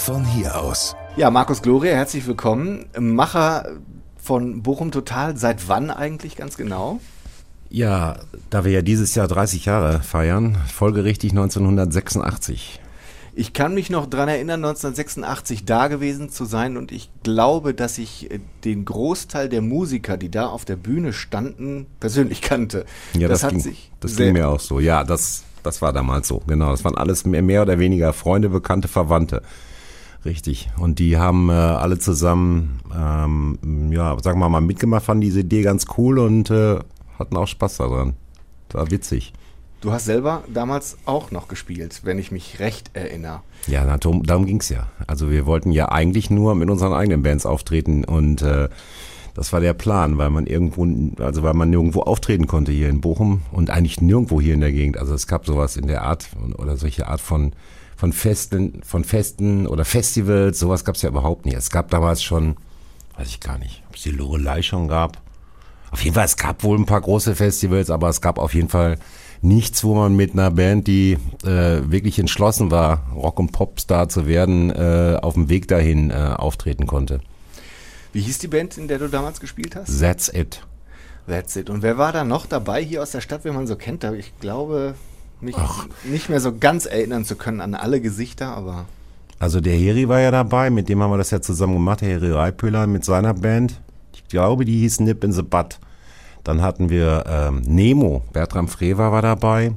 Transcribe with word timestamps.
von 0.00 0.24
hier 0.24 0.58
aus. 0.58 0.96
Ja, 1.16 1.30
Markus 1.30 1.60
Gloria, 1.60 1.92
herzlich 1.92 2.26
willkommen. 2.26 2.86
Macher 2.98 3.68
von 4.16 4.62
Bochum 4.62 4.92
Total. 4.92 5.36
Seit 5.36 5.68
wann 5.68 5.90
eigentlich 5.90 6.36
ganz 6.36 6.56
genau? 6.56 7.00
Ja, 7.68 8.16
da 8.48 8.64
wir 8.64 8.72
ja 8.72 8.80
dieses 8.80 9.14
Jahr 9.14 9.28
30 9.28 9.66
Jahre 9.66 10.00
feiern, 10.00 10.56
folgerichtig 10.72 11.32
1986. 11.32 12.80
Ich 13.34 13.52
kann 13.52 13.74
mich 13.74 13.90
noch 13.90 14.06
daran 14.06 14.30
erinnern, 14.30 14.64
1986 14.64 15.66
da 15.66 15.88
gewesen 15.88 16.30
zu 16.30 16.46
sein 16.46 16.78
und 16.78 16.92
ich 16.92 17.10
glaube, 17.22 17.74
dass 17.74 17.98
ich 17.98 18.30
äh, 18.30 18.40
den 18.64 18.86
Großteil 18.86 19.50
der 19.50 19.60
Musiker, 19.60 20.16
die 20.16 20.30
da 20.30 20.46
auf 20.46 20.64
der 20.64 20.76
Bühne 20.76 21.12
standen, 21.12 21.86
persönlich 22.00 22.40
kannte. 22.40 22.86
Ja, 23.12 23.28
das, 23.28 23.42
das, 23.42 23.52
ging, 23.52 23.76
das 24.00 24.16
ging 24.16 24.32
mir 24.32 24.48
auch 24.48 24.60
so. 24.60 24.80
Ja, 24.80 25.04
das, 25.04 25.44
das 25.62 25.82
war 25.82 25.92
damals 25.92 26.26
so. 26.26 26.42
Genau, 26.46 26.70
das 26.70 26.84
waren 26.84 26.96
alles 26.96 27.26
mehr 27.26 27.62
oder 27.62 27.78
weniger 27.78 28.14
Freunde, 28.14 28.48
Bekannte, 28.48 28.88
Verwandte. 28.88 29.42
Richtig. 30.24 30.70
Und 30.78 30.98
die 30.98 31.16
haben 31.16 31.48
äh, 31.48 31.52
alle 31.52 31.98
zusammen, 31.98 32.80
ähm, 32.94 33.58
ja, 33.90 34.16
sagen 34.22 34.38
wir 34.38 34.48
mal, 34.48 34.60
mitgemacht, 34.60 35.04
fanden 35.04 35.22
diese 35.22 35.40
Idee 35.40 35.62
ganz 35.62 35.86
cool 35.96 36.18
und 36.18 36.50
äh, 36.50 36.78
hatten 37.18 37.36
auch 37.36 37.46
Spaß 37.46 37.78
daran. 37.78 38.14
War 38.72 38.90
witzig. 38.90 39.32
Du 39.80 39.92
hast 39.92 40.04
selber 40.04 40.44
damals 40.52 40.98
auch 41.06 41.30
noch 41.30 41.48
gespielt, 41.48 42.02
wenn 42.04 42.18
ich 42.18 42.30
mich 42.30 42.60
recht 42.60 42.90
erinnere. 42.92 43.40
Ja, 43.66 43.84
na, 43.86 43.96
darum, 43.96 44.22
darum 44.24 44.44
ging 44.44 44.60
es 44.60 44.68
ja. 44.68 44.88
Also 45.06 45.30
wir 45.30 45.46
wollten 45.46 45.72
ja 45.72 45.88
eigentlich 45.88 46.28
nur 46.28 46.54
mit 46.54 46.68
unseren 46.68 46.92
eigenen 46.92 47.22
Bands 47.22 47.46
auftreten 47.46 48.04
und 48.04 48.42
äh, 48.42 48.68
das 49.34 49.54
war 49.54 49.60
der 49.60 49.72
Plan, 49.72 50.18
weil 50.18 50.28
man 50.28 50.46
irgendwo, 50.46 50.86
also 51.22 51.42
weil 51.42 51.54
man 51.54 51.70
nirgendwo 51.70 52.02
auftreten 52.02 52.46
konnte 52.46 52.72
hier 52.72 52.90
in 52.90 53.00
Bochum 53.00 53.40
und 53.52 53.70
eigentlich 53.70 54.02
nirgendwo 54.02 54.38
hier 54.38 54.52
in 54.52 54.60
der 54.60 54.72
Gegend. 54.72 54.98
Also 54.98 55.14
es 55.14 55.26
gab 55.26 55.46
sowas 55.46 55.78
in 55.78 55.86
der 55.86 56.02
Art 56.02 56.28
oder 56.58 56.76
solche 56.76 57.06
Art 57.06 57.22
von 57.22 57.52
von 58.00 58.14
Festen, 58.14 58.80
von 58.82 59.04
Festen 59.04 59.66
oder 59.66 59.84
Festivals, 59.84 60.58
sowas 60.58 60.86
gab 60.86 60.94
es 60.94 61.02
ja 61.02 61.10
überhaupt 61.10 61.44
nicht. 61.44 61.54
Es 61.54 61.68
gab 61.68 61.90
damals 61.90 62.22
schon, 62.22 62.56
weiß 63.18 63.28
ich 63.28 63.40
gar 63.40 63.58
nicht, 63.58 63.82
ob 63.90 63.96
es 63.96 64.04
die 64.04 64.10
Lorelei 64.10 64.62
schon 64.62 64.88
gab. 64.88 65.18
Auf 65.90 66.02
jeden 66.02 66.14
Fall, 66.14 66.24
es 66.24 66.38
gab 66.38 66.64
wohl 66.64 66.78
ein 66.78 66.86
paar 66.86 67.02
große 67.02 67.36
Festivals, 67.36 67.90
aber 67.90 68.08
es 68.08 68.22
gab 68.22 68.38
auf 68.38 68.54
jeden 68.54 68.70
Fall 68.70 68.96
nichts, 69.42 69.84
wo 69.84 69.94
man 69.94 70.16
mit 70.16 70.32
einer 70.32 70.50
Band, 70.50 70.86
die 70.86 71.18
äh, 71.44 71.82
wirklich 71.90 72.18
entschlossen 72.18 72.70
war, 72.70 73.06
Rock- 73.14 73.38
und 73.38 73.52
Popstar 73.52 74.08
zu 74.08 74.26
werden, 74.26 74.70
äh, 74.70 75.18
auf 75.20 75.34
dem 75.34 75.50
Weg 75.50 75.68
dahin 75.68 76.10
äh, 76.10 76.14
auftreten 76.14 76.86
konnte. 76.86 77.20
Wie 78.14 78.22
hieß 78.22 78.38
die 78.38 78.48
Band, 78.48 78.78
in 78.78 78.88
der 78.88 78.98
du 78.98 79.08
damals 79.08 79.40
gespielt 79.40 79.76
hast? 79.76 80.00
That's 80.00 80.32
It. 80.32 80.62
That's 81.28 81.54
It. 81.54 81.68
Und 81.68 81.82
wer 81.82 81.98
war 81.98 82.12
da 82.12 82.24
noch 82.24 82.46
dabei 82.46 82.82
hier 82.82 83.02
aus 83.02 83.10
der 83.10 83.20
Stadt, 83.20 83.44
wenn 83.44 83.54
man 83.54 83.66
so 83.66 83.76
kennt? 83.76 84.04
Ich 84.04 84.32
glaube, 84.40 84.94
mich 85.42 85.56
Ach. 85.58 85.86
nicht 86.04 86.28
mehr 86.28 86.40
so 86.40 86.56
ganz 86.56 86.86
erinnern 86.86 87.24
zu 87.24 87.36
können 87.36 87.60
an 87.60 87.74
alle 87.74 88.00
Gesichter, 88.00 88.48
aber. 88.56 88.86
Also 89.38 89.60
der 89.60 89.74
Heri 89.74 90.08
war 90.08 90.20
ja 90.20 90.30
dabei, 90.30 90.70
mit 90.70 90.88
dem 90.88 91.02
haben 91.02 91.10
wir 91.10 91.18
das 91.18 91.30
ja 91.30 91.40
zusammen 91.40 91.74
gemacht, 91.74 92.02
der 92.02 92.08
Heri 92.08 92.32
Reipöhler 92.32 92.86
mit 92.86 93.04
seiner 93.04 93.34
Band. 93.34 93.80
Ich 94.12 94.28
glaube, 94.28 94.64
die 94.64 94.78
hieß 94.80 95.00
Nip 95.00 95.24
in 95.24 95.32
the 95.32 95.42
Butt. 95.42 95.78
Dann 96.44 96.62
hatten 96.62 96.90
wir 96.90 97.24
ähm, 97.26 97.62
Nemo, 97.66 98.22
Bertram 98.32 98.68
Frewer 98.68 99.12
war 99.12 99.22
dabei. 99.22 99.72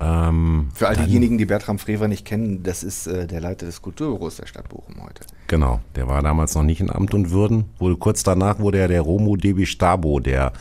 Ähm, 0.00 0.68
Für 0.74 0.88
all 0.88 0.96
diejenigen, 0.96 1.36
die 1.36 1.44
Bertram 1.44 1.78
Frewer 1.78 2.08
nicht 2.08 2.24
kennen, 2.24 2.62
das 2.62 2.82
ist 2.82 3.06
äh, 3.06 3.26
der 3.26 3.40
Leiter 3.40 3.66
des 3.66 3.82
Kulturbüros 3.82 4.36
der 4.36 4.46
Stadt 4.46 4.68
Bochum 4.68 5.02
heute. 5.02 5.26
Genau, 5.46 5.80
der 5.94 6.08
war 6.08 6.22
damals 6.22 6.54
noch 6.54 6.62
nicht 6.62 6.80
in 6.80 6.90
Amt 6.90 7.12
und 7.12 7.30
Würden. 7.30 7.64
Wurde, 7.78 7.96
kurz 7.96 8.22
danach 8.22 8.58
wurde 8.58 8.78
er 8.78 8.88
der 8.88 9.02
Romo 9.02 9.36
Debi 9.36 9.66
Stabo, 9.66 10.18
der 10.20 10.52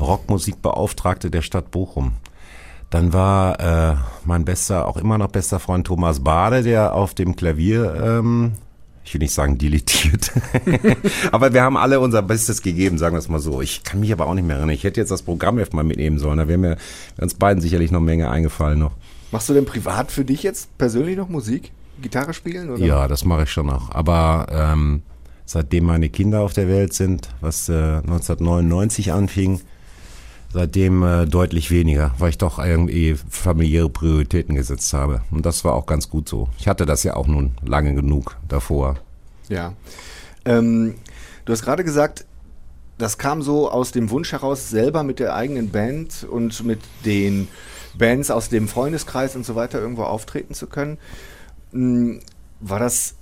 Rockmusikbeauftragte 0.00 1.30
der 1.30 1.42
Stadt 1.42 1.70
Bochum. 1.70 2.12
Dann 2.94 3.12
war 3.12 3.58
äh, 3.58 3.96
mein 4.24 4.44
bester, 4.44 4.86
auch 4.86 4.96
immer 4.96 5.18
noch 5.18 5.26
bester 5.26 5.58
Freund 5.58 5.84
Thomas 5.84 6.22
Bade, 6.22 6.62
der 6.62 6.94
auf 6.94 7.12
dem 7.12 7.34
Klavier, 7.34 7.92
ähm, 8.00 8.52
ich 9.04 9.12
will 9.12 9.18
nicht 9.18 9.34
sagen 9.34 9.58
dilettiert, 9.58 10.30
aber 11.32 11.52
wir 11.52 11.64
haben 11.64 11.76
alle 11.76 11.98
unser 11.98 12.22
Bestes 12.22 12.62
gegeben, 12.62 12.96
sagen 12.96 13.16
wir 13.16 13.18
es 13.18 13.28
mal 13.28 13.40
so. 13.40 13.60
Ich 13.60 13.82
kann 13.82 13.98
mich 13.98 14.12
aber 14.12 14.28
auch 14.28 14.34
nicht 14.34 14.46
mehr 14.46 14.58
erinnern. 14.58 14.72
Ich 14.72 14.84
hätte 14.84 15.00
jetzt 15.00 15.10
das 15.10 15.22
Programm 15.22 15.60
mal 15.72 15.82
mitnehmen 15.82 16.20
sollen, 16.20 16.38
da 16.38 16.46
wäre 16.46 16.56
mir 16.56 16.76
wär 17.16 17.22
uns 17.24 17.34
beiden 17.34 17.60
sicherlich 17.60 17.90
noch 17.90 17.98
eine 17.98 18.06
Menge 18.06 18.30
eingefallen 18.30 18.78
noch. 18.78 18.92
Machst 19.32 19.48
du 19.48 19.54
denn 19.54 19.64
privat 19.64 20.12
für 20.12 20.24
dich 20.24 20.44
jetzt 20.44 20.78
persönlich 20.78 21.16
noch 21.16 21.28
Musik? 21.28 21.72
Gitarre 22.00 22.32
spielen? 22.32 22.70
Oder? 22.70 22.84
Ja, 22.84 23.08
das 23.08 23.24
mache 23.24 23.42
ich 23.42 23.50
schon 23.50 23.66
noch. 23.66 23.90
Aber 23.90 24.46
ähm, 24.52 25.02
seitdem 25.46 25.86
meine 25.86 26.10
Kinder 26.10 26.42
auf 26.42 26.52
der 26.52 26.68
Welt 26.68 26.92
sind, 26.92 27.28
was 27.40 27.68
äh, 27.68 27.72
1999 27.72 29.12
anfing, 29.12 29.62
seitdem 30.54 31.02
äh, 31.02 31.26
deutlich 31.26 31.72
weniger, 31.72 32.12
weil 32.18 32.30
ich 32.30 32.38
doch 32.38 32.60
irgendwie 32.60 33.16
familiäre 33.28 33.90
Prioritäten 33.90 34.54
gesetzt 34.54 34.92
habe. 34.94 35.22
Und 35.32 35.44
das 35.44 35.64
war 35.64 35.74
auch 35.74 35.84
ganz 35.84 36.08
gut 36.08 36.28
so. 36.28 36.48
Ich 36.58 36.68
hatte 36.68 36.86
das 36.86 37.02
ja 37.02 37.16
auch 37.16 37.26
nun 37.26 37.56
lange 37.66 37.92
genug 37.92 38.36
davor. 38.48 38.94
Ja. 39.48 39.72
Ähm, 40.44 40.94
du 41.44 41.52
hast 41.52 41.62
gerade 41.62 41.82
gesagt, 41.82 42.24
das 42.98 43.18
kam 43.18 43.42
so 43.42 43.68
aus 43.68 43.90
dem 43.90 44.10
Wunsch 44.10 44.30
heraus, 44.30 44.70
selber 44.70 45.02
mit 45.02 45.18
der 45.18 45.34
eigenen 45.34 45.70
Band 45.70 46.24
und 46.30 46.64
mit 46.64 46.78
den 47.04 47.48
Bands 47.98 48.30
aus 48.30 48.48
dem 48.48 48.68
Freundeskreis 48.68 49.34
und 49.34 49.44
so 49.44 49.56
weiter 49.56 49.80
irgendwo 49.80 50.04
auftreten 50.04 50.54
zu 50.54 50.68
können. 50.68 50.98
Hm, 51.72 52.20
war 52.60 52.78
das 52.78 53.16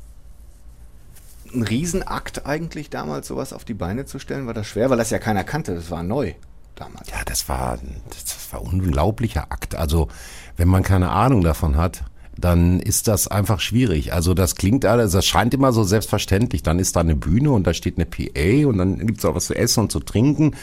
ein 1.54 1.62
Riesenakt 1.62 2.44
eigentlich 2.44 2.91
damals, 2.91 3.26
sowas 3.26 3.54
auf 3.54 3.64
die 3.64 3.72
Beine 3.72 4.04
zu 4.04 4.19
stellen? 4.19 4.47
War 4.47 4.54
das 4.54 4.66
schwer? 4.66 4.91
Weil 4.91 4.99
das 4.99 5.09
ja 5.09 5.19
keiner 5.19 5.44
kannte, 5.44 5.75
das 5.75 5.91
war 5.91 6.03
neu 6.03 6.34
damals. 6.82 7.09
Ja, 7.10 7.19
das 7.25 7.48
war, 7.48 7.78
das 8.09 8.53
war 8.53 8.60
ein 8.60 8.66
unglaublicher 8.66 9.47
Akt. 9.50 9.75
Also, 9.75 10.09
wenn 10.56 10.69
man 10.69 10.82
keine 10.82 11.10
Ahnung 11.10 11.43
davon 11.43 11.76
hat, 11.76 12.04
dann 12.37 12.81
ist 12.81 13.09
das 13.09 13.28
einfach 13.28 13.60
schwierig. 13.60 14.12
Also 14.12 14.34
das 14.34 14.56
klingt 14.56 14.84
alles, 14.84 15.12
das 15.12 15.26
scheint 15.26 15.54
immer 15.54 15.72
so 15.72 15.84
selbstverständlich. 15.84 16.62
Dann 16.62 16.78
ist 16.78 16.97
da 16.97 17.00
eine 17.00 17.15
Bühne 17.15 17.50
und 17.50 17.66
da 17.66 17.75
steht 17.75 17.98
eine 17.98 18.06
PA 18.06 18.66
und 18.66 18.78
dann 18.78 19.06
gibt 19.06 19.19
es 19.19 19.25
auch 19.25 19.34
was 19.34 19.47
zu 19.47 19.54
essen 19.54 19.81
und 19.81 19.93
zu 19.93 20.00
trinken. 20.00 20.56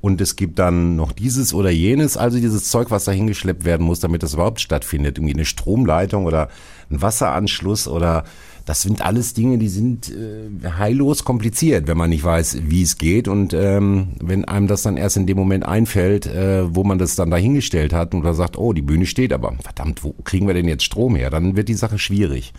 Und 0.00 0.20
es 0.20 0.36
gibt 0.36 0.58
dann 0.58 0.96
noch 0.96 1.12
dieses 1.12 1.54
oder 1.54 1.70
jenes, 1.70 2.18
also 2.18 2.38
dieses 2.38 2.68
Zeug, 2.68 2.90
was 2.90 3.04
da 3.04 3.12
hingeschleppt 3.12 3.64
werden 3.64 3.86
muss, 3.86 4.00
damit 4.00 4.22
das 4.22 4.34
überhaupt 4.34 4.60
stattfindet. 4.60 5.16
Irgendwie 5.16 5.32
eine 5.32 5.46
Stromleitung 5.46 6.26
oder 6.26 6.50
ein 6.90 7.00
Wasseranschluss 7.00 7.88
oder 7.88 8.24
das 8.64 8.80
sind 8.80 9.02
alles 9.02 9.34
Dinge, 9.34 9.58
die 9.58 9.68
sind 9.68 10.10
äh, 10.10 10.48
heillos 10.78 11.24
kompliziert, 11.24 11.86
wenn 11.86 11.98
man 11.98 12.10
nicht 12.10 12.24
weiß, 12.24 12.58
wie 12.62 12.82
es 12.82 12.96
geht. 12.96 13.28
Und 13.28 13.52
ähm, 13.52 14.14
wenn 14.20 14.46
einem 14.46 14.68
das 14.68 14.82
dann 14.82 14.96
erst 14.96 15.18
in 15.18 15.26
dem 15.26 15.36
Moment 15.36 15.66
einfällt, 15.66 16.26
äh, 16.26 16.74
wo 16.74 16.82
man 16.82 16.98
das 16.98 17.14
dann 17.14 17.30
dahingestellt 17.30 17.92
hat 17.92 18.14
und 18.14 18.22
da 18.22 18.32
sagt, 18.32 18.56
oh, 18.56 18.72
die 18.72 18.82
Bühne 18.82 19.04
steht 19.04 19.32
aber, 19.34 19.54
verdammt, 19.60 20.02
wo 20.02 20.14
kriegen 20.24 20.46
wir 20.46 20.54
denn 20.54 20.68
jetzt 20.68 20.84
Strom 20.84 21.14
her? 21.14 21.28
Dann 21.28 21.56
wird 21.56 21.68
die 21.68 21.74
Sache 21.74 21.98
schwierig. 21.98 22.54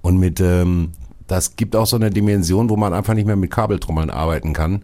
Und 0.00 0.18
mit, 0.18 0.40
ähm, 0.40 0.90
das 1.28 1.54
gibt 1.54 1.76
auch 1.76 1.86
so 1.86 1.96
eine 1.96 2.10
Dimension, 2.10 2.68
wo 2.68 2.76
man 2.76 2.92
einfach 2.92 3.14
nicht 3.14 3.26
mehr 3.26 3.36
mit 3.36 3.50
Kabeltrommeln 3.52 4.10
arbeiten 4.10 4.52
kann. 4.52 4.82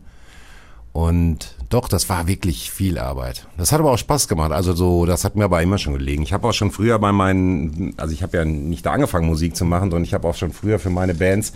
Und 0.92 1.56
doch, 1.72 1.88
das 1.88 2.08
war 2.08 2.26
wirklich 2.26 2.70
viel 2.70 2.98
Arbeit. 2.98 3.46
Das 3.56 3.72
hat 3.72 3.80
aber 3.80 3.92
auch 3.92 3.98
Spaß 3.98 4.28
gemacht. 4.28 4.52
Also 4.52 4.74
so, 4.74 5.06
das 5.06 5.24
hat 5.24 5.36
mir 5.36 5.44
aber 5.44 5.62
immer 5.62 5.78
schon 5.78 5.94
gelegen. 5.94 6.22
Ich 6.22 6.32
habe 6.32 6.46
auch 6.46 6.52
schon 6.52 6.70
früher 6.70 6.98
bei 6.98 7.12
meinen, 7.12 7.94
also 7.96 8.12
ich 8.12 8.22
habe 8.22 8.36
ja 8.36 8.44
nicht 8.44 8.84
da 8.84 8.92
angefangen 8.92 9.26
Musik 9.26 9.56
zu 9.56 9.64
machen, 9.64 9.90
sondern 9.90 10.04
ich 10.04 10.12
habe 10.12 10.28
auch 10.28 10.34
schon 10.34 10.52
früher 10.52 10.78
für 10.78 10.90
meine 10.90 11.14
Bands 11.14 11.52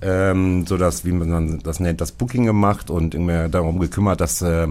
ähm, 0.00 0.64
so 0.66 0.76
das, 0.76 1.04
wie 1.04 1.12
man 1.12 1.58
das 1.62 1.80
nennt, 1.80 2.00
das 2.00 2.12
Booking 2.12 2.44
gemacht 2.44 2.90
und 2.90 3.14
irgendwie 3.14 3.50
darum 3.50 3.80
gekümmert, 3.80 4.20
dass 4.20 4.42
äh, 4.42 4.68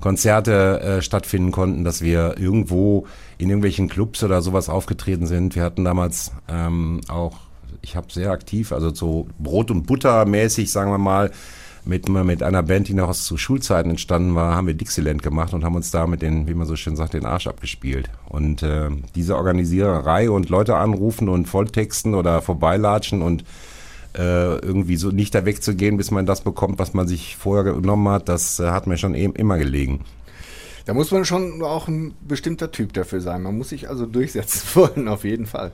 Konzerte 0.00 0.80
äh, 0.80 1.02
stattfinden 1.02 1.50
konnten, 1.50 1.82
dass 1.82 2.02
wir 2.02 2.38
irgendwo 2.38 3.06
in 3.38 3.48
irgendwelchen 3.48 3.88
Clubs 3.88 4.22
oder 4.22 4.42
sowas 4.42 4.68
aufgetreten 4.68 5.26
sind. 5.26 5.56
Wir 5.56 5.64
hatten 5.64 5.84
damals 5.84 6.30
ähm, 6.48 7.00
auch, 7.08 7.38
ich 7.82 7.96
habe 7.96 8.12
sehr 8.12 8.30
aktiv, 8.30 8.72
also 8.72 8.94
so 8.94 9.26
Brot 9.38 9.72
und 9.72 9.86
Butter 9.86 10.24
mäßig, 10.24 10.70
sagen 10.70 10.92
wir 10.92 10.98
mal, 10.98 11.32
mit, 11.84 12.08
mit 12.08 12.42
einer 12.42 12.62
Band, 12.62 12.88
die 12.88 12.94
noch 12.94 13.08
aus 13.08 13.32
Schulzeiten 13.36 13.90
entstanden 13.90 14.34
war, 14.34 14.54
haben 14.54 14.66
wir 14.66 14.74
Dixieland 14.74 15.22
gemacht 15.22 15.54
und 15.54 15.64
haben 15.64 15.76
uns 15.76 15.90
da 15.90 16.06
mit 16.06 16.22
den, 16.22 16.48
wie 16.48 16.54
man 16.54 16.66
so 16.66 16.76
schön 16.76 16.96
sagt, 16.96 17.14
den 17.14 17.26
Arsch 17.26 17.46
abgespielt. 17.46 18.10
Und 18.28 18.62
äh, 18.62 18.90
diese 19.14 19.36
Organisiererei 19.36 20.30
und 20.30 20.48
Leute 20.48 20.76
anrufen 20.76 21.28
und 21.28 21.46
Volltexten 21.46 22.14
oder 22.14 22.42
vorbeilatschen 22.42 23.22
und 23.22 23.44
äh, 24.16 24.58
irgendwie 24.58 24.96
so 24.96 25.10
nicht 25.10 25.34
da 25.34 25.44
wegzugehen, 25.44 25.96
bis 25.96 26.10
man 26.10 26.26
das 26.26 26.40
bekommt, 26.42 26.78
was 26.78 26.94
man 26.94 27.06
sich 27.06 27.36
vorher 27.36 27.72
genommen 27.72 28.08
hat, 28.08 28.28
das 28.28 28.58
äh, 28.58 28.70
hat 28.70 28.86
mir 28.86 28.98
schon 28.98 29.14
eben 29.14 29.34
immer 29.34 29.58
gelegen. 29.58 30.04
Da 30.88 30.94
muss 30.94 31.10
man 31.10 31.26
schon 31.26 31.62
auch 31.62 31.86
ein 31.86 32.14
bestimmter 32.26 32.70
Typ 32.72 32.94
dafür 32.94 33.20
sein. 33.20 33.42
Man 33.42 33.58
muss 33.58 33.68
sich 33.68 33.90
also 33.90 34.06
durchsetzen 34.06 34.62
wollen, 34.74 35.08
auf 35.08 35.24
jeden 35.24 35.44
Fall. 35.44 35.72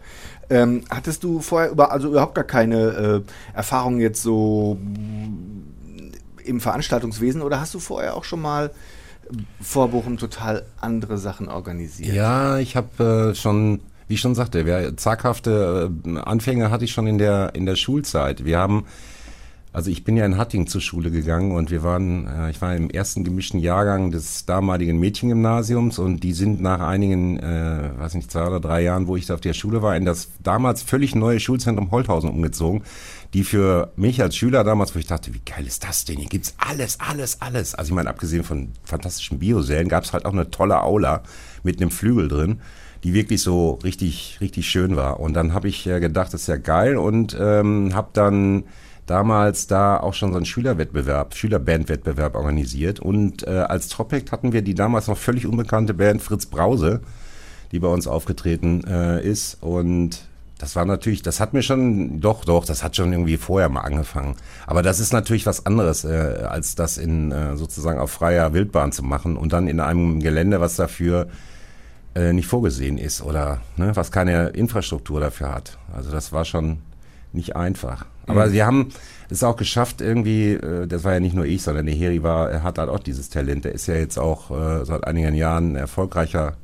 Ähm, 0.50 0.82
hattest 0.90 1.22
du 1.22 1.40
vorher 1.40 1.70
über, 1.70 1.92
also 1.92 2.08
überhaupt 2.08 2.34
gar 2.34 2.42
keine 2.42 3.22
äh, 3.54 3.56
Erfahrung 3.56 4.00
jetzt 4.00 4.22
so 4.22 4.76
im 6.44 6.60
Veranstaltungswesen 6.60 7.42
oder 7.42 7.60
hast 7.60 7.74
du 7.74 7.78
vorher 7.78 8.16
auch 8.16 8.24
schon 8.24 8.40
mal 8.40 8.70
vor 9.60 9.88
Bochum 9.88 10.18
total 10.18 10.64
andere 10.80 11.18
Sachen 11.18 11.48
organisiert? 11.48 12.14
Ja, 12.14 12.58
ich 12.58 12.76
habe 12.76 13.30
äh, 13.32 13.34
schon, 13.34 13.80
wie 14.06 14.14
ich 14.14 14.20
schon 14.20 14.34
sagte, 14.34 14.66
wir, 14.66 14.96
zaghafte 14.96 15.90
äh, 16.04 16.18
Anfänge 16.18 16.70
hatte 16.70 16.84
ich 16.84 16.92
schon 16.92 17.06
in 17.06 17.18
der, 17.18 17.54
in 17.54 17.64
der 17.64 17.76
Schulzeit. 17.76 18.44
Wir 18.44 18.58
haben 18.58 18.84
Also 19.72 19.90
ich 19.90 20.04
bin 20.04 20.16
ja 20.16 20.24
in 20.24 20.36
Hatting 20.36 20.68
zur 20.68 20.80
Schule 20.80 21.10
gegangen 21.10 21.50
und 21.50 21.72
wir 21.72 21.82
waren, 21.82 22.28
äh, 22.28 22.50
ich 22.50 22.60
war 22.62 22.76
im 22.76 22.90
ersten 22.90 23.24
gemischten 23.24 23.58
Jahrgang 23.58 24.12
des 24.12 24.44
damaligen 24.46 25.00
Mädchengymnasiums 25.00 25.98
und 25.98 26.22
die 26.22 26.32
sind 26.32 26.60
nach 26.60 26.80
einigen, 26.80 27.40
äh, 27.40 27.90
weiß 27.98 28.14
nicht, 28.14 28.30
zwei 28.30 28.46
oder 28.46 28.60
drei 28.60 28.82
Jahren, 28.82 29.08
wo 29.08 29.16
ich 29.16 29.26
da 29.26 29.34
auf 29.34 29.40
der 29.40 29.52
Schule 29.52 29.82
war, 29.82 29.96
in 29.96 30.04
das 30.04 30.28
damals 30.42 30.82
völlig 30.84 31.16
neue 31.16 31.40
Schulzentrum 31.40 31.90
Holthausen 31.90 32.30
umgezogen, 32.30 32.82
die 33.34 33.44
für 33.44 33.92
mich 33.96 34.22
als 34.22 34.36
Schüler 34.36 34.64
damals, 34.64 34.94
wo 34.94 34.98
ich 34.98 35.06
dachte, 35.06 35.34
wie 35.34 35.42
geil 35.44 35.66
ist 35.66 35.84
das 35.84 36.04
denn? 36.04 36.16
Hier 36.16 36.28
gibt's 36.28 36.54
alles, 36.56 36.98
alles, 37.00 37.40
alles. 37.42 37.74
Also 37.74 37.90
ich 37.90 37.94
meine, 37.94 38.08
abgesehen 38.08 38.44
von 38.44 38.70
fantastischen 38.84 39.38
Biosälen, 39.40 39.88
gab's 39.88 40.12
halt 40.12 40.24
auch 40.24 40.32
eine 40.32 40.50
tolle 40.50 40.82
Aula 40.82 41.22
mit 41.62 41.80
einem 41.80 41.90
Flügel 41.90 42.28
drin 42.28 42.60
die 43.04 43.12
wirklich 43.12 43.42
so 43.42 43.72
richtig, 43.84 44.38
richtig 44.40 44.66
schön 44.66 44.96
war. 44.96 45.20
Und 45.20 45.34
dann 45.34 45.52
habe 45.52 45.68
ich 45.68 45.86
äh, 45.86 46.00
gedacht, 46.00 46.32
das 46.32 46.42
ist 46.42 46.46
ja 46.46 46.56
geil 46.56 46.96
und 46.96 47.36
ähm, 47.38 47.90
habe 47.94 48.08
dann 48.14 48.64
damals 49.06 49.66
da 49.66 49.98
auch 49.98 50.14
schon 50.14 50.30
so 50.30 50.36
einen 50.36 50.46
Schülerwettbewerb, 50.46 51.34
Schülerbandwettbewerb 51.34 52.34
organisiert. 52.34 53.00
Und 53.00 53.46
äh, 53.46 53.50
als 53.50 53.88
Topic 53.88 54.30
hatten 54.32 54.54
wir 54.54 54.62
die 54.62 54.74
damals 54.74 55.06
noch 55.08 55.18
völlig 55.18 55.46
unbekannte 55.46 55.92
Band 55.92 56.22
Fritz 56.22 56.46
Brause, 56.46 57.02
die 57.72 57.78
bei 57.78 57.88
uns 57.88 58.06
aufgetreten 58.06 58.82
äh, 58.84 59.22
ist. 59.22 59.58
Und 59.60 60.26
das 60.64 60.76
war 60.76 60.86
natürlich, 60.86 61.20
das 61.20 61.40
hat 61.40 61.52
mir 61.52 61.60
schon, 61.60 62.20
doch, 62.22 62.46
doch, 62.46 62.64
das 62.64 62.82
hat 62.82 62.96
schon 62.96 63.12
irgendwie 63.12 63.36
vorher 63.36 63.68
mal 63.68 63.82
angefangen. 63.82 64.34
Aber 64.66 64.82
das 64.82 64.98
ist 64.98 65.12
natürlich 65.12 65.44
was 65.44 65.66
anderes, 65.66 66.04
äh, 66.06 66.46
als 66.48 66.74
das 66.74 66.96
in 66.96 67.32
äh, 67.32 67.54
sozusagen 67.54 68.00
auf 68.00 68.10
freier 68.10 68.54
Wildbahn 68.54 68.90
zu 68.90 69.02
machen 69.02 69.36
und 69.36 69.52
dann 69.52 69.68
in 69.68 69.78
einem 69.78 70.20
Gelände, 70.20 70.62
was 70.62 70.76
dafür 70.76 71.28
äh, 72.14 72.32
nicht 72.32 72.46
vorgesehen 72.46 72.96
ist 72.96 73.20
oder 73.20 73.60
ne, 73.76 73.94
was 73.94 74.10
keine 74.10 74.48
Infrastruktur 74.48 75.20
dafür 75.20 75.54
hat. 75.54 75.76
Also 75.94 76.10
das 76.10 76.32
war 76.32 76.46
schon 76.46 76.78
nicht 77.34 77.56
einfach. 77.56 78.06
Aber 78.26 78.46
mhm. 78.46 78.50
sie 78.50 78.62
haben 78.62 78.88
es 79.28 79.44
auch 79.44 79.56
geschafft, 79.56 80.00
irgendwie, 80.00 80.52
äh, 80.52 80.86
das 80.86 81.04
war 81.04 81.12
ja 81.12 81.20
nicht 81.20 81.34
nur 81.34 81.44
ich, 81.44 81.62
sondern 81.62 81.84
der 81.84 81.94
Heri 81.94 82.22
war, 82.22 82.50
er 82.50 82.62
hat 82.62 82.78
halt 82.78 82.88
auch 82.88 83.00
dieses 83.00 83.28
Talent. 83.28 83.66
Der 83.66 83.72
ist 83.72 83.86
ja 83.86 83.96
jetzt 83.96 84.18
auch 84.18 84.50
äh, 84.50 84.86
seit 84.86 85.06
einigen 85.06 85.34
Jahren 85.34 85.76
erfolgreicher 85.76 86.56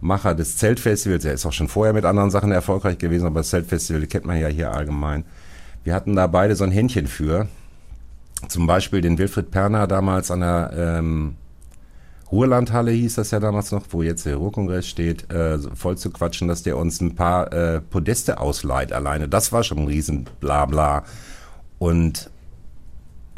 Macher 0.00 0.34
des 0.34 0.56
Zeltfestivals. 0.56 1.24
Er 1.24 1.34
ist 1.34 1.46
auch 1.46 1.52
schon 1.52 1.68
vorher 1.68 1.92
mit 1.92 2.04
anderen 2.04 2.30
Sachen 2.30 2.52
erfolgreich 2.52 2.98
gewesen, 2.98 3.26
aber 3.26 3.40
das 3.40 3.50
Zeltfestival 3.50 4.06
kennt 4.06 4.24
man 4.24 4.38
ja 4.38 4.48
hier 4.48 4.72
allgemein. 4.72 5.24
Wir 5.84 5.94
hatten 5.94 6.16
da 6.16 6.26
beide 6.26 6.56
so 6.56 6.64
ein 6.64 6.70
Händchen 6.70 7.06
für. 7.06 7.48
Zum 8.48 8.66
Beispiel 8.66 9.00
den 9.00 9.18
Wilfried 9.18 9.50
Perner 9.50 9.86
damals 9.86 10.30
an 10.30 10.40
der 10.40 10.70
ähm, 10.76 11.36
Ruhrlandhalle 12.30 12.90
hieß 12.90 13.14
das 13.14 13.30
ja 13.30 13.40
damals 13.40 13.72
noch, 13.72 13.84
wo 13.90 14.02
jetzt 14.02 14.26
der 14.26 14.36
Ruhrkongress 14.36 14.86
steht, 14.86 15.32
äh, 15.32 15.58
voll 15.58 15.96
zu 15.96 16.10
quatschen, 16.10 16.46
dass 16.46 16.62
der 16.62 16.76
uns 16.76 17.00
ein 17.00 17.14
paar 17.14 17.52
äh, 17.52 17.80
Podeste 17.80 18.38
ausleiht 18.38 18.92
alleine. 18.92 19.28
Das 19.28 19.50
war 19.52 19.64
schon 19.64 19.78
ein 19.78 19.86
riesen 19.86 20.28
Blabla. 20.40 21.04
Und 21.78 22.30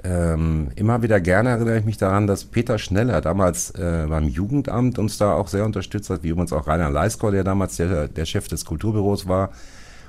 ähm, 0.03 0.69
immer 0.77 1.03
wieder 1.03 1.21
gerne 1.21 1.51
erinnere 1.51 1.79
ich 1.79 1.85
mich 1.85 1.99
daran, 1.99 2.27
dass 2.27 2.45
Peter 2.45 2.79
Schneller 2.79 3.21
damals 3.21 3.71
äh, 3.73 4.07
beim 4.09 4.29
Jugendamt 4.29 4.99
uns 4.99 5.19
da 5.19 5.35
auch 5.35 5.49
sehr 5.49 5.65
unterstützt 5.65 6.11
hat, 6.11 6.23
wie 6.23 6.29
übrigens 6.29 6.53
auch 6.53 6.67
Rainer 6.67 6.91
Leiskor, 6.91 7.33
der 7.33 7.45
damals 7.45 7.77
der, 7.77 8.09
der 8.09 8.25
Chef 8.25 8.49
des 8.49 8.65
Kulturbüros 8.65 9.29
war. 9.29 9.51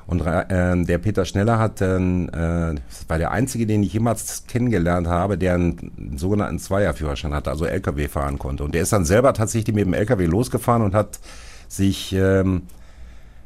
Und 0.08 0.26
äh, 0.26 0.84
der 0.84 0.98
Peter 0.98 1.26
Schneller 1.26 1.60
hat 1.60 1.82
dann, 1.82 2.30
äh, 2.30 2.76
das 2.76 3.06
war 3.08 3.18
der 3.18 3.32
einzige, 3.32 3.66
den 3.66 3.84
ich 3.84 3.94
jemals 3.94 4.46
kennengelernt 4.48 5.08
habe, 5.08 5.38
der 5.38 5.56
einen 5.56 6.16
sogenannten 6.18 6.60
Zweierführerschein 6.60 7.34
hatte, 7.34 7.50
also 7.50 7.66
LKW 7.66 8.08
fahren 8.08 8.40
konnte. 8.40 8.64
Und 8.64 8.74
der 8.76 8.82
ist 8.84 8.94
dann 8.94 9.06
selber 9.06 9.34
tatsächlich 9.34 9.76
mit 9.76 9.86
dem 9.86 9.94
LKW 9.94 10.26
losgefahren 10.26 10.82
und 10.82 10.96
hat 10.96 11.20
sich, 11.68 12.14
ähm, 12.14 12.64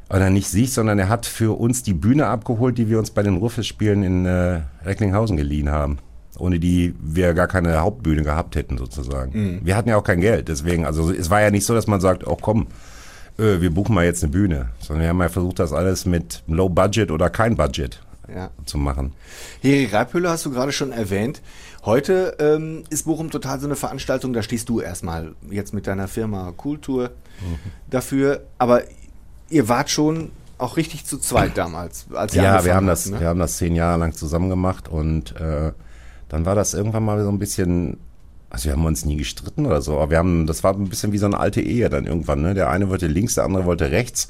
oder 0.08 0.30
nicht 0.30 0.48
sich, 0.48 0.72
sondern 0.72 0.98
er 0.98 1.08
hat 1.08 1.26
für 1.26 1.58
uns 1.58 1.82
die 1.82 1.94
Bühne 1.94 2.26
abgeholt, 2.26 2.78
die 2.78 2.88
wir 2.88 2.98
uns 2.98 3.10
bei 3.10 3.22
den 3.22 3.36
Ruffes-Spielen 3.36 4.02
in 4.02 4.26
äh, 4.26 4.60
Recklinghausen 4.84 5.36
geliehen 5.36 5.70
haben. 5.70 5.98
Ohne 6.38 6.58
die 6.58 6.94
wir 7.00 7.34
gar 7.34 7.48
keine 7.48 7.80
Hauptbühne 7.80 8.22
gehabt 8.22 8.56
hätten, 8.56 8.78
sozusagen. 8.78 9.32
Mhm. 9.32 9.60
Wir 9.64 9.76
hatten 9.76 9.88
ja 9.88 9.96
auch 9.96 10.04
kein 10.04 10.20
Geld, 10.20 10.48
deswegen, 10.48 10.84
also 10.84 11.10
es 11.10 11.30
war 11.30 11.40
ja 11.40 11.50
nicht 11.50 11.64
so, 11.64 11.74
dass 11.74 11.86
man 11.86 12.00
sagt, 12.00 12.26
oh 12.26 12.36
komm, 12.40 12.66
äh, 13.38 13.60
wir 13.60 13.70
buchen 13.70 13.94
mal 13.94 14.04
jetzt 14.04 14.22
eine 14.22 14.32
Bühne, 14.32 14.70
sondern 14.78 15.02
wir 15.02 15.08
haben 15.08 15.20
ja 15.20 15.28
versucht, 15.28 15.58
das 15.58 15.72
alles 15.72 16.06
mit 16.06 16.42
Low 16.46 16.68
Budget 16.68 17.10
oder 17.10 17.30
kein 17.30 17.56
Budget 17.56 18.00
ja. 18.34 18.50
zu 18.64 18.78
machen. 18.78 19.12
Heri 19.60 19.86
Reibhüller 19.86 20.30
hast 20.30 20.44
du 20.46 20.50
gerade 20.50 20.72
schon 20.72 20.92
erwähnt. 20.92 21.42
Heute 21.84 22.36
ähm, 22.40 22.84
ist 22.90 23.04
Bochum 23.04 23.30
total 23.30 23.60
so 23.60 23.66
eine 23.66 23.76
Veranstaltung, 23.76 24.32
da 24.32 24.42
stehst 24.42 24.68
du 24.68 24.80
erstmal 24.80 25.34
jetzt 25.50 25.72
mit 25.72 25.86
deiner 25.86 26.08
Firma 26.08 26.52
Kultur 26.56 27.10
mhm. 27.40 27.58
dafür, 27.90 28.42
aber 28.58 28.82
ihr 29.48 29.68
wart 29.68 29.90
schon 29.90 30.30
auch 30.58 30.76
richtig 30.76 31.04
zu 31.04 31.18
zweit 31.18 31.56
damals. 31.56 32.06
Als 32.12 32.34
ihr 32.34 32.42
ja, 32.42 32.64
wir 32.64 32.74
haben, 32.74 32.86
das, 32.86 33.06
ne? 33.06 33.20
wir 33.20 33.28
haben 33.28 33.38
das 33.38 33.58
zehn 33.58 33.76
Jahre 33.76 33.98
lang 33.98 34.14
zusammen 34.14 34.48
gemacht 34.48 34.88
und 34.88 35.36
äh, 35.36 35.72
dann 36.28 36.44
war 36.44 36.54
das 36.54 36.74
irgendwann 36.74 37.04
mal 37.04 37.22
so 37.22 37.30
ein 37.30 37.38
bisschen 37.38 37.98
also 38.48 38.66
wir 38.66 38.72
haben 38.72 38.84
uns 38.84 39.04
nie 39.04 39.16
gestritten 39.16 39.66
oder 39.66 39.82
so, 39.82 39.98
aber 39.98 40.12
wir 40.12 40.18
haben, 40.18 40.46
das 40.46 40.62
war 40.62 40.74
ein 40.74 40.88
bisschen 40.88 41.12
wie 41.12 41.18
so 41.18 41.26
eine 41.26 41.38
alte 41.38 41.60
Ehe 41.60 41.90
dann 41.90 42.06
irgendwann. 42.06 42.42
Ne? 42.42 42.54
Der 42.54 42.70
eine 42.70 42.88
wollte 42.88 43.06
links, 43.06 43.34
der 43.34 43.44
andere 43.44 43.64
wollte 43.66 43.90
rechts. 43.90 44.28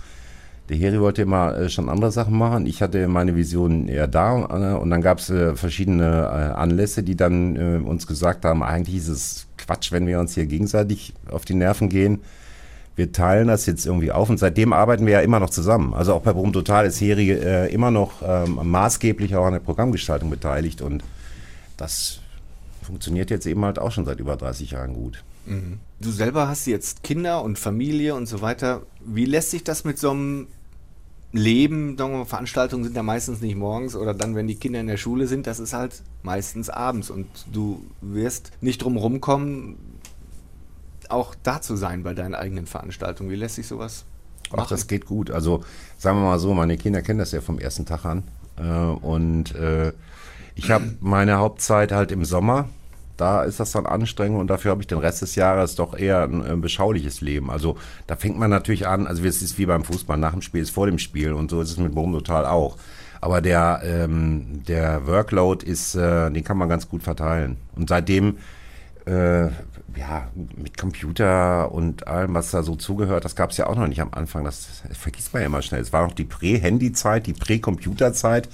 Der 0.69 0.77
Heri 0.77 1.01
wollte 1.01 1.23
immer 1.23 1.57
äh, 1.57 1.69
schon 1.69 1.89
andere 1.89 2.11
Sachen 2.11 2.37
machen. 2.37 2.67
Ich 2.67 2.83
hatte 2.83 3.07
meine 3.07 3.37
Vision 3.37 3.87
eher 3.87 4.09
da 4.09 4.37
äh, 4.37 4.77
und 4.77 4.91
dann 4.91 5.01
gab 5.01 5.19
es 5.19 5.31
äh, 5.31 5.55
verschiedene 5.55 6.05
äh, 6.05 6.59
Anlässe, 6.59 7.03
die 7.05 7.15
dann 7.15 7.85
uns 7.85 8.07
gesagt 8.07 8.45
haben, 8.45 8.63
eigentlich 8.63 8.97
ist 8.97 9.09
es 9.09 9.47
Quatsch, 9.59 9.93
wenn 9.93 10.07
wir 10.07 10.19
uns 10.19 10.35
hier 10.35 10.47
gegenseitig 10.47 11.15
auf 11.31 11.45
die 11.45 11.55
Nerven 11.55 11.89
gehen. 11.89 12.21
Wir 12.97 13.13
teilen 13.13 13.47
das 13.47 13.67
jetzt 13.67 13.87
irgendwie 13.87 14.11
auf 14.11 14.31
und 14.31 14.39
seitdem 14.39 14.73
arbeiten 14.73 15.05
wir 15.07 15.13
ja 15.13 15.21
immer 15.21 15.39
noch 15.39 15.51
zusammen. 15.51 15.93
Also 15.93 16.15
auch 16.15 16.23
bei 16.23 16.33
Brum 16.33 16.53
Total 16.53 16.87
ist 16.87 17.01
Heri 17.01 17.31
immer 17.69 17.91
noch 17.91 18.23
ähm, 18.27 18.59
maßgeblich 18.63 19.37
auch 19.37 19.45
an 19.45 19.53
der 19.53 19.61
Programmgestaltung 19.61 20.31
beteiligt 20.31 20.81
und 20.81 21.05
das 21.77 22.21
funktioniert 22.83 23.31
jetzt 23.31 23.47
eben 23.47 23.65
halt 23.65 23.79
auch 23.79 23.91
schon 23.91 24.05
seit 24.05 24.21
über 24.21 24.37
30 24.37 24.73
Jahren 24.73 24.95
gut. 24.95 25.25
Mhm. 25.47 25.81
Du 26.01 26.11
selber 26.11 26.49
hast 26.49 26.67
jetzt 26.67 27.03
Kinder 27.03 27.43
und 27.43 27.59
Familie 27.59 28.15
und 28.15 28.27
so 28.27 28.43
weiter. 28.43 28.83
Wie 29.05 29.25
lässt 29.25 29.51
sich 29.51 29.65
das 29.65 29.85
mit 29.85 29.99
so 29.99 30.11
einem 30.11 30.49
Leben, 31.33 31.97
Veranstaltungen 32.27 32.85
sind 32.85 32.97
ja 32.97 33.03
meistens 33.03 33.41
nicht 33.41 33.57
morgens 33.57 33.95
oder 33.95 34.15
dann, 34.15 34.35
wenn 34.35 34.47
die 34.47 34.55
Kinder 34.55 34.81
in 34.81 34.87
der 34.87 34.97
Schule 34.97 35.27
sind, 35.27 35.47
das 35.47 35.59
ist 35.61 35.73
halt 35.73 36.03
meistens 36.23 36.71
abends 36.71 37.11
und 37.11 37.27
du 37.53 37.85
wirst 38.01 38.53
nicht 38.61 38.83
drum 38.83 38.97
rumkommen, 38.97 39.77
auch 41.09 41.35
da 41.43 41.61
zu 41.61 41.77
sein 41.77 42.03
bei 42.03 42.15
deinen 42.15 42.35
eigenen 42.35 42.67
Veranstaltungen. 42.67 43.31
Wie 43.31 43.37
lässt 43.37 43.57
sich 43.57 43.67
sowas 43.67 44.05
machen? 44.51 44.63
Ach, 44.65 44.69
das 44.69 44.87
geht 44.87 45.07
gut. 45.07 45.31
Also 45.31 45.63
sagen 45.99 46.19
wir 46.19 46.25
mal 46.25 46.39
so, 46.39 46.55
meine 46.55 46.77
Kinder 46.77 47.03
kennen 47.03 47.19
das 47.19 47.33
ja 47.33 47.41
vom 47.41 47.59
ersten 47.59 47.87
Tag 47.87 48.05
an 48.05 48.25
äh, 48.57 48.63
und 48.65 49.55
äh, 49.55 49.93
ich 50.57 50.71
habe 50.71 50.97
meine 51.01 51.37
Hauptzeit 51.37 51.93
halt 51.93 52.11
im 52.11 52.25
Sommer. 52.25 52.69
Da 53.17 53.45
ist 53.45 53.61
das 53.61 53.73
dann 53.73 53.87
anstrengend 53.87 54.39
und 54.41 54.49
dafür 54.49 54.73
habe 54.73 54.83
ich 54.83 54.89
den 54.89 54.99
Rest 54.99 55.23
des 55.23 55.37
Jahres 55.37 55.75
doch 55.75 55.97
eher 55.97 56.23
ein, 56.23 56.45
ein 56.45 56.61
beschauliches 56.61 57.21
Leben. 57.23 57.51
Also 57.51 57.77
da 58.07 58.17
fängt 58.17 58.39
man 58.39 58.51
natürlich 58.51 58.87
an, 58.87 59.07
also 59.07 59.25
es 59.25 59.41
ist 59.41 59.57
wie 59.59 59.65
beim 59.65 59.85
Fußball, 59.85 60.19
nach 60.19 60.33
dem 60.33 60.43
Spiel 60.43 60.63
ist 60.63 60.71
vor 60.71 60.87
dem 60.87 60.99
Spiel 60.99 61.33
und 61.33 61.51
so 61.51 61.61
ist 61.61 61.71
es 61.71 61.79
mit 61.79 61.95
Boom 61.95 62.13
total 62.13 62.45
auch. 62.45 62.77
Aber 63.21 63.41
der, 63.41 63.81
ähm, 63.85 64.63
der 64.69 65.07
Workload 65.07 65.65
ist, 65.65 65.95
äh, 65.95 66.31
den 66.31 66.45
kann 66.45 66.59
man 66.59 66.69
ganz 66.69 66.89
gut 66.89 67.03
verteilen. 67.03 67.57
Und 67.75 67.89
seitdem, 67.89 68.37
äh, 69.07 69.45
ja, 69.47 70.29
mit 70.57 70.77
Computer 70.77 71.73
und 71.73 72.07
allem, 72.07 72.35
was 72.35 72.51
da 72.51 72.63
so 72.63 72.77
zugehört, 72.77 73.25
das 73.25 73.35
gab 73.35 73.51
es 73.51 73.57
ja 73.57 73.67
auch 73.67 73.77
noch 73.77 73.87
nicht 73.87 74.03
am 74.03 74.13
Anfang. 74.13 74.45
Das, 74.45 74.83
das 74.87 74.99
vergisst 74.99 75.33
man 75.33 75.41
ja 75.41 75.47
immer 75.47 75.63
schnell. 75.63 75.81
Es 75.81 75.93
war 75.93 76.07
noch 76.07 76.13
die 76.13 76.25
Prä-Handy-Zeit, 76.25 77.27
die 77.27 77.33
Prä-Computer-Zeit. 77.33 78.51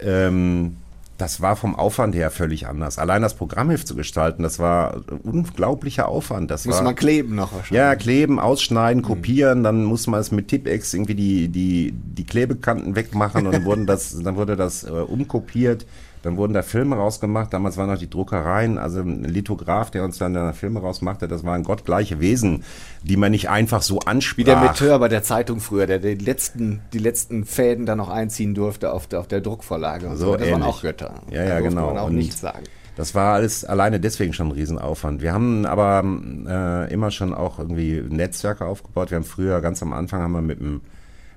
Ähm, 0.00 0.76
das 1.18 1.40
war 1.40 1.56
vom 1.56 1.74
Aufwand 1.74 2.14
her 2.14 2.30
völlig 2.30 2.68
anders. 2.68 2.98
Allein 2.98 3.22
das 3.22 3.34
Programmheft 3.34 3.88
zu 3.88 3.96
gestalten, 3.96 4.44
das 4.44 4.60
war 4.60 5.02
unglaublicher 5.24 6.08
Aufwand. 6.08 6.50
Das 6.50 6.64
muss 6.64 6.76
war, 6.76 6.84
man 6.84 6.94
kleben 6.94 7.34
noch 7.34 7.52
wahrscheinlich. 7.52 7.76
Ja, 7.76 7.96
kleben, 7.96 8.38
ausschneiden, 8.38 9.02
mhm. 9.02 9.06
kopieren, 9.06 9.64
dann 9.64 9.84
muss 9.84 10.06
man 10.06 10.20
es 10.20 10.30
mit 10.30 10.46
Tipex 10.46 10.94
irgendwie 10.94 11.16
die, 11.16 11.48
die, 11.48 11.92
die 11.92 12.24
Klebekanten 12.24 12.94
wegmachen 12.94 13.46
und 13.46 13.52
dann 13.52 13.64
wurden 13.64 13.86
das, 13.86 14.16
dann 14.22 14.36
wurde 14.36 14.56
das 14.56 14.84
äh, 14.84 14.90
umkopiert. 14.90 15.86
Dann 16.22 16.36
wurden 16.36 16.52
da 16.52 16.62
Filme 16.62 16.96
rausgemacht. 16.96 17.52
Damals 17.52 17.76
waren 17.76 17.90
noch 17.90 17.98
die 17.98 18.10
Druckereien, 18.10 18.78
also 18.78 19.00
ein 19.00 19.24
Lithograf, 19.24 19.90
der 19.90 20.04
uns 20.04 20.18
dann 20.18 20.34
da 20.34 20.52
Filme 20.52 20.80
rausmachte. 20.80 21.28
Das 21.28 21.44
waren 21.44 21.62
gottgleiche 21.62 22.20
Wesen, 22.20 22.64
die 23.02 23.16
man 23.16 23.30
nicht 23.30 23.48
einfach 23.48 23.82
so 23.82 24.00
ansprach. 24.00 24.38
Wie 24.38 24.44
der 24.44 24.60
Metteur 24.60 24.98
bei 24.98 25.08
der 25.08 25.22
Zeitung 25.22 25.60
früher, 25.60 25.86
der 25.86 25.98
die 25.98 26.14
letzten, 26.14 26.80
die 26.92 26.98
letzten 26.98 27.44
Fäden 27.44 27.86
da 27.86 27.96
noch 27.96 28.08
einziehen 28.08 28.54
durfte 28.54 28.92
auf 28.92 29.06
der, 29.06 29.20
auf 29.20 29.28
der 29.28 29.40
Druckvorlage. 29.40 30.08
so, 30.10 30.16
so. 30.16 30.36
Das 30.36 30.50
waren 30.50 30.62
auch 30.62 30.82
Götter. 30.82 31.14
Ja, 31.30 31.44
ja, 31.44 31.60
genau. 31.60 31.86
Man 31.86 31.98
auch 31.98 32.10
nichts 32.10 32.40
sagen. 32.40 32.64
Das 32.98 33.14
war 33.14 33.34
alles 33.34 33.64
alleine 33.64 34.00
deswegen 34.00 34.32
schon 34.32 34.48
ein 34.48 34.52
Riesenaufwand. 34.52 35.22
Wir 35.22 35.32
haben 35.32 35.64
aber 35.66 36.02
äh, 36.48 36.92
immer 36.92 37.12
schon 37.12 37.32
auch 37.32 37.60
irgendwie 37.60 38.02
Netzwerke 38.02 38.64
aufgebaut. 38.64 39.12
Wir 39.12 39.16
haben 39.16 39.24
früher, 39.24 39.60
ganz 39.60 39.80
am 39.84 39.92
Anfang, 39.92 40.20
haben 40.20 40.32
wir 40.32 40.42
mit 40.42 40.58
dem 40.58 40.80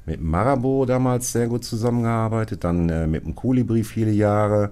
mit 0.06 0.22
Marabou 0.22 0.86
damals 0.86 1.32
sehr 1.32 1.48
gut 1.48 1.64
zusammengearbeitet, 1.64 2.64
dann 2.64 2.90
äh, 2.90 3.08
mit 3.08 3.26
dem 3.26 3.36
Kolibri 3.36 3.84
viele 3.84 4.12
Jahre. 4.12 4.72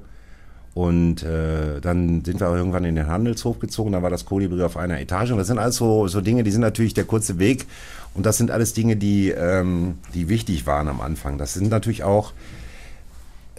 Und 0.74 1.24
äh, 1.24 1.82
dann 1.82 2.24
sind 2.24 2.40
wir 2.40 2.56
irgendwann 2.56 2.86
in 2.86 2.96
den 2.96 3.08
Handelshof 3.08 3.60
gezogen, 3.60 3.92
da 3.92 4.02
war 4.02 4.10
das 4.10 4.26
Kolibri 4.26 4.62
auf 4.64 4.78
einer 4.78 5.00
Etage. 5.00 5.32
Und 5.32 5.38
das 5.38 5.48
sind 5.48 5.60
alles 5.60 5.76
so, 5.76 6.08
so 6.08 6.22
Dinge, 6.22 6.44
die 6.44 6.52
sind 6.52 6.62
natürlich 6.62 6.94
der 6.94 7.04
kurze 7.04 7.38
Weg. 7.40 7.66
Und 8.14 8.26
das 8.26 8.38
sind 8.38 8.52
alles 8.52 8.74
Dinge, 8.74 8.96
die, 8.96 9.30
ähm, 9.30 9.96
die 10.14 10.30
wichtig 10.30 10.66
waren 10.68 10.88
am 10.88 11.02
Anfang. 11.02 11.38
Das 11.38 11.54
sind 11.54 11.70
natürlich 11.70 12.04
auch 12.04 12.34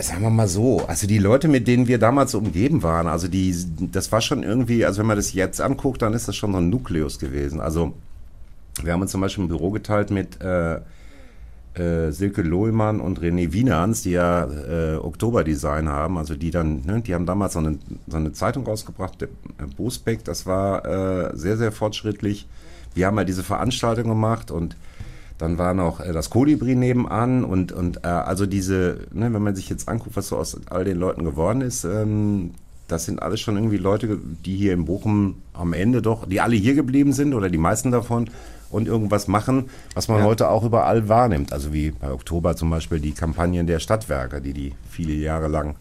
sagen 0.03 0.23
wir 0.23 0.31
mal 0.31 0.49
so, 0.49 0.87
also 0.87 1.07
die 1.07 1.19
Leute, 1.19 1.49
mit 1.49 1.69
denen 1.69 1.87
wir 1.87 1.99
damals 1.99 2.35
umgeben 2.35 2.83
waren, 2.83 3.07
also 3.07 3.29
die, 3.29 3.55
das 3.93 4.11
war 4.13 4.21
schon 4.21 4.43
irgendwie, 4.43 4.85
also 4.85 5.01
wenn 5.01 5.07
man 5.07 5.17
das 5.17 5.33
jetzt 5.33 5.61
anguckt, 5.61 6.03
dann 6.03 6.15
ist 6.15 6.29
das 6.29 6.37
schon 6.37 6.53
so 6.53 6.59
ein 6.59 6.71
Nukleus 6.71 7.19
gewesen. 7.19 7.61
Also 7.61 7.93
wir 8.83 8.93
haben 8.93 9.03
uns 9.03 9.11
zum 9.11 9.21
Beispiel 9.21 9.45
ein 9.45 9.49
Büro 9.49 9.71
geteilt 9.71 10.11
mit 10.11 10.41
äh, 10.41 10.81
äh, 11.75 12.11
Silke 12.11 12.43
Lohlmann 12.43 13.01
und 13.01 13.21
René 13.21 13.53
Wienerns, 13.53 14.03
die 14.03 14.13
ja 14.13 14.45
äh, 14.45 14.97
Oktoberdesign 14.97 15.89
haben, 15.89 16.19
also 16.19 16.35
die 16.35 16.51
dann, 16.51 16.83
ne, 16.85 17.01
die 17.01 17.15
haben 17.15 17.27
damals 17.27 17.53
so 17.53 17.61
eine, 17.61 17.79
so 18.09 18.17
eine 18.17 18.33
Zeitung 18.33 18.65
rausgebracht, 18.65 19.21
der, 19.21 19.29
äh, 19.29 19.67
Bosbeck, 19.77 20.25
das 20.25 20.47
war 20.47 20.85
äh, 20.85 21.37
sehr, 21.37 21.57
sehr 21.57 21.73
fortschrittlich. 21.73 22.49
Wir 22.95 23.07
haben 23.07 23.17
ja 23.19 23.25
diese 23.25 23.45
Veranstaltung 23.45 24.09
gemacht 24.09 24.51
und 24.51 24.77
dann 25.39 25.59
war 25.59 25.75
noch 25.75 26.01
äh, 26.01 26.13
das 26.13 26.31
Kolibri 26.31 26.75
nebenan 26.75 27.45
und, 27.45 27.73
und 27.73 28.05
äh, 28.05 28.09
also 28.09 28.47
diese, 28.47 29.07
ne, 29.13 29.33
wenn 29.33 29.43
man 29.43 29.55
sich 29.55 29.69
jetzt 29.69 29.89
anguckt, 29.89 30.17
was 30.17 30.29
so 30.29 30.37
aus 30.37 30.61
all 30.71 30.85
den 30.85 30.99
Leuten 30.99 31.25
geworden 31.25 31.61
ist, 31.61 31.85
ähm, 31.85 32.51
das 32.89 33.05
sind 33.05 33.23
alles 33.23 33.41
schon 33.41 33.57
irgendwie 33.57 33.77
Leute, 33.77 34.19
die 34.45 34.57
hier 34.57 34.73
in 34.73 34.85
Bochum 34.85 35.37
am 35.53 35.73
Ende 35.73 36.03
doch, 36.03 36.27
die 36.27 36.41
alle 36.41 36.57
hier 36.57 36.75
geblieben 36.75 37.13
sind 37.13 37.35
oder 37.35 37.49
die 37.49 37.59
meisten 37.59 37.93
davon 37.93 38.29
und 38.71 38.87
irgendwas 38.87 39.29
machen, 39.29 39.69
was 39.95 40.09
man 40.09 40.19
ja. 40.19 40.25
heute 40.25 40.49
auch 40.49 40.65
überall 40.65 41.09
wahrnimmt. 41.09 41.53
Also 41.53 41.73
wie 41.73 41.91
bei 41.91 42.11
Oktober 42.11 42.57
zum 42.57 42.71
Beispiel 42.71 43.01
die 43.01 43.13
Kampagnen 43.13 43.67
der 43.67 43.81
Stadtwerke, 43.81 44.41
die 44.41 44.53
die 44.53 44.75
viele 44.89 45.13
Jahre 45.13 45.49
lang 45.49 45.77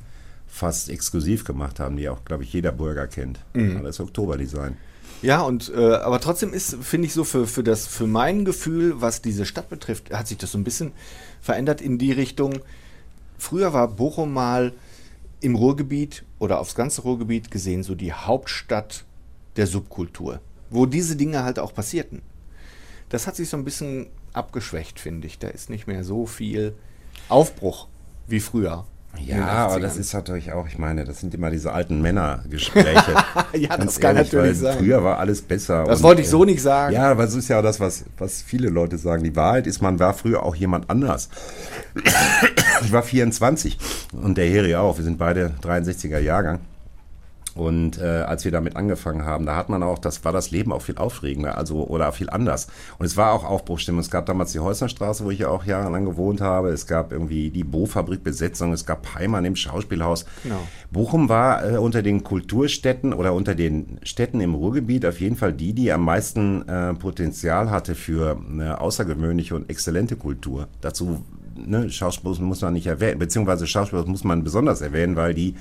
fast 0.48 0.90
exklusiv 0.90 1.44
gemacht 1.44 1.80
haben, 1.80 1.98
die 1.98 2.10
auch, 2.10 2.26
glaube 2.26 2.44
ich, 2.44 2.52
jeder 2.52 2.72
Bürger 2.72 3.08
kennt. 3.08 3.40
Mhm. 3.54 3.84
Das 3.84 4.00
Oktoberdesign. 4.00 4.76
Ja, 5.22 5.42
und 5.42 5.72
äh, 5.76 5.96
aber 5.96 6.20
trotzdem 6.20 6.54
ist, 6.54 6.78
finde 6.82 7.08
ich 7.08 7.14
so, 7.14 7.24
für, 7.24 7.46
für, 7.46 7.64
das, 7.64 7.86
für 7.88 8.08
mein 8.08 8.46
Gefühl, 8.46 9.02
was 9.02 9.22
diese 9.22 9.46
Stadt 9.46 9.70
betrifft, 9.70 10.12
hat 10.12 10.28
sich 10.28 10.38
das 10.38 10.52
so 10.52 10.58
ein 10.58 10.64
bisschen 10.64 10.94
verändert 11.42 11.82
in 11.82 11.98
die 11.98 12.12
Richtung. 12.12 12.60
Früher 13.38 13.74
war 13.74 13.88
Bochum 13.90 14.34
mal 14.34 14.74
im 15.42 15.56
Ruhrgebiet 15.56 16.24
oder 16.40 16.60
aufs 16.60 16.76
ganze 16.76 17.02
Ruhrgebiet 17.02 17.52
gesehen 17.52 17.84
so 17.84 17.96
die 17.96 18.14
Hauptstadt 18.14 19.06
der 19.56 19.68
Subkultur, 19.68 20.40
wo 20.70 20.86
diese 20.86 21.16
Dinge 21.16 21.44
halt 21.44 21.60
auch 21.60 21.74
passierten. 21.74 22.22
Das 23.10 23.28
hat 23.28 23.36
sich 23.36 23.50
so 23.50 23.58
ein 23.58 23.66
bisschen 23.66 24.08
abgeschwächt, 24.34 25.00
finde 25.00 25.28
ich. 25.28 25.40
Da 25.40 25.48
ist 25.48 25.70
nicht 25.70 25.88
mehr 25.88 26.04
so 26.04 26.26
viel 26.26 26.74
Aufbruch 27.28 27.88
wie 28.28 28.40
früher. 28.40 28.86
Ja, 29.18 29.48
aber 29.48 29.80
das 29.80 29.98
ist 29.98 30.14
natürlich 30.14 30.52
auch, 30.52 30.68
ich 30.68 30.78
meine, 30.78 31.04
das 31.04 31.20
sind 31.20 31.34
immer 31.34 31.50
diese 31.50 31.74
alten 31.74 32.02
Männergespräche. 32.02 33.16
ja, 33.54 33.70
das 33.70 33.78
Ganz 33.78 34.00
kann 34.00 34.16
ehrlich, 34.16 34.32
natürlich 34.32 34.60
sein. 34.60 34.78
Früher 34.78 35.04
war 35.04 35.18
alles 35.18 35.42
besser. 35.42 35.84
Das 35.86 36.00
und, 36.00 36.04
wollte 36.04 36.22
ich 36.22 36.30
so 36.30 36.46
nicht 36.46 36.62
sagen. 36.62 36.94
Ja, 36.94 37.12
aber 37.12 37.24
es 37.24 37.34
ist 37.34 37.48
ja 37.50 37.60
auch 37.60 37.64
das, 37.64 37.80
was, 37.80 38.06
was 38.18 38.42
viele 38.42 38.70
Leute 38.70 38.98
sagen. 38.98 39.24
Die 39.24 39.36
Wahrheit 39.36 39.68
ist, 39.68 39.82
man 39.82 40.00
war 40.00 40.14
früher 40.14 40.44
auch 40.44 40.56
jemand 40.56 40.90
anders. 40.90 41.30
ich 42.84 42.92
war 42.92 43.04
24 43.04 43.78
und 44.14 44.38
der 44.38 44.46
Heri 44.46 44.76
auch. 44.76 44.98
Wir 44.98 45.04
sind 45.04 45.18
beide 45.18 45.54
63er 45.62 46.20
Jahrgang. 46.20 46.60
Und 47.56 47.98
äh, 48.00 48.04
als 48.04 48.46
wir 48.46 48.52
damit 48.52 48.76
angefangen 48.76 49.26
haben, 49.26 49.46
da 49.46 49.56
hat 49.56 49.70
man 49.70 49.84
auch, 49.84 50.00
das 50.00 50.24
war 50.26 50.32
das 50.32 50.52
Leben 50.52 50.72
auch 50.72 50.82
viel 50.82 50.98
aufregender, 50.98 51.58
also 51.58 51.86
oder 51.88 52.12
viel 52.12 52.30
anders. 52.30 52.68
Und 52.98 53.06
es 53.06 53.18
war 53.18 53.34
auch 53.34 53.44
Aufbruchstimmung. 53.44 54.02
Es 54.02 54.12
gab 54.12 54.26
damals 54.26 54.52
die 54.52 54.60
Häusnerstraße, 54.60 55.26
wo 55.26 55.32
ich 55.32 55.40
ja 55.40 55.50
auch 55.50 55.66
jahrelang 55.66 56.06
gewohnt 56.06 56.42
habe. 56.42 56.70
Es 56.70 56.88
gab 56.88 57.12
irgendwie 57.12 57.50
die 57.50 57.64
Bo-Fabrik-Besetzung, 57.64 58.74
es 58.74 58.86
gab 58.86 59.16
Heimann 59.16 59.46
im 59.46 59.56
Schauspielhaus. 59.56 60.26
Genau. 60.44 60.60
Bochum 60.92 61.30
war 61.30 61.70
äh, 61.70 61.78
unter 61.78 62.02
den 62.02 62.24
Kulturstädten 62.24 63.14
oder 63.14 63.34
unter 63.34 63.56
den 63.56 64.00
Städten 64.04 64.42
im 64.42 64.56
Ruhrgebiet 64.56 65.06
auf 65.06 65.20
jeden 65.20 65.36
Fall 65.36 65.54
die, 65.54 65.74
die 65.74 65.92
am 65.92 66.04
meisten 66.04 66.68
äh, 66.68 66.94
Potenzial 66.94 67.70
hatte 67.70 67.96
für 67.96 68.38
eine 68.50 68.82
außergewöhnliche 68.82 69.56
und 69.56 69.70
exzellente 69.70 70.16
Kultur. 70.16 70.68
Dazu 70.82 71.24
ne, 71.56 71.90
Schauspiel 71.90 72.36
muss 72.40 72.62
man 72.62 72.74
nicht 72.74 72.88
erwähnen, 72.88 73.20
beziehungsweise 73.20 73.68
Schauspiel 73.68 74.04
muss 74.06 74.24
man 74.24 74.44
besonders 74.44 74.82
erwähnen, 74.82 75.16
weil 75.16 75.34
die 75.34 75.56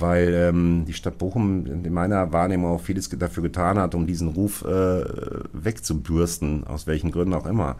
weil 0.00 0.32
ähm, 0.34 0.84
die 0.86 0.92
Stadt 0.92 1.18
Bochum 1.18 1.66
in 1.66 1.92
meiner 1.92 2.32
Wahrnehmung 2.32 2.72
auch 2.72 2.80
vieles 2.80 3.08
dafür 3.10 3.42
getan 3.42 3.78
hat, 3.78 3.94
um 3.94 4.06
diesen 4.06 4.28
Ruf 4.28 4.64
äh, 4.64 5.04
wegzubürsten, 5.52 6.64
aus 6.66 6.86
welchen 6.86 7.10
Gründen 7.10 7.34
auch 7.34 7.46
immer. 7.46 7.76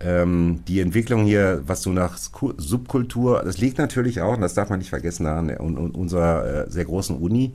Ähm, 0.00 0.60
die 0.68 0.80
Entwicklung 0.80 1.24
hier, 1.24 1.62
was 1.66 1.82
du 1.82 1.90
nach 1.90 2.16
Subkultur, 2.16 3.42
das 3.44 3.58
liegt 3.58 3.78
natürlich 3.78 4.20
auch, 4.20 4.34
und 4.34 4.42
das 4.42 4.54
darf 4.54 4.70
man 4.70 4.78
nicht 4.78 4.90
vergessen, 4.90 5.26
an 5.26 5.50
unserer 5.50 6.66
äh, 6.66 6.70
sehr 6.70 6.84
großen 6.84 7.16
Uni, 7.16 7.52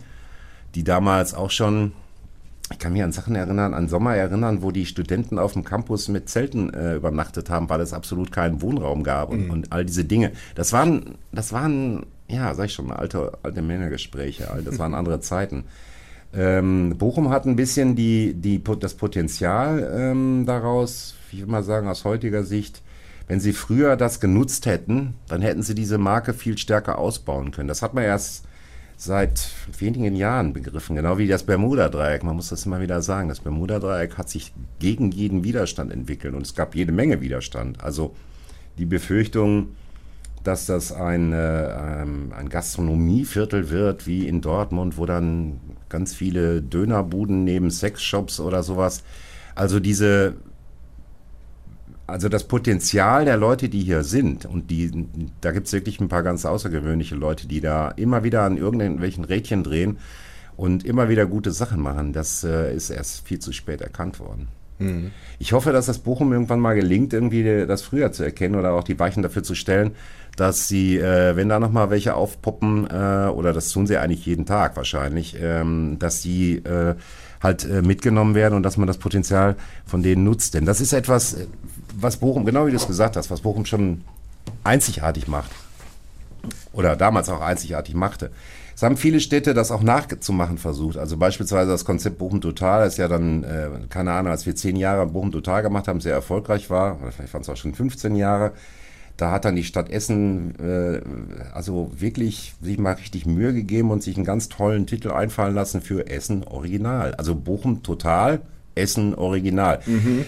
die 0.76 0.84
damals 0.84 1.34
auch 1.34 1.52
schon 1.52 1.94
ich 2.72 2.80
kann 2.80 2.94
mich 2.94 3.04
an 3.04 3.12
Sachen 3.12 3.36
erinnern, 3.36 3.74
an 3.74 3.88
Sommer 3.88 4.16
erinnern, 4.16 4.62
wo 4.62 4.72
die 4.72 4.86
Studenten 4.86 5.38
auf 5.38 5.54
dem 5.54 5.64
Campus 5.64 6.08
mit 6.08 6.30
Zelten 6.30 6.74
äh, 6.74 6.96
übernachtet 6.96 7.50
haben, 7.50 7.70
weil 7.70 7.82
es 7.82 7.94
absolut 7.94 8.32
keinen 8.32 8.62
Wohnraum 8.62 9.04
gab 9.04 9.30
und, 9.30 9.46
mhm. 9.46 9.52
und, 9.52 9.72
all 9.74 9.86
diese 9.86 10.06
Dinge. 10.06 10.32
Das 10.56 10.74
waren, 10.74 11.16
das 11.32 11.52
waren 11.52 12.06
ja, 12.28 12.54
sag 12.54 12.66
ich 12.66 12.74
schon, 12.74 12.92
alte, 12.92 13.38
alte 13.44 13.62
Männergespräche, 13.62 14.48
das 14.64 14.80
waren 14.80 14.94
andere 14.94 15.20
Zeiten. 15.20 15.66
Ähm, 16.34 16.96
Bochum 16.98 17.30
hat 17.30 17.46
ein 17.46 17.56
bisschen 17.56 17.96
die, 17.96 18.34
die, 18.34 18.62
das 18.80 18.96
Potenzial 18.96 19.92
ähm, 19.96 20.46
daraus, 20.48 21.16
ich 21.32 21.42
will 21.42 21.48
mal 21.48 21.64
sagen, 21.64 21.88
aus 21.88 22.06
heutiger 22.06 22.44
Sicht, 22.44 22.82
wenn 23.28 23.40
sie 23.40 23.54
früher 23.54 23.96
das 23.96 24.20
genutzt 24.20 24.66
hätten, 24.66 25.16
dann 25.28 25.42
hätten 25.42 25.62
sie 25.62 25.76
diese 25.76 25.98
Marke 25.98 26.34
viel 26.34 26.58
stärker 26.58 26.98
ausbauen 26.98 27.52
können. 27.52 27.68
Das 27.68 27.82
hat 27.82 27.94
man 27.94 28.04
erst 28.04 28.46
seit 28.98 29.50
wenigen 29.80 30.16
Jahren 30.16 30.54
begriffen, 30.54 30.96
genau 30.96 31.18
wie 31.18 31.28
das 31.28 31.44
Bermuda-Dreieck. 31.44 32.24
Man 32.24 32.36
muss 32.36 32.50
das 32.50 32.66
immer 32.66 32.82
wieder 32.82 33.02
sagen. 33.02 33.30
Das 33.30 33.40
Bermuda-Dreieck 33.40 34.18
hat 34.18 34.30
sich 34.30 34.54
gegen 34.80 35.12
jeden 35.12 35.44
Widerstand 35.44 35.92
entwickelt 35.92 36.34
und 36.34 36.42
es 36.42 36.56
gab 36.56 36.76
jede 36.76 36.92
Menge 36.92 37.22
Widerstand. 37.22 37.84
Also 37.84 38.16
die 38.78 38.86
Befürchtung, 38.86 39.70
dass 40.44 40.66
das 40.66 40.92
ein, 40.92 41.32
äh, 41.34 42.02
ähm, 42.02 42.34
ein 42.38 42.50
Gastronomieviertel 42.50 43.70
wird, 43.70 44.08
wie 44.08 44.28
in 44.28 44.42
Dortmund, 44.42 44.98
wo 44.98 45.06
dann 45.06 45.60
ganz 45.90 46.14
viele 46.14 46.62
Dönerbuden 46.62 47.44
neben 47.44 47.72
Sexshops 47.72 48.40
oder 48.40 48.64
sowas. 48.64 49.04
Also 49.56 49.80
diese, 49.80 50.36
also 52.08 52.30
das 52.30 52.44
Potenzial 52.46 53.26
der 53.26 53.38
Leute, 53.38 53.70
die 53.70 53.82
hier 53.82 54.04
sind, 54.04 54.46
und 54.46 54.70
die, 54.70 55.08
da 55.42 55.52
gibt 55.52 55.68
es 55.68 55.74
wirklich 55.74 56.00
ein 56.02 56.10
paar 56.10 56.24
ganz 56.24 56.46
außergewöhnliche 56.46 57.16
Leute, 57.16 57.48
die 57.48 57.62
da 57.62 57.90
immer 57.90 58.24
wieder 58.24 58.44
an 58.44 58.58
irgendwelchen 58.58 59.24
Rädchen 59.24 59.64
drehen 59.64 59.98
und 60.58 60.86
immer 60.86 61.10
wieder 61.10 61.26
gute 61.26 61.52
Sachen 61.52 61.82
machen, 61.82 62.14
das 62.14 62.44
äh, 62.44 62.76
ist 62.76 62.90
erst 62.90 63.26
viel 63.26 63.40
zu 63.40 63.54
spät 63.54 63.82
erkannt 63.82 64.20
worden. 64.20 64.48
Mhm. 64.80 65.12
Ich 65.40 65.54
hoffe, 65.54 65.72
dass 65.72 65.86
das 65.86 66.00
Bochum 66.00 66.34
irgendwann 66.34 66.60
mal 66.60 66.76
gelingt, 66.76 67.14
irgendwie 67.14 67.66
das 67.66 67.82
früher 67.82 68.12
zu 68.12 68.24
erkennen 68.24 68.56
oder 68.56 68.74
auch 68.74 68.84
die 68.84 69.00
Weichen 69.00 69.24
dafür 69.24 69.44
zu 69.44 69.56
stellen, 69.56 69.92
dass 70.36 70.68
sie, 70.68 70.98
äh, 70.98 71.36
wenn 71.36 71.50
da 71.50 71.60
nochmal 71.60 71.90
welche 71.90 72.16
aufpoppen, 72.16 72.88
äh, 72.90 73.28
oder 73.28 73.54
das 73.54 73.70
tun 73.70 73.88
sie 73.88 73.98
eigentlich 73.98 74.26
jeden 74.26 74.46
Tag 74.46 74.76
wahrscheinlich, 74.76 75.36
ähm, 75.40 75.98
dass 76.00 76.22
die 76.22 76.58
äh, 76.58 76.96
halt 77.42 77.66
äh, 77.66 77.82
mitgenommen 77.82 78.36
werden 78.36 78.56
und 78.56 78.64
dass 78.64 78.78
man 78.78 78.88
das 78.88 78.98
Potenzial 78.98 79.56
von 79.86 80.02
denen 80.02 80.24
nutzt. 80.24 80.54
Denn 80.54 80.66
das 80.66 80.82
ist 80.82 80.94
etwas, 80.94 81.38
was 81.96 82.18
Bochum, 82.18 82.46
genau 82.46 82.66
wie 82.66 82.72
du 82.72 82.78
es 82.78 82.88
gesagt 82.88 83.16
hast, 83.16 83.30
was 83.30 83.42
Bochum 83.42 83.66
schon 83.66 84.04
einzigartig 84.64 85.28
macht. 85.28 85.52
Oder 86.72 86.96
damals 86.96 87.30
auch 87.30 87.42
einzigartig 87.42 87.94
machte. 87.94 88.32
Es 88.76 88.82
haben 88.82 88.98
viele 88.98 89.20
Städte 89.20 89.54
das 89.54 89.72
auch 89.72 89.84
nachzumachen 89.84 90.58
versucht. 90.58 90.98
Also 90.98 91.18
beispielsweise 91.18 91.70
das 91.70 91.86
Konzept 91.86 92.18
Bochum 92.18 92.42
Total 92.42 92.88
ist 92.88 92.98
ja 92.98 93.08
dann, 93.08 93.44
äh, 93.44 93.70
keine 93.90 94.14
Ahnung, 94.14 94.32
als 94.32 94.46
wir 94.48 94.56
zehn 94.56 94.76
Jahre 94.76 95.06
Bochum 95.06 95.32
Total 95.32 95.62
gemacht 95.62 95.88
haben, 95.88 96.02
sehr 96.02 96.14
erfolgreich 96.14 96.70
war, 96.72 97.00
oder 97.02 97.12
vielleicht 97.12 97.34
waren 97.34 97.44
es 97.44 97.50
auch 97.50 97.56
schon 97.56 97.76
15 97.76 98.16
Jahre, 98.16 98.54
da 99.18 99.32
hat 99.32 99.46
dann 99.46 99.56
die 99.56 99.64
Stadt 99.64 99.90
Essen 99.90 100.56
äh, 100.60 101.02
also 101.54 101.92
wirklich 101.96 102.56
sich 102.62 102.78
mal 102.80 102.94
richtig 102.94 103.26
Mühe 103.26 103.54
gegeben 103.54 103.92
und 103.92 104.02
sich 104.02 104.16
einen 104.16 104.26
ganz 104.26 104.50
tollen 104.50 104.88
Titel 104.88 105.12
einfallen 105.12 105.54
lassen 105.54 105.82
für 105.82 106.08
Essen 106.08 106.44
Original. 106.44 107.14
Also 107.16 107.36
Bochum 107.36 107.84
total, 107.84 108.42
Essen 108.76 109.14
Original. 109.16 109.80
Mhm. 109.86 110.26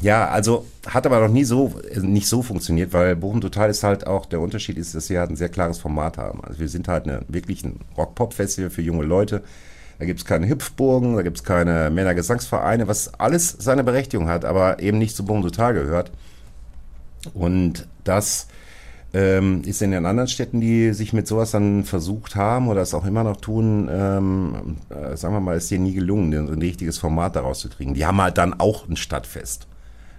Ja, 0.00 0.28
also 0.28 0.66
hat 0.86 1.06
aber 1.06 1.20
noch 1.20 1.32
nie 1.32 1.44
so 1.44 1.74
nicht 2.00 2.28
so 2.28 2.42
funktioniert, 2.42 2.92
weil 2.92 3.16
Bochum 3.16 3.40
Total 3.40 3.68
ist 3.68 3.82
halt 3.82 4.06
auch 4.06 4.26
der 4.26 4.40
Unterschied 4.40 4.78
ist, 4.78 4.94
dass 4.94 5.10
wir 5.10 5.18
halt 5.20 5.30
ein 5.30 5.36
sehr 5.36 5.48
klares 5.48 5.78
Format 5.78 6.18
haben. 6.18 6.42
Also 6.44 6.60
wir 6.60 6.68
sind 6.68 6.86
halt 6.86 7.04
eine, 7.04 7.22
wirklich 7.28 7.64
ein 7.64 7.80
Rock-Pop-Festival 7.96 8.70
für 8.70 8.82
junge 8.82 9.04
Leute. 9.04 9.42
Da 9.98 10.04
gibt 10.04 10.20
es 10.20 10.24
keine 10.24 10.48
Hüpfburgen, 10.48 11.16
da 11.16 11.22
gibt 11.22 11.38
es 11.38 11.44
keine 11.44 11.90
Männergesangsvereine, 11.90 12.86
was 12.86 13.14
alles 13.14 13.56
seine 13.58 13.82
Berechtigung 13.82 14.28
hat, 14.28 14.44
aber 14.44 14.80
eben 14.80 14.98
nicht 14.98 15.16
zu 15.16 15.24
Bochum 15.24 15.42
Total 15.42 15.74
gehört. 15.74 16.12
Und 17.34 17.86
das 18.04 18.48
ähm, 19.14 19.62
ist 19.64 19.80
in 19.80 19.90
den 19.90 20.04
anderen 20.04 20.28
Städten, 20.28 20.60
die 20.60 20.92
sich 20.92 21.12
mit 21.12 21.26
sowas 21.26 21.50
dann 21.50 21.84
versucht 21.84 22.36
haben 22.36 22.68
oder 22.68 22.82
es 22.82 22.94
auch 22.94 23.06
immer 23.06 23.24
noch 23.24 23.38
tun, 23.38 23.88
ähm, 23.90 24.76
äh, 24.90 25.16
sagen 25.16 25.34
wir 25.34 25.40
mal, 25.40 25.56
ist 25.56 25.70
dir 25.70 25.78
nie 25.78 25.94
gelungen, 25.94 26.32
ein 26.34 26.60
richtiges 26.60 26.98
Format 26.98 27.36
daraus 27.36 27.60
zu 27.60 27.68
kriegen. 27.68 27.94
Die 27.94 28.04
haben 28.04 28.20
halt 28.20 28.38
dann 28.38 28.58
auch 28.60 28.88
ein 28.88 28.96
Stadtfest. 28.96 29.66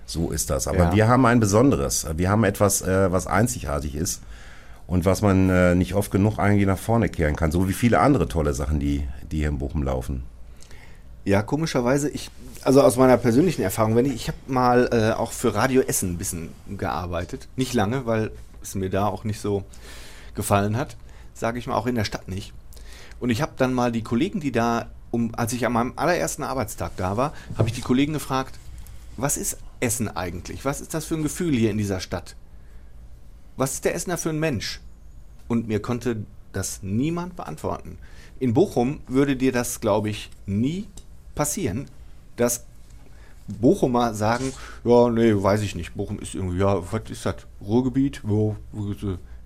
So 0.05 0.31
ist 0.31 0.49
das. 0.49 0.67
Aber 0.67 0.85
ja. 0.85 0.95
wir 0.95 1.07
haben 1.07 1.25
ein 1.27 1.39
besonderes. 1.39 2.07
Wir 2.17 2.31
haben 2.31 2.43
etwas, 2.43 2.81
äh, 2.81 3.11
was 3.11 3.27
einzigartig 3.27 3.95
ist 3.95 4.23
und 4.87 5.05
was 5.05 5.21
man 5.21 5.49
äh, 5.51 5.75
nicht 5.75 5.93
oft 5.93 6.09
genug 6.09 6.39
eigentlich 6.39 6.65
nach 6.65 6.79
vorne 6.79 7.09
kehren 7.09 7.35
kann. 7.35 7.51
So 7.51 7.69
wie 7.69 7.73
viele 7.73 7.99
andere 7.99 8.27
tolle 8.27 8.55
Sachen, 8.55 8.79
die, 8.79 9.07
die 9.31 9.37
hier 9.37 9.49
in 9.49 9.59
Bochum 9.59 9.83
laufen. 9.83 10.23
Ja, 11.25 11.43
komischerweise, 11.43 12.09
ich 12.09 12.31
also 12.63 12.81
aus 12.81 12.97
meiner 12.97 13.17
persönlichen 13.17 13.61
Erfahrung, 13.61 13.95
wenn 13.95 14.05
ich, 14.05 14.13
ich 14.13 14.27
habe 14.27 14.37
mal 14.47 14.89
äh, 14.91 15.13
auch 15.13 15.31
für 15.31 15.55
Radio 15.55 15.81
Essen 15.81 16.13
ein 16.13 16.17
bisschen 16.17 16.49
gearbeitet. 16.77 17.47
Nicht 17.55 17.73
lange, 17.73 18.05
weil 18.05 18.31
es 18.61 18.75
mir 18.75 18.89
da 18.89 19.07
auch 19.07 19.23
nicht 19.23 19.39
so 19.39 19.63
gefallen 20.35 20.77
hat, 20.77 20.95
sage 21.33 21.59
ich 21.59 21.67
mal 21.67 21.75
auch 21.75 21.87
in 21.87 21.95
der 21.95 22.05
Stadt 22.05 22.27
nicht. 22.27 22.53
Und 23.19 23.29
ich 23.29 23.41
habe 23.41 23.53
dann 23.57 23.73
mal 23.73 23.91
die 23.91 24.03
Kollegen, 24.03 24.39
die 24.39 24.51
da, 24.51 24.89
um, 25.11 25.33
als 25.35 25.53
ich 25.53 25.65
an 25.65 25.73
meinem 25.73 25.93
allerersten 25.95 26.43
Arbeitstag 26.43 26.91
da 26.97 27.17
war, 27.17 27.33
habe 27.57 27.67
ich 27.67 27.75
die 27.75 27.81
Kollegen 27.81 28.13
gefragt, 28.13 28.57
was 29.17 29.37
ist 29.37 29.57
Essen 29.79 30.07
eigentlich? 30.07 30.65
Was 30.65 30.81
ist 30.81 30.93
das 30.93 31.05
für 31.05 31.15
ein 31.15 31.23
Gefühl 31.23 31.53
hier 31.53 31.71
in 31.71 31.77
dieser 31.77 31.99
Stadt? 31.99 32.35
Was 33.57 33.73
ist 33.73 33.85
der 33.85 33.95
Essener 33.95 34.17
für 34.17 34.29
ein 34.29 34.39
Mensch? 34.39 34.79
Und 35.47 35.67
mir 35.67 35.81
konnte 35.81 36.25
das 36.53 36.81
niemand 36.81 37.35
beantworten. 37.35 37.97
In 38.39 38.53
Bochum 38.53 39.01
würde 39.07 39.35
dir 39.35 39.51
das, 39.51 39.81
glaube 39.81 40.09
ich, 40.09 40.29
nie 40.45 40.87
passieren, 41.35 41.87
dass 42.39 42.65
Bochumer 43.47 44.13
sagen, 44.13 44.53
ja, 44.83 45.09
nee, 45.09 45.33
weiß 45.35 45.61
ich 45.61 45.75
nicht. 45.75 45.95
Bochum 45.95 46.19
ist 46.19 46.35
irgendwie, 46.35 46.59
ja, 46.59 46.81
was 46.91 47.01
ist 47.09 47.25
das? 47.25 47.35
Ruhrgebiet? 47.61 48.21
Wo, 48.23 48.55
wo, 48.71 48.93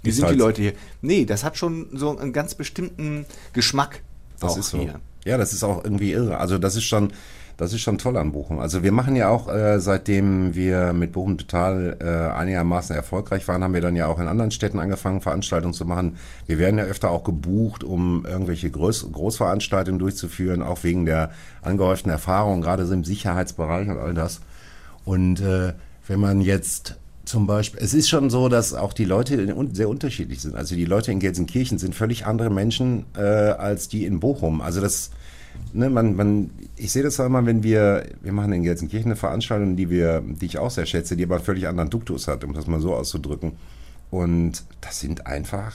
wie 0.04 0.12
sind 0.12 0.26
halt 0.26 0.36
die 0.36 0.40
Leute 0.40 0.62
hier? 0.62 0.74
Nee, 1.02 1.26
das 1.26 1.44
hat 1.44 1.58
schon 1.58 1.88
so 1.94 2.18
einen 2.18 2.34
ganz 2.34 2.56
bestimmten 2.56 3.26
Geschmack. 3.54 4.02
Das 4.40 4.58
ist 4.58 4.72
so. 4.72 4.80
Hier. 4.80 5.00
Ja, 5.26 5.38
das 5.38 5.54
ist 5.54 5.64
auch 5.64 5.84
irgendwie 5.84 6.12
irre. 6.12 6.38
Also 6.38 6.58
das 6.58 6.76
ist 6.76 6.84
schon, 6.84 7.14
das 7.58 7.74
ist 7.74 7.82
schon 7.82 7.98
toll 7.98 8.18
an 8.18 8.32
Bochum. 8.32 8.60
Also 8.60 8.84
wir 8.84 8.92
machen 8.92 9.16
ja 9.16 9.30
auch, 9.30 9.48
äh, 9.48 9.80
seitdem 9.80 10.56
wir 10.56 10.94
mit 10.94 11.12
Bochum 11.12 11.38
total 11.38 11.98
äh, 12.02 12.36
einigermaßen 12.36 12.96
erfolgreich 12.96 13.48
waren, 13.48 13.64
haben 13.64 13.74
wir 13.74 13.82
dann 13.82 13.96
ja 13.96 14.08
auch 14.08 14.20
in 14.20 14.28
anderen 14.28 14.52
Städten 14.52 14.80
angefangen, 14.80 15.22
Veranstaltungen 15.22 15.74
zu 15.74 15.86
machen. 15.86 16.18
Wir 16.48 16.58
werden 16.58 16.78
ja 16.78 16.86
öfter 16.86 17.12
auch 17.12 17.24
gebucht, 17.24 17.84
um 17.84 18.26
irgendwelche 18.26 18.70
Groß 18.72 19.12
Großveranstaltungen 19.12 20.00
durchzuführen, 20.00 20.64
auch 20.64 20.84
wegen 20.84 21.06
der 21.06 21.32
angehäuften 21.62 22.12
Erfahrung, 22.12 22.62
gerade 22.62 22.86
so 22.86 22.94
im 22.94 23.04
Sicherheitsbereich 23.04 23.88
und 23.88 23.98
all 23.98 24.14
das. 24.14 24.42
Und 25.06 25.42
äh, 25.42 25.74
wenn 26.08 26.20
man 26.20 26.42
jetzt 26.42 26.98
zum 27.26 27.48
Beispiel, 27.48 27.80
es 27.82 27.94
ist 27.94 28.10
schon 28.10 28.30
so, 28.30 28.50
dass 28.50 28.74
auch 28.74 28.94
die 28.94 29.06
Leute 29.06 29.56
sehr 29.72 29.90
unterschiedlich 29.90 30.42
sind. 30.42 30.56
Also 30.56 30.76
die 30.76 30.86
Leute 30.86 31.12
in 31.12 31.20
Gelsenkirchen 31.20 31.78
sind 31.78 31.96
völlig 31.96 32.26
andere 32.26 32.50
Menschen 32.50 33.06
äh, 33.16 33.22
als 33.22 33.88
die 33.88 34.06
in 34.06 34.20
Bochum. 34.20 34.60
Also 34.60 34.82
das 34.82 35.12
ne, 35.72 35.90
man, 35.90 36.16
man, 36.16 36.50
ich 36.76 36.92
sehe 36.92 37.04
das 37.04 37.20
immer, 37.20 37.46
wenn 37.46 37.64
wir, 37.64 38.06
wir 38.22 38.34
machen 38.34 38.54
in 38.54 38.64
Gelsenkirchen 38.64 39.12
eine 39.12 39.16
Veranstaltung, 39.16 39.76
die 39.76 39.90
wir, 39.90 40.22
die 40.22 40.46
ich 40.46 40.58
auch 40.58 40.72
sehr 40.72 40.86
schätze, 40.86 41.16
die 41.16 41.24
aber 41.24 41.36
einen 41.36 41.44
völlig 41.44 41.68
anderen 41.68 41.90
Duktus 41.90 42.28
hat, 42.28 42.44
um 42.44 42.54
das 42.54 42.68
mal 42.68 42.80
so 42.80 42.94
auszudrücken. 42.96 43.54
Und 44.12 44.64
das 44.82 45.00
sind 45.00 45.26
einfach 45.26 45.74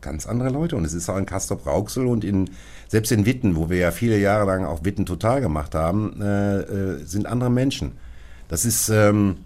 ganz 0.00 0.26
andere 0.26 0.50
Leute. 0.50 0.76
Und 0.76 0.84
es 0.84 0.92
ist 0.92 1.08
auch 1.08 1.16
in 1.16 1.26
Castrop 1.26 1.66
Rauxel 1.66 2.06
und 2.06 2.24
in, 2.24 2.50
selbst 2.88 3.10
in 3.10 3.26
Witten, 3.26 3.56
wo 3.56 3.70
wir 3.70 3.78
ja 3.78 3.90
viele 3.90 4.18
Jahre 4.18 4.46
lang 4.46 4.64
auch 4.64 4.84
Witten 4.84 5.06
total 5.06 5.40
gemacht 5.40 5.74
haben, 5.74 6.20
äh, 6.20 6.60
äh, 6.60 7.04
sind 7.04 7.26
andere 7.26 7.50
Menschen. 7.50 7.92
Das 8.48 8.64
ist, 8.64 8.90
ähm, 8.90 9.38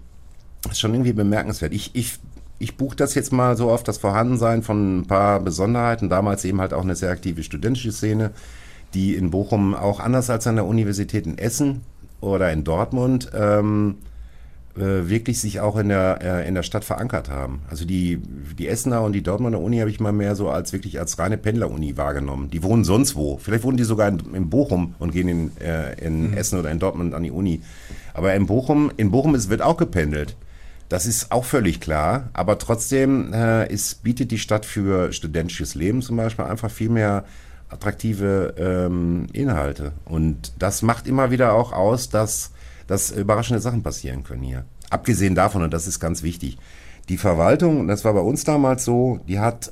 ist 0.69 0.79
schon 0.79 0.93
irgendwie 0.93 1.13
bemerkenswert. 1.13 1.73
Ich, 1.73 1.95
ich, 1.95 2.19
ich 2.59 2.75
buche 2.75 2.97
das 2.97 3.15
jetzt 3.15 3.31
mal 3.31 3.55
so 3.55 3.71
auf 3.71 3.83
das 3.83 3.97
Vorhandensein 3.97 4.61
von 4.61 4.99
ein 4.99 5.07
paar 5.07 5.39
Besonderheiten. 5.39 6.09
Damals 6.09 6.43
eben 6.43 6.59
halt 6.59 6.73
auch 6.73 6.83
eine 6.83 6.95
sehr 6.95 7.11
aktive 7.11 7.41
studentische 7.43 7.93
Szene 7.93 8.31
die 8.93 9.15
in 9.15 9.31
Bochum 9.31 9.75
auch 9.75 9.99
anders 9.99 10.29
als 10.29 10.47
an 10.47 10.55
der 10.55 10.65
Universität 10.65 11.25
in 11.25 11.37
Essen 11.37 11.81
oder 12.21 12.51
in 12.51 12.63
Dortmund 12.63 13.31
ähm, 13.33 13.95
äh, 14.79 15.09
wirklich 15.09 15.39
sich 15.39 15.59
auch 15.59 15.77
in 15.77 15.89
der, 15.89 16.19
äh, 16.21 16.47
in 16.47 16.55
der 16.55 16.63
Stadt 16.63 16.85
verankert 16.85 17.29
haben. 17.29 17.61
Also 17.69 17.85
die, 17.85 18.17
die 18.57 18.67
Essener 18.67 19.01
und 19.01 19.13
die 19.13 19.23
Dortmunder 19.23 19.59
Uni 19.59 19.79
habe 19.79 19.89
ich 19.89 19.99
mal 19.99 20.11
mehr 20.11 20.35
so 20.35 20.49
als 20.49 20.73
wirklich 20.73 20.99
als 20.99 21.19
reine 21.19 21.37
Pendleruni 21.37 21.97
wahrgenommen. 21.97 22.49
Die 22.49 22.63
wohnen 22.63 22.83
sonst 22.83 23.15
wo. 23.15 23.37
Vielleicht 23.37 23.63
wohnen 23.63 23.77
die 23.77 23.83
sogar 23.83 24.07
in, 24.07 24.19
in 24.33 24.49
Bochum 24.49 24.95
und 24.99 25.11
gehen 25.11 25.27
in, 25.27 25.57
äh, 25.57 25.93
in 26.03 26.31
mhm. 26.31 26.37
Essen 26.37 26.59
oder 26.59 26.71
in 26.71 26.79
Dortmund 26.79 27.13
an 27.13 27.23
die 27.23 27.31
Uni. 27.31 27.61
Aber 28.13 28.33
in 28.33 28.45
Bochum, 28.45 28.91
in 28.97 29.11
Bochum 29.11 29.35
ist, 29.35 29.49
wird 29.49 29.61
auch 29.61 29.77
gependelt. 29.77 30.35
Das 30.87 31.05
ist 31.05 31.31
auch 31.31 31.45
völlig 31.45 31.79
klar, 31.79 32.29
aber 32.33 32.57
trotzdem 32.57 33.31
äh, 33.31 33.71
ist, 33.71 34.01
bietet 34.03 34.31
die 34.31 34.39
Stadt 34.39 34.65
für 34.65 35.13
studentisches 35.13 35.75
Leben 35.75 36.01
zum 36.01 36.17
Beispiel 36.17 36.45
einfach 36.45 36.71
viel 36.71 36.89
mehr 36.89 37.25
attraktive 37.69 38.55
ähm, 38.57 39.27
Inhalte. 39.33 39.93
Und 40.05 40.53
das 40.59 40.81
macht 40.81 41.07
immer 41.07 41.31
wieder 41.31 41.53
auch 41.53 41.71
aus, 41.71 42.09
dass, 42.09 42.51
dass 42.87 43.11
überraschende 43.11 43.61
Sachen 43.61 43.83
passieren 43.83 44.23
können 44.23 44.43
hier. 44.43 44.65
Abgesehen 44.89 45.35
davon, 45.35 45.61
und 45.61 45.73
das 45.73 45.87
ist 45.87 45.99
ganz 45.99 46.23
wichtig, 46.23 46.57
die 47.09 47.17
Verwaltung, 47.17 47.79
und 47.79 47.87
das 47.87 48.03
war 48.05 48.13
bei 48.13 48.21
uns 48.21 48.43
damals 48.43 48.85
so, 48.85 49.19
die 49.27 49.39
hat, 49.39 49.71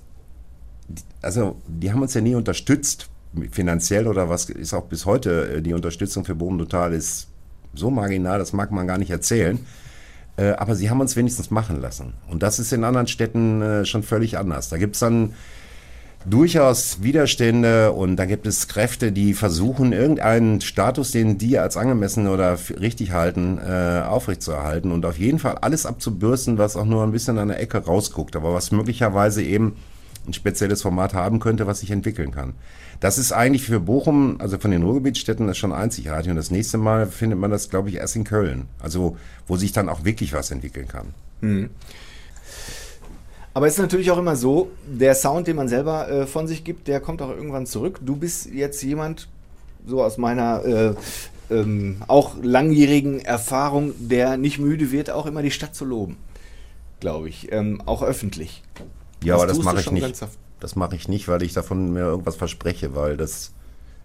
also 1.21 1.57
die 1.67 1.91
haben 1.91 2.01
uns 2.01 2.13
ja 2.13 2.21
nie 2.21 2.35
unterstützt, 2.35 3.09
finanziell 3.51 4.07
oder 4.07 4.29
was, 4.29 4.49
ist 4.49 4.73
auch 4.73 4.85
bis 4.85 5.05
heute 5.05 5.57
äh, 5.57 5.61
die 5.61 5.73
Unterstützung 5.73 6.25
für 6.25 6.35
Boden 6.35 6.57
Total 6.57 6.93
ist 6.93 7.27
so 7.73 7.91
marginal, 7.91 8.39
das 8.39 8.53
mag 8.53 8.71
man 8.71 8.87
gar 8.87 8.97
nicht 8.97 9.11
erzählen. 9.11 9.59
Äh, 10.37 10.51
aber 10.51 10.75
sie 10.75 10.89
haben 10.89 11.01
uns 11.01 11.15
wenigstens 11.15 11.49
machen 11.49 11.81
lassen. 11.81 12.13
Und 12.27 12.43
das 12.43 12.59
ist 12.59 12.71
in 12.71 12.83
anderen 12.83 13.07
Städten 13.07 13.61
äh, 13.61 13.85
schon 13.85 14.03
völlig 14.03 14.37
anders. 14.37 14.69
Da 14.69 14.77
gibt 14.77 14.95
es 14.95 14.99
dann 14.99 15.33
durchaus 16.25 17.01
Widerstände 17.01 17.91
und 17.91 18.17
da 18.17 18.25
gibt 18.25 18.47
es 18.47 18.67
Kräfte, 18.67 19.11
die 19.11 19.33
versuchen, 19.33 19.93
irgendeinen 19.93 20.61
Status, 20.61 21.11
den 21.11 21.37
die 21.37 21.57
als 21.57 21.77
angemessen 21.77 22.27
oder 22.27 22.57
richtig 22.79 23.11
halten, 23.11 23.59
äh, 23.59 24.01
aufrechtzuerhalten 24.05 24.91
und 24.91 25.05
auf 25.05 25.17
jeden 25.17 25.39
Fall 25.39 25.55
alles 25.59 25.85
abzubürsten, 25.85 26.57
was 26.57 26.75
auch 26.75 26.85
nur 26.85 27.03
ein 27.03 27.11
bisschen 27.11 27.37
an 27.37 27.47
der 27.47 27.59
Ecke 27.59 27.77
rausguckt, 27.77 28.35
aber 28.35 28.53
was 28.53 28.71
möglicherweise 28.71 29.43
eben 29.43 29.77
ein 30.27 30.33
spezielles 30.33 30.81
Format 30.81 31.13
haben 31.13 31.39
könnte, 31.39 31.67
was 31.67 31.79
sich 31.79 31.91
entwickeln 31.91 32.31
kann. 32.31 32.53
Das 32.99 33.17
ist 33.17 33.31
eigentlich 33.31 33.63
für 33.63 33.79
Bochum, 33.79 34.37
also 34.39 34.57
von 34.57 34.71
den 34.71 34.83
Ruhrgebietsstädten, 34.83 35.47
das 35.47 35.57
schon 35.57 35.71
einzigartig. 35.71 36.29
Und 36.29 36.35
das 36.35 36.51
nächste 36.51 36.77
Mal 36.77 37.07
findet 37.07 37.39
man 37.39 37.51
das, 37.51 37.69
glaube 37.69 37.89
ich, 37.89 37.95
erst 37.95 38.15
in 38.15 38.23
Köln. 38.23 38.65
Also, 38.79 39.17
wo 39.47 39.55
sich 39.55 39.71
dann 39.71 39.87
auch 39.87 40.03
wirklich 40.03 40.33
was 40.33 40.51
entwickeln 40.51 40.87
kann. 40.87 41.13
Mhm. 41.41 41.69
Aber 43.57 43.65
es 43.65 43.73
ist 43.73 43.79
natürlich 43.79 44.11
auch 44.11 44.19
immer 44.19 44.35
so, 44.35 44.69
der 44.85 45.15
Sound, 45.15 45.47
den 45.47 45.55
man 45.55 45.67
selber 45.67 46.07
äh, 46.07 46.27
von 46.27 46.45
sich 46.45 46.63
gibt, 46.63 46.87
der 46.87 46.99
kommt 46.99 47.23
auch 47.23 47.31
irgendwann 47.31 47.65
zurück. 47.65 47.99
Du 48.03 48.15
bist 48.15 48.45
jetzt 48.53 48.83
jemand, 48.83 49.29
so 49.83 50.03
aus 50.03 50.19
meiner 50.19 50.63
äh, 50.63 50.93
ähm, 51.49 52.03
auch 52.07 52.35
langjährigen 52.39 53.19
Erfahrung, 53.19 53.93
der 53.97 54.37
nicht 54.37 54.59
müde 54.59 54.91
wird, 54.91 55.09
auch 55.09 55.25
immer 55.25 55.41
die 55.41 55.49
Stadt 55.49 55.73
zu 55.73 55.85
loben. 55.85 56.17
Glaube 56.99 57.29
ich. 57.29 57.51
Ähm, 57.51 57.81
auch 57.87 58.03
öffentlich. 58.03 58.61
Ja, 59.23 59.33
das 59.33 59.41
aber 59.41 59.47
das 59.47 59.63
mache 59.63 59.79
ich 59.79 59.89
nicht. 59.89 60.27
Das 60.59 60.75
mache 60.75 60.95
ich 60.95 61.07
nicht, 61.07 61.27
weil 61.27 61.41
ich 61.41 61.53
davon 61.53 61.93
mir 61.93 62.01
irgendwas 62.01 62.35
verspreche, 62.35 62.93
weil 62.93 63.17
das 63.17 63.53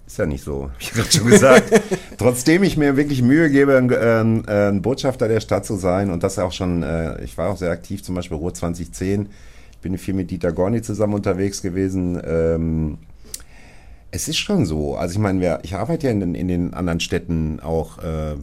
ist 0.06 0.18
ja 0.18 0.26
nicht 0.26 0.44
so, 0.44 0.70
wie 0.78 0.86
gerade 0.86 1.12
schon 1.12 1.26
gesagt. 1.26 1.82
Trotzdem 2.18 2.62
ich 2.62 2.76
mir 2.76 2.96
wirklich 2.96 3.22
Mühe 3.22 3.50
gebe, 3.50 3.76
ein, 3.76 3.92
ein, 3.92 4.48
ein, 4.48 4.82
Botschafter 4.82 5.28
der 5.28 5.40
Stadt 5.40 5.64
zu 5.64 5.76
sein 5.76 6.10
und 6.10 6.22
das 6.22 6.38
auch 6.38 6.52
schon, 6.52 6.82
äh, 6.82 7.22
ich 7.24 7.36
war 7.38 7.50
auch 7.50 7.56
sehr 7.56 7.70
aktiv, 7.70 8.02
zum 8.02 8.14
Beispiel 8.14 8.36
Ruhr 8.36 8.54
2010. 8.54 9.28
Ich 9.70 9.78
bin 9.78 9.96
viel 9.98 10.14
mit 10.14 10.30
Dieter 10.30 10.52
Gorni 10.52 10.82
zusammen 10.82 11.14
unterwegs 11.14 11.62
gewesen. 11.62 12.20
Ähm, 12.24 12.98
es 14.12 14.28
ist 14.28 14.36
schon 14.36 14.66
so. 14.66 14.96
Also 14.96 15.14
ich 15.14 15.18
meine, 15.18 15.60
ich 15.62 15.74
arbeite 15.74 16.06
ja 16.06 16.12
in, 16.12 16.34
in 16.34 16.46
den 16.46 16.74
anderen 16.74 17.00
Städten 17.00 17.60
auch, 17.60 17.98
äh, 17.98 18.36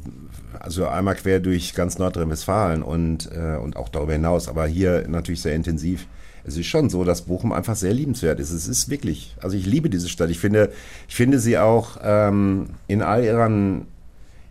also 0.60 0.88
einmal 0.88 1.16
quer 1.16 1.40
durch 1.40 1.76
ganz 1.76 2.00
Nordrhein-Westfalen 2.00 2.84
und, 2.84 3.30
äh, 3.32 3.58
und 3.58 3.78
auch 3.78 3.88
darüber 3.88 4.14
hinaus, 4.14 4.50
aber 4.50 4.66
hier 4.66 5.08
natürlich 5.08 5.42
sehr 5.42 5.56
intensiv 5.56 6.08
es 6.44 6.58
ist 6.58 6.68
schon 6.68 6.90
so, 6.90 7.04
dass 7.04 7.24
Bochum 7.24 7.52
einfach 7.52 7.76
sehr 7.76 7.94
liebenswert 7.94 8.40
ist. 8.40 8.52
Es 8.52 8.68
ist 8.68 8.90
wirklich, 8.90 9.36
also 9.42 9.58
ich 9.58 9.66
liebe 9.66 9.90
diese 9.90 10.10
Stadt. 10.10 10.30
Ich 10.30 10.40
finde, 10.40 10.72
ich 11.08 11.16
finde 11.16 11.40
sie 11.40 11.58
auch 11.58 11.98
ähm, 12.04 12.70
in 12.88 13.02
all 13.02 13.24
ihren 13.24 13.88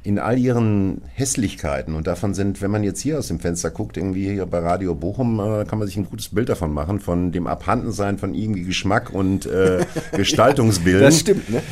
in 0.05 0.18
all 0.18 0.38
ihren 0.38 1.03
Hässlichkeiten 1.14 1.94
und 1.94 2.07
davon 2.07 2.33
sind, 2.33 2.62
wenn 2.62 2.70
man 2.70 2.83
jetzt 2.83 3.01
hier 3.01 3.18
aus 3.18 3.29
dem 3.29 3.40
Fenster 3.40 3.70
guckt, 3.70 3.96
irgendwie 3.96 4.31
hier 4.31 4.46
bei 4.46 4.61
Radio 4.61 4.94
Bochum, 4.94 5.38
äh, 5.38 5.64
kann 5.66 5.79
man 5.79 5.87
sich 5.87 5.98
ein 5.98 6.07
gutes 6.07 6.31
Bild 6.31 6.48
davon 6.48 6.72
machen, 6.72 7.01
von 7.01 7.31
dem 7.31 7.46
Abhandensein 7.46 8.16
von 8.16 8.33
irgendwie 8.35 8.62
Geschmack 8.62 9.11
und 9.12 9.44
äh, 9.44 9.85
Gestaltungsbild. 10.12 11.03
Das 11.03 11.18
stimmt, 11.18 11.51
ne? 11.51 11.62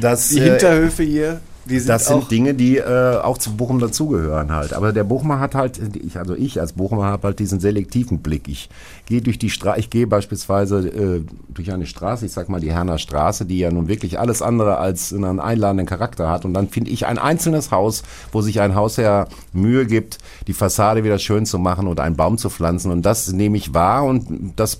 Das, 0.00 0.28
Die 0.28 0.40
Hinterhöfe 0.40 1.02
hier 1.02 1.40
sind 1.66 1.88
das 1.88 2.06
sind 2.06 2.30
Dinge, 2.30 2.54
die 2.54 2.78
äh, 2.78 3.18
auch 3.18 3.38
zu 3.38 3.56
Bochum 3.56 3.78
dazugehören 3.78 4.52
halt. 4.52 4.72
Aber 4.72 4.92
der 4.92 5.04
Bochumer 5.04 5.38
hat 5.38 5.54
halt, 5.54 5.80
ich, 5.96 6.18
also 6.18 6.34
ich 6.34 6.60
als 6.60 6.72
Bochumer 6.72 7.04
habe 7.04 7.28
halt 7.28 7.38
diesen 7.38 7.60
selektiven 7.60 8.20
Blick. 8.20 8.48
Ich 8.48 8.68
gehe 9.06 9.22
durch 9.22 9.38
die 9.38 9.50
Straße, 9.50 9.78
ich 9.78 9.90
gehe 9.90 10.06
beispielsweise 10.06 10.88
äh, 10.88 11.24
durch 11.48 11.72
eine 11.72 11.86
Straße, 11.86 12.26
ich 12.26 12.32
sag 12.32 12.48
mal 12.48 12.60
die 12.60 12.72
Herner 12.72 12.98
Straße, 12.98 13.44
die 13.46 13.58
ja 13.58 13.70
nun 13.70 13.88
wirklich 13.88 14.18
alles 14.18 14.42
andere 14.42 14.78
als 14.78 15.12
einen 15.12 15.38
einladenden 15.38 15.86
Charakter 15.86 16.28
hat. 16.28 16.44
Und 16.44 16.54
dann 16.54 16.68
finde 16.68 16.90
ich 16.90 17.06
ein 17.06 17.18
einzelnes 17.18 17.70
Haus, 17.70 18.02
wo 18.32 18.42
sich 18.42 18.60
ein 18.60 18.74
Hausherr 18.74 19.28
Mühe 19.52 19.86
gibt, 19.86 20.18
die 20.46 20.54
Fassade 20.54 21.04
wieder 21.04 21.18
schön 21.18 21.46
zu 21.46 21.58
machen 21.58 21.86
und 21.86 22.00
einen 22.00 22.16
Baum 22.16 22.38
zu 22.38 22.50
pflanzen. 22.50 22.90
Und 22.90 23.02
das 23.02 23.32
nehme 23.32 23.56
ich 23.56 23.72
wahr 23.72 24.04
und 24.04 24.52
das 24.56 24.78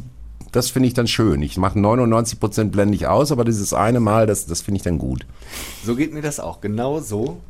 das 0.52 0.70
finde 0.70 0.88
ich 0.88 0.94
dann 0.94 1.08
schön. 1.08 1.42
Ich 1.42 1.56
mache 1.56 1.78
99 1.78 2.38
Prozent 2.38 2.72
blende 2.72 2.94
ich 2.94 3.06
aus, 3.06 3.32
aber 3.32 3.44
dieses 3.44 3.72
eine 3.72 4.00
Mal, 4.00 4.26
das, 4.26 4.46
das 4.46 4.60
finde 4.60 4.76
ich 4.76 4.82
dann 4.82 4.98
gut. 4.98 5.26
So 5.84 5.96
geht 5.96 6.12
mir 6.12 6.22
das 6.22 6.38
auch. 6.38 6.60
Genau 6.60 7.00
so 7.00 7.40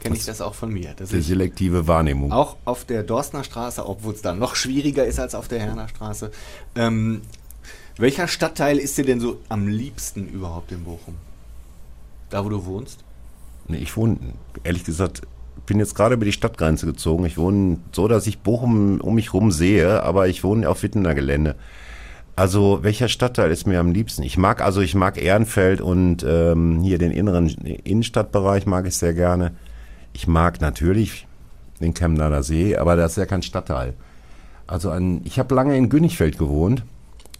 kenne 0.00 0.16
ich 0.16 0.24
das 0.24 0.40
auch 0.40 0.54
von 0.54 0.72
mir. 0.72 0.94
Das 0.96 1.10
die 1.10 1.20
selektive 1.20 1.86
Wahrnehmung. 1.86 2.32
Auch 2.32 2.56
auf 2.64 2.84
der 2.84 3.02
Dorstner 3.02 3.44
Straße, 3.44 3.86
obwohl 3.86 4.14
es 4.14 4.22
da 4.22 4.34
noch 4.34 4.56
schwieriger 4.56 5.04
ist 5.04 5.20
als 5.20 5.34
auf 5.34 5.46
der 5.46 5.60
Herner 5.60 5.88
Straße. 5.88 6.30
Ähm, 6.74 7.22
welcher 7.96 8.26
Stadtteil 8.26 8.78
ist 8.78 8.96
dir 8.98 9.04
denn 9.04 9.20
so 9.20 9.38
am 9.48 9.68
liebsten 9.68 10.26
überhaupt 10.28 10.72
in 10.72 10.84
Bochum? 10.84 11.16
Da, 12.30 12.44
wo 12.44 12.48
du 12.48 12.64
wohnst? 12.64 13.04
Nee, 13.68 13.78
ich 13.78 13.96
wohne, 13.96 14.18
ehrlich 14.64 14.84
gesagt, 14.84 15.22
bin 15.66 15.78
jetzt 15.78 15.94
gerade 15.94 16.14
über 16.14 16.24
die 16.24 16.32
Stadtgrenze 16.32 16.86
gezogen. 16.86 17.24
Ich 17.26 17.36
wohne 17.36 17.78
so, 17.92 18.08
dass 18.08 18.26
ich 18.26 18.40
Bochum 18.40 19.00
um 19.00 19.14
mich 19.14 19.34
rum 19.34 19.52
sehe, 19.52 20.02
aber 20.02 20.28
ich 20.28 20.42
wohne 20.42 20.68
auf 20.68 20.82
Wittener 20.82 21.14
Gelände. 21.14 21.56
Also 22.40 22.78
welcher 22.80 23.08
Stadtteil 23.08 23.50
ist 23.50 23.66
mir 23.66 23.80
am 23.80 23.92
liebsten? 23.92 24.22
Ich 24.22 24.38
mag 24.38 24.62
also 24.62 24.80
ich 24.80 24.94
mag 24.94 25.22
Ehrenfeld 25.22 25.82
und 25.82 26.24
ähm, 26.26 26.80
hier 26.80 26.96
den 26.96 27.10
inneren 27.10 27.48
Innenstadtbereich 27.50 28.64
mag 28.64 28.86
ich 28.86 28.96
sehr 28.96 29.12
gerne. 29.12 29.52
Ich 30.14 30.26
mag 30.26 30.58
natürlich 30.62 31.26
den 31.82 31.92
Chemnader 31.92 32.42
See, 32.42 32.78
aber 32.78 32.96
das 32.96 33.10
ist 33.10 33.16
ja 33.18 33.26
kein 33.26 33.42
Stadtteil. 33.42 33.92
Also 34.66 34.88
ein, 34.88 35.20
ich 35.24 35.38
habe 35.38 35.54
lange 35.54 35.76
in 35.76 35.90
Günnigfeld 35.90 36.38
gewohnt 36.38 36.82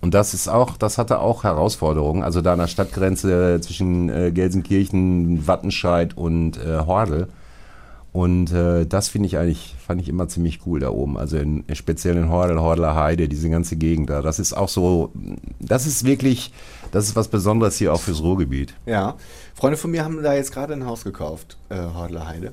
und 0.03 0.13
das 0.13 0.35
ist 0.35 0.49
auch, 0.49 0.77
das 0.77 0.99
hatte 0.99 1.21
auch 1.21 1.45
Herausforderungen. 1.45 2.23
Also 2.23 2.43
da 2.43 2.53
an 2.53 2.59
der 2.59 2.67
Stadtgrenze 2.67 3.59
zwischen 3.63 4.11
äh, 4.11 4.33
Gelsenkirchen, 4.33 5.47
Wattenscheid 5.47 6.15
und 6.15 6.59
äh, 6.59 6.81
Hordel. 6.81 7.29
Und 8.13 8.53
äh, 8.53 8.87
das 8.87 9.09
finde 9.09 9.27
ich 9.27 9.39
eigentlich, 9.39 9.77
fand 9.79 10.01
ich 10.01 10.09
immer 10.09 10.27
ziemlich 10.29 10.67
cool 10.67 10.81
da 10.81 10.91
oben. 10.91 11.17
Also 11.17 11.37
in, 11.37 11.65
speziell 11.75 12.17
in 12.17 12.29
Hordel, 12.29 12.61
Hordeler 12.61 12.97
Heide, 12.97 13.29
diese 13.29 13.49
ganze 13.51 13.77
Gegend 13.77 14.11
da. 14.11 14.21
Das 14.21 14.41
ist 14.41 14.53
auch 14.53 14.69
so, 14.69 15.13
das 15.61 15.87
ist 15.87 16.05
wirklich, 16.05 16.53
das 16.91 17.07
ist 17.07 17.15
was 17.15 17.29
Besonderes 17.29 17.77
hier 17.77 17.93
auch 17.95 18.01
fürs 18.01 18.21
Ruhrgebiet. 18.21 18.75
Ja, 18.85 19.17
Freunde 19.55 19.77
von 19.77 19.93
mir 19.93 20.05
haben 20.05 20.23
da 20.23 20.35
jetzt 20.35 20.53
gerade 20.53 20.73
ein 20.73 20.87
Haus 20.87 21.05
gekauft, 21.05 21.57
äh, 21.69 21.77
Hordeler 21.77 22.27
Heide. 22.27 22.53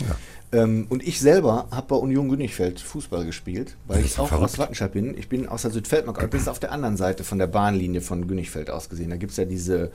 Ja. 0.00 0.16
Ähm, 0.62 0.86
und 0.88 1.02
ich 1.02 1.18
selber 1.18 1.66
habe 1.72 1.86
bei 1.88 1.96
Union 1.96 2.28
Günnigfeld 2.28 2.78
Fußball 2.80 3.24
gespielt, 3.24 3.76
weil 3.88 4.04
ich 4.04 4.16
auch 4.20 4.28
verrückt. 4.28 4.52
aus 4.52 4.58
Wattenscheid 4.58 4.92
bin. 4.92 5.18
Ich 5.18 5.28
bin 5.28 5.48
aus 5.48 5.62
der 5.62 5.72
Südfeldmark, 5.72 6.30
das 6.30 6.42
ist 6.42 6.48
auf 6.48 6.60
der 6.60 6.70
anderen 6.70 6.96
Seite 6.96 7.24
von 7.24 7.38
der 7.38 7.48
Bahnlinie 7.48 8.00
von 8.00 8.28
Günnigfeld 8.28 8.70
aus 8.70 8.88
gesehen. 8.88 9.10
Da 9.10 9.16
gibt 9.16 9.32
es 9.32 9.38
ja 9.38 9.44
diese, 9.44 9.90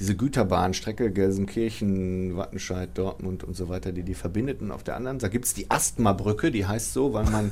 diese 0.00 0.16
Güterbahnstrecke 0.16 1.12
Gelsenkirchen, 1.12 2.34
Wattenscheid, 2.34 2.88
Dortmund 2.94 3.44
und 3.44 3.54
so 3.54 3.68
weiter, 3.68 3.92
die 3.92 4.02
die 4.02 4.14
verbindet. 4.14 4.62
Und 4.62 4.70
auf 4.72 4.82
der 4.82 4.96
anderen 4.96 5.20
Seite 5.20 5.32
gibt 5.32 5.44
es 5.44 5.52
die 5.52 5.70
Asthma-Brücke, 5.70 6.50
die 6.50 6.66
heißt 6.66 6.94
so, 6.94 7.12
weil 7.12 7.24
man, 7.24 7.50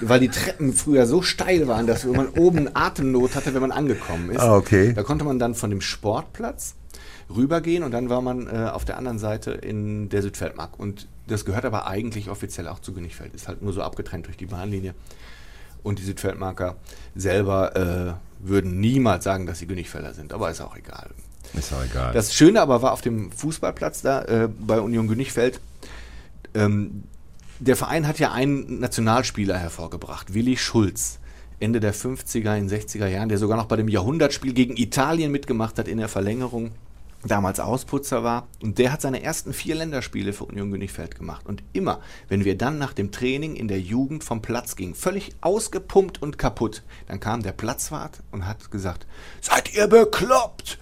weil 0.00 0.20
die 0.20 0.28
Treppen 0.28 0.72
früher 0.72 1.06
so 1.06 1.22
steil 1.22 1.66
waren, 1.66 1.88
dass 1.88 2.04
man 2.04 2.28
oben 2.28 2.70
Atemnot 2.72 3.34
hatte, 3.34 3.52
wenn 3.52 3.60
man 3.60 3.72
angekommen 3.72 4.30
ist. 4.30 4.40
Ah, 4.40 4.56
okay. 4.56 4.92
Da 4.94 5.02
konnte 5.02 5.24
man 5.24 5.40
dann 5.40 5.56
von 5.56 5.70
dem 5.70 5.80
Sportplatz 5.80 6.76
rübergehen 7.34 7.82
und 7.82 7.90
dann 7.90 8.08
war 8.08 8.22
man 8.22 8.46
äh, 8.46 8.70
auf 8.72 8.84
der 8.84 8.96
anderen 8.96 9.18
Seite 9.18 9.50
in 9.50 10.08
der 10.08 10.22
Südfeldmark. 10.22 10.78
Und 10.78 11.08
das 11.26 11.44
gehört 11.44 11.64
aber 11.64 11.88
eigentlich 11.88 12.30
offiziell 12.30 12.68
auch 12.68 12.78
zu 12.78 12.94
Günnigfeld. 12.94 13.34
Ist 13.34 13.48
halt 13.48 13.60
nur 13.60 13.72
so 13.72 13.82
abgetrennt 13.82 14.26
durch 14.26 14.36
die 14.36 14.46
Bahnlinie. 14.46 14.94
Und 15.82 15.98
die 15.98 16.04
Südfeldmarker 16.04 16.76
selber 17.16 17.76
äh, 17.76 18.46
würden 18.46 18.78
niemals 18.78 19.24
sagen, 19.24 19.46
dass 19.46 19.58
sie 19.58 19.66
Günnigfelder 19.66 20.14
sind, 20.14 20.32
aber 20.32 20.50
ist 20.50 20.60
auch 20.60 20.76
egal. 20.76 21.10
Ist 21.54 21.72
auch 21.72 21.84
egal. 21.84 22.12
Das 22.12 22.34
Schöne 22.34 22.60
aber 22.60 22.82
war 22.82 22.92
auf 22.92 23.00
dem 23.00 23.32
Fußballplatz 23.32 24.02
da 24.02 24.22
äh, 24.22 24.48
bei 24.48 24.80
Union 24.80 25.08
Günnigfeld, 25.08 25.60
ähm, 26.54 27.04
der 27.60 27.76
Verein 27.76 28.06
hat 28.06 28.18
ja 28.18 28.32
einen 28.32 28.80
Nationalspieler 28.80 29.58
hervorgebracht, 29.58 30.34
Willi 30.34 30.56
Schulz. 30.56 31.18
Ende 31.60 31.80
der 31.80 31.92
50er, 31.92 32.56
in 32.56 32.68
60er 32.68 33.08
Jahren, 33.08 33.28
der 33.28 33.38
sogar 33.38 33.56
noch 33.56 33.66
bei 33.66 33.74
dem 33.74 33.88
Jahrhundertspiel 33.88 34.52
gegen 34.52 34.76
Italien 34.76 35.32
mitgemacht 35.32 35.76
hat 35.78 35.88
in 35.88 35.98
der 35.98 36.08
Verlängerung 36.08 36.70
damals 37.24 37.58
Ausputzer 37.58 38.22
war. 38.22 38.46
Und 38.62 38.78
der 38.78 38.92
hat 38.92 39.00
seine 39.00 39.22
ersten 39.24 39.52
vier 39.52 39.74
Länderspiele 39.74 40.32
für 40.32 40.44
Union 40.44 40.70
Günnigfeld 40.70 41.16
gemacht. 41.16 41.46
Und 41.46 41.64
immer, 41.72 42.00
wenn 42.28 42.44
wir 42.44 42.56
dann 42.56 42.78
nach 42.78 42.92
dem 42.92 43.10
Training 43.10 43.56
in 43.56 43.66
der 43.66 43.80
Jugend 43.80 44.22
vom 44.22 44.40
Platz 44.40 44.76
gingen, 44.76 44.94
völlig 44.94 45.32
ausgepumpt 45.40 46.22
und 46.22 46.38
kaputt, 46.38 46.82
dann 47.08 47.18
kam 47.18 47.42
der 47.42 47.52
Platzwart 47.52 48.22
und 48.30 48.46
hat 48.46 48.70
gesagt, 48.70 49.06
seid 49.40 49.74
ihr 49.74 49.88
bekloppt? 49.88 50.78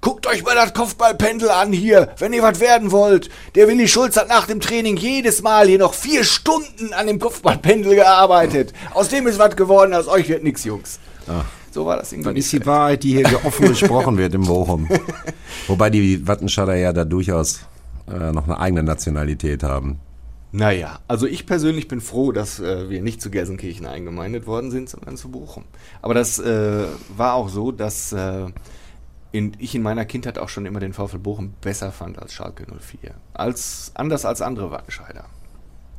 Guckt 0.00 0.26
euch 0.26 0.42
mal 0.44 0.54
das 0.54 0.72
Kopfballpendel 0.72 1.50
an 1.50 1.72
hier, 1.72 2.14
wenn 2.18 2.32
ihr 2.32 2.42
was 2.42 2.58
werden 2.58 2.90
wollt. 2.90 3.28
Der 3.54 3.68
Willi 3.68 3.86
Schulz 3.86 4.16
hat 4.16 4.28
nach 4.28 4.46
dem 4.46 4.60
Training 4.60 4.96
jedes 4.96 5.42
Mal 5.42 5.66
hier 5.66 5.78
noch 5.78 5.92
vier 5.92 6.24
Stunden 6.24 6.94
an 6.94 7.06
dem 7.06 7.18
Kopfballpendel 7.18 7.96
gearbeitet. 7.96 8.72
Aus 8.94 9.08
dem 9.08 9.26
ist 9.26 9.38
was 9.38 9.56
geworden, 9.56 9.92
aus 9.92 10.08
euch 10.08 10.28
wird 10.28 10.42
nichts, 10.42 10.64
Jungs. 10.64 11.00
Ach. 11.28 11.44
So 11.70 11.84
war 11.86 11.98
das 11.98 12.12
irgendwie. 12.12 12.34
Das 12.34 12.44
ist 12.44 12.52
die 12.52 12.66
Wahrheit, 12.66 13.02
die 13.02 13.16
hier 13.16 13.44
offen 13.44 13.68
gesprochen 13.68 14.16
wird 14.16 14.34
im 14.34 14.46
Bochum. 14.46 14.88
Wobei 15.66 15.90
die 15.90 16.26
Wattenscheider 16.26 16.74
ja 16.76 16.92
da 16.92 17.04
durchaus 17.04 17.60
äh, 18.08 18.32
noch 18.32 18.44
eine 18.44 18.58
eigene 18.58 18.82
Nationalität 18.82 19.62
haben. 19.62 20.00
Naja, 20.52 20.98
also 21.06 21.26
ich 21.26 21.46
persönlich 21.46 21.86
bin 21.86 22.00
froh, 22.00 22.32
dass 22.32 22.58
äh, 22.58 22.90
wir 22.90 23.02
nicht 23.02 23.22
zu 23.22 23.30
Gelsenkirchen 23.30 23.86
eingemeindet 23.86 24.48
worden 24.48 24.72
sind, 24.72 24.88
sondern 24.88 25.16
zu 25.16 25.28
Bochum. 25.28 25.64
Aber 26.02 26.14
das 26.14 26.40
äh, 26.40 26.86
war 27.16 27.34
auch 27.34 27.48
so, 27.48 27.70
dass 27.70 28.12
äh, 28.12 28.46
in, 29.32 29.56
ich 29.58 29.74
in 29.74 29.82
meiner 29.82 30.04
Kindheit 30.04 30.38
auch 30.38 30.48
schon 30.48 30.66
immer 30.66 30.80
den 30.80 30.92
VfL 30.92 31.18
Bochum 31.18 31.54
besser 31.60 31.92
fand 31.92 32.18
als 32.18 32.32
Schalke 32.32 32.66
04. 32.66 33.14
Als, 33.32 33.92
anders 33.94 34.24
als 34.24 34.42
andere 34.42 34.70
Wattenscheider. 34.70 35.26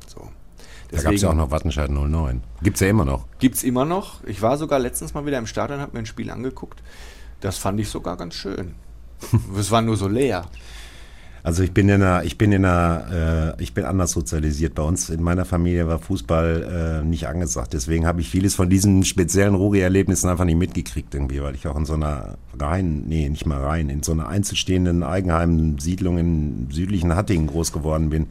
So. 0.08 0.30
Deswegen, 0.91 1.04
da 1.04 1.04
gab 1.04 1.13
es 1.13 1.22
ja 1.22 1.30
auch 1.30 1.36
noch 1.36 1.52
Wattenscheid 1.52 1.89
09. 1.89 2.44
Gibt 2.62 2.76
es 2.76 2.82
ja 2.82 2.89
immer 2.89 3.06
noch. 3.06 3.26
Gibt 3.39 3.56
es 3.56 3.63
immer 3.63 3.86
noch. 3.86 4.24
Ich 4.26 4.41
war 4.41 4.58
sogar 4.58 4.80
letztens 4.80 5.13
mal 5.13 5.26
wieder 5.26 5.38
im 5.38 5.48
Stadion 5.48 5.78
und 5.78 5.84
habe 5.84 5.94
mir 5.94 6.00
ein 6.00 6.06
Spiel 6.06 6.30
angeguckt. 6.30 6.84
Das 7.39 7.58
fand 7.58 7.80
ich 7.80 7.88
sogar 7.88 8.17
ganz 8.17 8.36
schön. 8.36 8.76
es 9.58 9.72
war 9.72 9.82
nur 9.82 9.96
so 9.96 10.10
leer. 10.10 10.46
Also 11.43 11.63
ich 11.63 11.71
bin 11.71 11.89
in 11.89 12.01
einer, 12.01 12.23
ich 12.23 12.38
bin 12.38 12.51
in 12.51 12.65
einer, 12.65 13.56
äh, 13.58 13.63
ich 13.63 13.73
bin 13.73 13.86
anders 13.86 14.12
sozialisiert. 14.12 14.75
Bei 14.75 14.84
uns 14.84 15.10
in 15.10 15.23
meiner 15.23 15.45
Familie 15.45 15.88
war 15.88 15.97
Fußball 15.97 17.01
äh, 17.01 17.06
nicht 17.06 17.27
angesagt. 17.27 17.73
Deswegen 17.73 18.06
habe 18.06 18.21
ich 18.21 18.30
vieles 18.30 18.54
von 18.54 18.69
diesen 18.69 19.04
speziellen 19.04 19.56
Ruri-Erlebnissen 19.56 20.30
einfach 20.30 20.45
nicht 20.45 20.58
mitgekriegt 20.58 21.13
irgendwie, 21.15 21.41
weil 21.41 21.56
ich 21.56 21.67
auch 21.67 21.77
in 21.77 21.86
so 21.86 21.93
einer 21.93 22.38
rein, 22.60 23.04
nee, 23.08 23.27
nicht 23.27 23.45
mal 23.45 23.62
rein, 23.63 23.89
in 23.89 24.04
so 24.04 24.12
einer 24.12 24.27
einzelstehenden 24.27 25.01
Eigenheim-Siedlung 25.01 26.17
im 26.19 26.71
südlichen 26.71 27.15
Hattingen 27.15 27.47
groß 27.47 27.71
geworden 27.71 28.12
bin. 28.12 28.27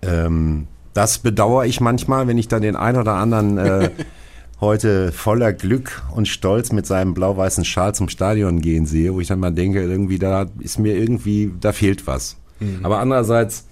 Ähm, 0.00 0.66
das 0.94 1.18
bedauere 1.18 1.66
ich 1.66 1.80
manchmal, 1.80 2.26
wenn 2.26 2.38
ich 2.38 2.48
dann 2.48 2.62
den 2.62 2.76
einen 2.76 2.98
oder 2.98 3.14
anderen 3.14 3.58
äh, 3.58 3.90
heute 4.64 5.12
voller 5.12 5.52
Glück 5.52 6.02
und 6.14 6.28
Stolz 6.28 6.72
mit 6.72 6.86
seinem 6.86 7.14
blau-weißen 7.14 7.64
Schal 7.64 7.94
zum 7.94 8.08
Stadion 8.08 8.60
gehen 8.60 8.86
sehe, 8.86 9.14
wo 9.14 9.20
ich 9.20 9.28
dann 9.28 9.40
mal 9.40 9.52
denke, 9.52 9.82
irgendwie 9.82 10.18
da 10.18 10.46
ist 10.60 10.78
mir 10.78 10.96
irgendwie, 10.96 11.52
da 11.60 11.72
fehlt 11.72 12.06
was. 12.06 12.36
Mhm. 12.60 12.80
Aber 12.82 12.98
andererseits, 12.98 13.66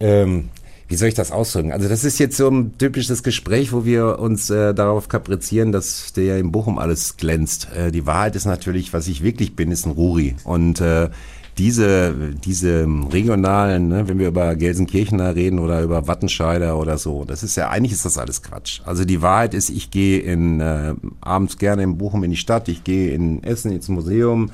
ähm, 0.00 0.50
wie 0.88 0.96
soll 0.96 1.08
ich 1.08 1.14
das 1.14 1.32
ausdrücken? 1.32 1.72
Also 1.72 1.88
das 1.88 2.04
ist 2.04 2.18
jetzt 2.18 2.36
so 2.36 2.48
ein 2.48 2.76
typisches 2.78 3.22
Gespräch, 3.22 3.72
wo 3.72 3.84
wir 3.84 4.18
uns 4.18 4.48
äh, 4.50 4.74
darauf 4.74 5.08
kaprizieren, 5.08 5.70
dass 5.70 6.12
der 6.14 6.38
in 6.38 6.50
Bochum 6.50 6.78
alles 6.78 7.16
glänzt. 7.16 7.68
Äh, 7.74 7.92
die 7.92 8.06
Wahrheit 8.06 8.36
ist 8.36 8.46
natürlich, 8.46 8.92
was 8.92 9.06
ich 9.08 9.22
wirklich 9.22 9.54
bin, 9.54 9.70
ist 9.70 9.86
ein 9.86 9.92
Ruri. 9.92 10.36
Und 10.44 10.80
äh, 10.80 11.10
diese, 11.58 12.14
diese 12.44 12.86
regionalen, 13.12 13.88
ne, 13.88 14.08
wenn 14.08 14.18
wir 14.18 14.28
über 14.28 14.54
Gelsenkirchener 14.54 15.34
reden 15.34 15.58
oder 15.58 15.82
über 15.82 16.06
Wattenscheider 16.06 16.78
oder 16.78 16.98
so, 16.98 17.24
das 17.24 17.42
ist 17.42 17.56
ja, 17.56 17.68
eigentlich 17.68 17.92
ist 17.92 18.04
das 18.04 18.16
alles 18.16 18.42
Quatsch. 18.42 18.80
Also 18.84 19.04
die 19.04 19.22
Wahrheit 19.22 19.54
ist, 19.54 19.68
ich 19.68 19.90
gehe 19.90 20.20
in, 20.20 20.60
äh, 20.60 20.94
abends 21.20 21.58
gerne 21.58 21.82
in 21.82 21.98
Bochum 21.98 22.22
in 22.22 22.30
die 22.30 22.36
Stadt, 22.36 22.68
ich 22.68 22.84
gehe 22.84 23.10
in 23.10 23.42
Essen 23.42 23.72
ins 23.72 23.88
Museum, 23.88 24.50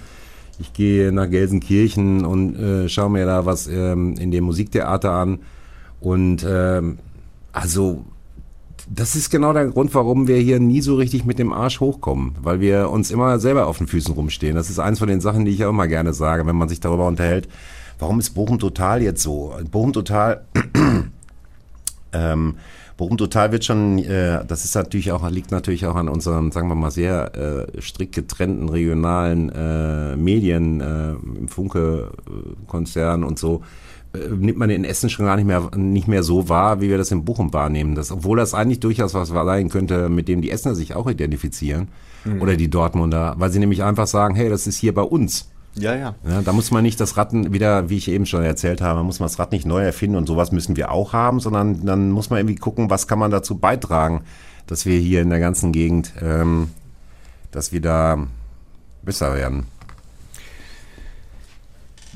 ich 0.58 0.72
gehe 0.72 1.12
nach 1.12 1.28
Gelsenkirchen 1.28 2.24
und 2.24 2.56
äh, 2.56 2.88
schaue 2.88 3.10
mir 3.10 3.26
da 3.26 3.44
was 3.44 3.66
ähm, 3.66 4.14
in 4.18 4.30
dem 4.30 4.44
Musiktheater 4.44 5.12
an. 5.12 5.40
Und 6.00 6.46
ähm, 6.48 6.98
also 7.52 8.04
das 8.88 9.16
ist 9.16 9.30
genau 9.30 9.52
der 9.52 9.66
Grund, 9.66 9.94
warum 9.94 10.28
wir 10.28 10.36
hier 10.36 10.60
nie 10.60 10.80
so 10.80 10.96
richtig 10.96 11.24
mit 11.24 11.38
dem 11.38 11.52
Arsch 11.52 11.80
hochkommen, 11.80 12.34
weil 12.42 12.60
wir 12.60 12.90
uns 12.90 13.10
immer 13.10 13.38
selber 13.38 13.66
auf 13.66 13.78
den 13.78 13.86
Füßen 13.86 14.14
rumstehen. 14.14 14.56
Das 14.56 14.70
ist 14.70 14.78
eins 14.78 14.98
von 14.98 15.08
den 15.08 15.20
Sachen, 15.20 15.44
die 15.44 15.52
ich 15.52 15.64
auch 15.64 15.70
immer 15.70 15.88
gerne 15.88 16.12
sage, 16.12 16.46
wenn 16.46 16.56
man 16.56 16.68
sich 16.68 16.80
darüber 16.80 17.06
unterhält. 17.06 17.48
Warum 17.98 18.20
ist 18.20 18.30
Bochum 18.30 18.58
Total 18.58 19.02
jetzt 19.02 19.22
so? 19.22 19.54
Bochum 19.70 19.92
Total, 19.92 20.44
ähm, 22.12 22.56
Bochum 22.96 23.16
Total 23.16 23.52
wird 23.52 23.64
schon, 23.64 23.98
äh, 24.00 24.44
das 24.46 24.64
ist 24.64 24.74
natürlich 24.74 25.12
auch, 25.12 25.28
liegt 25.30 25.50
natürlich 25.50 25.86
auch 25.86 25.96
an 25.96 26.08
unseren, 26.08 26.52
sagen 26.52 26.68
wir 26.68 26.74
mal, 26.74 26.90
sehr 26.90 27.66
äh, 27.76 27.80
strikt 27.80 28.14
getrennten 28.14 28.68
regionalen 28.68 29.50
äh, 29.50 30.16
Medien, 30.16 30.80
äh, 30.80 31.12
im 31.12 31.48
Funke-Konzern 31.48 33.24
und 33.24 33.38
so 33.38 33.62
äh, 33.62 33.83
nimmt 34.14 34.58
man 34.58 34.70
in 34.70 34.84
Essen 34.84 35.10
schon 35.10 35.26
gar 35.26 35.36
nicht 35.36 35.46
mehr, 35.46 35.70
nicht 35.76 36.08
mehr 36.08 36.22
so 36.22 36.48
wahr, 36.48 36.80
wie 36.80 36.88
wir 36.88 36.98
das 36.98 37.10
in 37.10 37.24
Bochum 37.24 37.52
wahrnehmen. 37.52 37.94
Das, 37.94 38.12
obwohl 38.12 38.38
das 38.38 38.54
eigentlich 38.54 38.80
durchaus 38.80 39.14
was 39.14 39.28
sein 39.28 39.68
könnte, 39.68 40.08
mit 40.08 40.28
dem 40.28 40.40
die 40.40 40.50
Essener 40.50 40.74
sich 40.74 40.94
auch 40.94 41.08
identifizieren. 41.08 41.88
Mhm. 42.24 42.40
Oder 42.40 42.56
die 42.56 42.70
Dortmunder, 42.70 43.34
weil 43.38 43.50
sie 43.50 43.58
nämlich 43.58 43.82
einfach 43.82 44.06
sagen, 44.06 44.34
hey, 44.34 44.48
das 44.48 44.66
ist 44.66 44.76
hier 44.76 44.94
bei 44.94 45.02
uns. 45.02 45.50
Ja, 45.76 45.94
ja, 45.94 46.14
ja. 46.24 46.42
Da 46.42 46.52
muss 46.52 46.70
man 46.70 46.84
nicht 46.84 47.00
das 47.00 47.16
Ratten 47.16 47.52
wieder, 47.52 47.90
wie 47.90 47.96
ich 47.96 48.08
eben 48.08 48.26
schon 48.26 48.44
erzählt 48.44 48.80
habe, 48.80 49.02
muss 49.02 49.18
man 49.18 49.28
das 49.28 49.38
Rad 49.38 49.50
nicht 49.50 49.66
neu 49.66 49.82
erfinden 49.82 50.16
und 50.16 50.26
sowas 50.26 50.52
müssen 50.52 50.76
wir 50.76 50.92
auch 50.92 51.12
haben, 51.12 51.40
sondern 51.40 51.84
dann 51.84 52.10
muss 52.12 52.30
man 52.30 52.38
irgendwie 52.38 52.54
gucken, 52.54 52.90
was 52.90 53.08
kann 53.08 53.18
man 53.18 53.32
dazu 53.32 53.56
beitragen, 53.56 54.22
dass 54.66 54.86
wir 54.86 54.98
hier 54.98 55.20
in 55.20 55.30
der 55.30 55.40
ganzen 55.40 55.72
Gegend, 55.72 56.12
ähm, 56.22 56.70
dass 57.50 57.72
wir 57.72 57.80
da 57.80 58.26
besser 59.02 59.34
werden. 59.34 59.66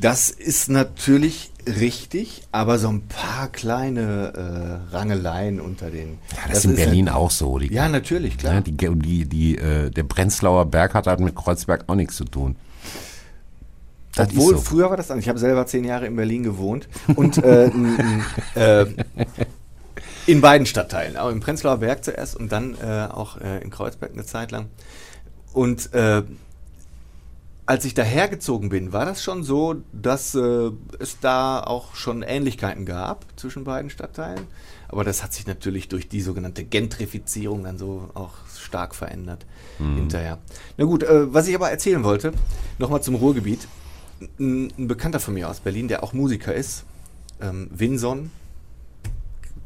Das 0.01 0.31
ist 0.31 0.71
natürlich 0.71 1.51
richtig, 1.81 2.43
aber 2.53 2.79
so 2.79 2.89
ein 2.89 3.03
paar 3.03 3.49
kleine 3.49 4.81
äh, 4.91 4.95
Rangeleien 4.95 5.61
unter 5.61 5.91
den. 5.91 6.19
Ja, 6.31 6.37
das, 6.43 6.49
das 6.49 6.59
ist 6.59 6.65
in 6.65 6.77
Berlin 6.77 7.07
halt, 7.09 7.17
auch 7.17 7.31
so. 7.31 7.59
Die, 7.59 7.73
ja, 7.73 7.89
natürlich, 7.89 8.39
klar. 8.39 8.55
Ja, 8.55 8.61
die, 8.61 8.73
die, 8.73 9.25
die, 9.27 9.59
äh, 9.59 9.91
der 9.91 10.03
Prenzlauer 10.05 10.67
Berg 10.67 10.95
hat 10.95 11.07
halt 11.07 11.21
mit 11.21 11.35
Kreuzberg 11.35 11.85
auch 11.87 11.95
nichts 11.95 12.17
zu 12.17 12.25
tun. 12.25 12.57
Das 14.15 14.29
Obwohl, 14.31 14.55
so. 14.55 14.61
früher 14.61 14.91
war 14.91 14.97
das 14.97 15.07
dann. 15.07 15.19
Ich 15.19 15.29
habe 15.29 15.39
selber 15.39 15.67
zehn 15.67 15.85
Jahre 15.85 16.07
in 16.07 16.17
Berlin 16.17 16.43
gewohnt 16.43 16.89
und 17.15 17.39
äh, 17.45 17.71
äh, 18.55 18.87
in 20.27 20.41
beiden 20.41 20.67
Stadtteilen, 20.67 21.17
auch 21.17 21.31
im 21.31 21.41
Prenzlauer 21.41 21.79
Berg 21.79 22.05
zuerst 22.05 22.37
und 22.37 22.51
dann 22.51 22.75
äh, 22.83 23.07
auch 23.11 23.41
äh, 23.41 23.63
in 23.63 23.71
Kreuzberg 23.71 24.13
eine 24.13 24.25
Zeit 24.25 24.51
lang. 24.51 24.67
Und 25.53 25.91
als 27.69 27.85
ich 27.85 27.93
dahergezogen 27.93 28.71
bin, 28.71 28.95
war 28.95 29.05
das 29.05 29.23
schon 29.23 29.45
so, 29.45 29.77
dass 29.93 30.35
äh, 30.35 30.71
es 31.01 31.21
da 31.21 31.61
auch 31.61 31.95
schon 31.95 32.23
Ähnlichkeiten 32.23 32.87
gab 32.87 33.27
zwischen 33.37 33.65
beiden 33.65 33.91
Stadtteilen. 33.91 34.47
Aber 34.89 35.05
das 35.05 35.23
hat 35.23 35.35
sich 35.35 35.47
natürlich 35.47 35.89
durch 35.89 36.09
die 36.09 36.23
sogenannte 36.23 36.65
Gentrifizierung 36.65 37.65
dann 37.65 37.77
so 37.77 38.09
auch 38.15 38.33
stark 38.59 38.95
verändert 38.95 39.45
mhm. 39.79 39.97
hinterher. 39.97 40.39
Na 40.79 40.87
gut, 40.87 41.03
äh, 41.03 41.33
was 41.35 41.47
ich 41.47 41.55
aber 41.55 41.71
erzählen 41.71 42.03
wollte, 42.05 42.33
nochmal 42.79 43.03
zum 43.03 43.17
Ruhrgebiet. 43.17 43.69
Ein, 44.41 44.73
ein, 44.79 44.89
Bekannter 44.89 45.21
von 45.21 45.35
mir 45.35 45.51
aus 45.51 45.61
Berlin, 45.61 45.89
der 45.89 46.03
auch 46.03 46.15
Musiker 46.15 46.55
ist, 46.55 46.85
ähm, 47.43 47.69
Winson. 47.71 48.31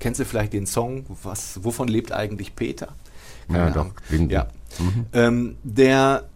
Kennst 0.01 0.19
du 0.19 0.25
vielleicht 0.25 0.55
den 0.55 0.67
Song, 0.67 1.07
was, 1.23 1.63
wovon 1.63 1.87
lebt 1.87 2.11
eigentlich 2.11 2.57
Peter? 2.57 2.89
Keine 3.47 3.59
ja, 3.59 3.67
Ahnung. 3.67 3.93
doch. 4.11 4.19
Ja. 4.29 4.49
Mhm. 4.81 5.07
Ähm, 5.13 5.57
der 5.63 6.29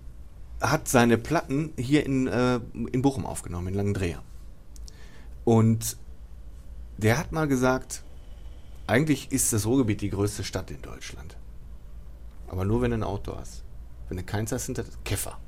hat 0.61 0.89
seine 0.89 1.19
Platten 1.19 1.73
hier 1.77 2.05
in, 2.07 2.27
äh, 2.27 2.61
in 2.93 3.03
Bochum 3.03 3.27
aufgenommen, 3.27 3.69
in 3.69 3.75
Langendreher. 3.75 4.23
Und 5.45 5.97
der 6.99 7.19
hat 7.19 7.33
mal 7.33 7.47
gesagt, 7.47 8.03
eigentlich 8.87 9.33
ist 9.33 9.53
das 9.53 9.67
Ruhrgebiet 9.67 10.01
die 10.01 10.11
größte 10.11 10.45
Stadt 10.45 10.71
in 10.71 10.81
Deutschland. 10.83 11.37
Aber 12.49 12.65
nur 12.65 12.83
wenn 12.83 12.91
du 12.91 12.99
ein 12.99 13.03
Auto 13.03 13.37
hast. 13.37 13.63
Wenn 14.09 14.17
du 14.17 14.23
keins 14.23 14.53
hast, 14.53 14.67
sind 14.67 14.79
das 14.79 14.87
Käfer. 15.05 15.39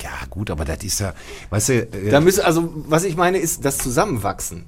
Ja, 0.00 0.10
gut, 0.30 0.50
aber 0.50 0.64
das 0.64 0.82
ist 0.82 1.00
ja, 1.00 1.14
weißt 1.50 1.68
du. 1.68 1.72
Äh, 1.74 2.10
da 2.10 2.20
müssen, 2.20 2.44
also, 2.44 2.72
was 2.88 3.04
ich 3.04 3.16
meine, 3.16 3.38
ist 3.38 3.64
das 3.64 3.78
Zusammenwachsen. 3.78 4.64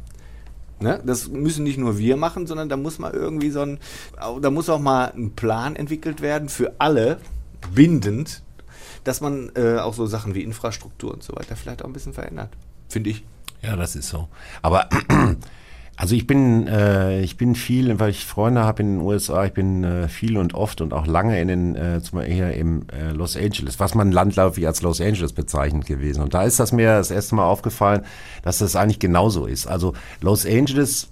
Ne? 0.79 1.03
Das 1.05 1.29
müssen 1.29 1.65
nicht 1.65 1.79
nur 1.79 1.99
wir 1.99 2.17
machen, 2.17 2.47
sondern 2.47 2.69
da 2.69 2.77
muss 2.77 2.99
mal 2.99 3.13
irgendwie 3.13 3.51
so 3.51 3.63
ein, 3.63 3.79
da 4.41 4.51
muss 4.51 4.69
auch 4.69 4.79
mal 4.79 5.13
ein 5.17 5.33
Plan 5.35 5.75
entwickelt 5.75 6.21
werden 6.21 6.49
für 6.49 6.75
alle, 6.79 7.19
bindend, 7.75 8.43
dass 9.07 9.21
man 9.21 9.51
äh, 9.55 9.79
auch 9.79 9.95
so 9.95 10.07
Sachen 10.07 10.35
wie 10.35 10.43
Infrastruktur 10.43 11.13
und 11.13 11.23
so 11.23 11.35
weiter 11.37 11.57
vielleicht 11.57 11.83
auch 11.83 11.87
ein 11.87 11.93
bisschen 11.93 12.13
verändert. 12.13 12.51
Finde 12.89 13.11
ich. 13.11 13.25
Ja, 13.63 13.77
das 13.77 13.97
ist 13.97 14.09
so. 14.09 14.29
Aber 14.63 14.89
also 15.97 16.15
ich 16.15 16.27
bin, 16.27 16.67
äh, 16.67 17.21
ich 17.21 17.37
bin 17.37 17.55
viel, 17.55 17.99
weil 18.01 18.11
ich 18.11 18.27
Freunde 18.27 18.65
habe 18.65 18.83
in 18.83 18.99
den 18.99 19.01
USA, 19.01 19.45
ich 19.45 19.53
bin 19.53 19.85
äh, 19.85 20.09
viel 20.09 20.37
und 20.37 20.55
oft 20.55 20.81
und 20.81 20.93
auch 20.93 21.07
lange 21.07 21.41
in 21.41 21.49
den, 21.49 21.77
äh, 21.77 22.01
zum 22.03 22.19
Beispiel 22.19 22.35
hier 22.35 22.53
im 22.55 22.87
äh, 22.89 23.13
Los 23.13 23.37
Angeles, 23.37 23.79
was 23.79 23.95
man 23.95 24.11
landläufig 24.11 24.67
als 24.67 24.83
Los 24.83 25.01
Angeles 25.01 25.33
bezeichnet 25.33 25.87
gewesen. 25.87 26.23
Und 26.23 26.35
da 26.35 26.43
ist 26.43 26.59
das 26.59 26.73
mir 26.73 26.97
das 26.97 27.11
erste 27.11 27.37
Mal 27.37 27.47
aufgefallen, 27.47 28.03
dass 28.43 28.59
das 28.59 28.75
eigentlich 28.75 28.99
genauso 28.99 29.47
ist. 29.47 29.67
Also 29.67 29.95
Los 30.21 30.45
Angeles 30.47 31.09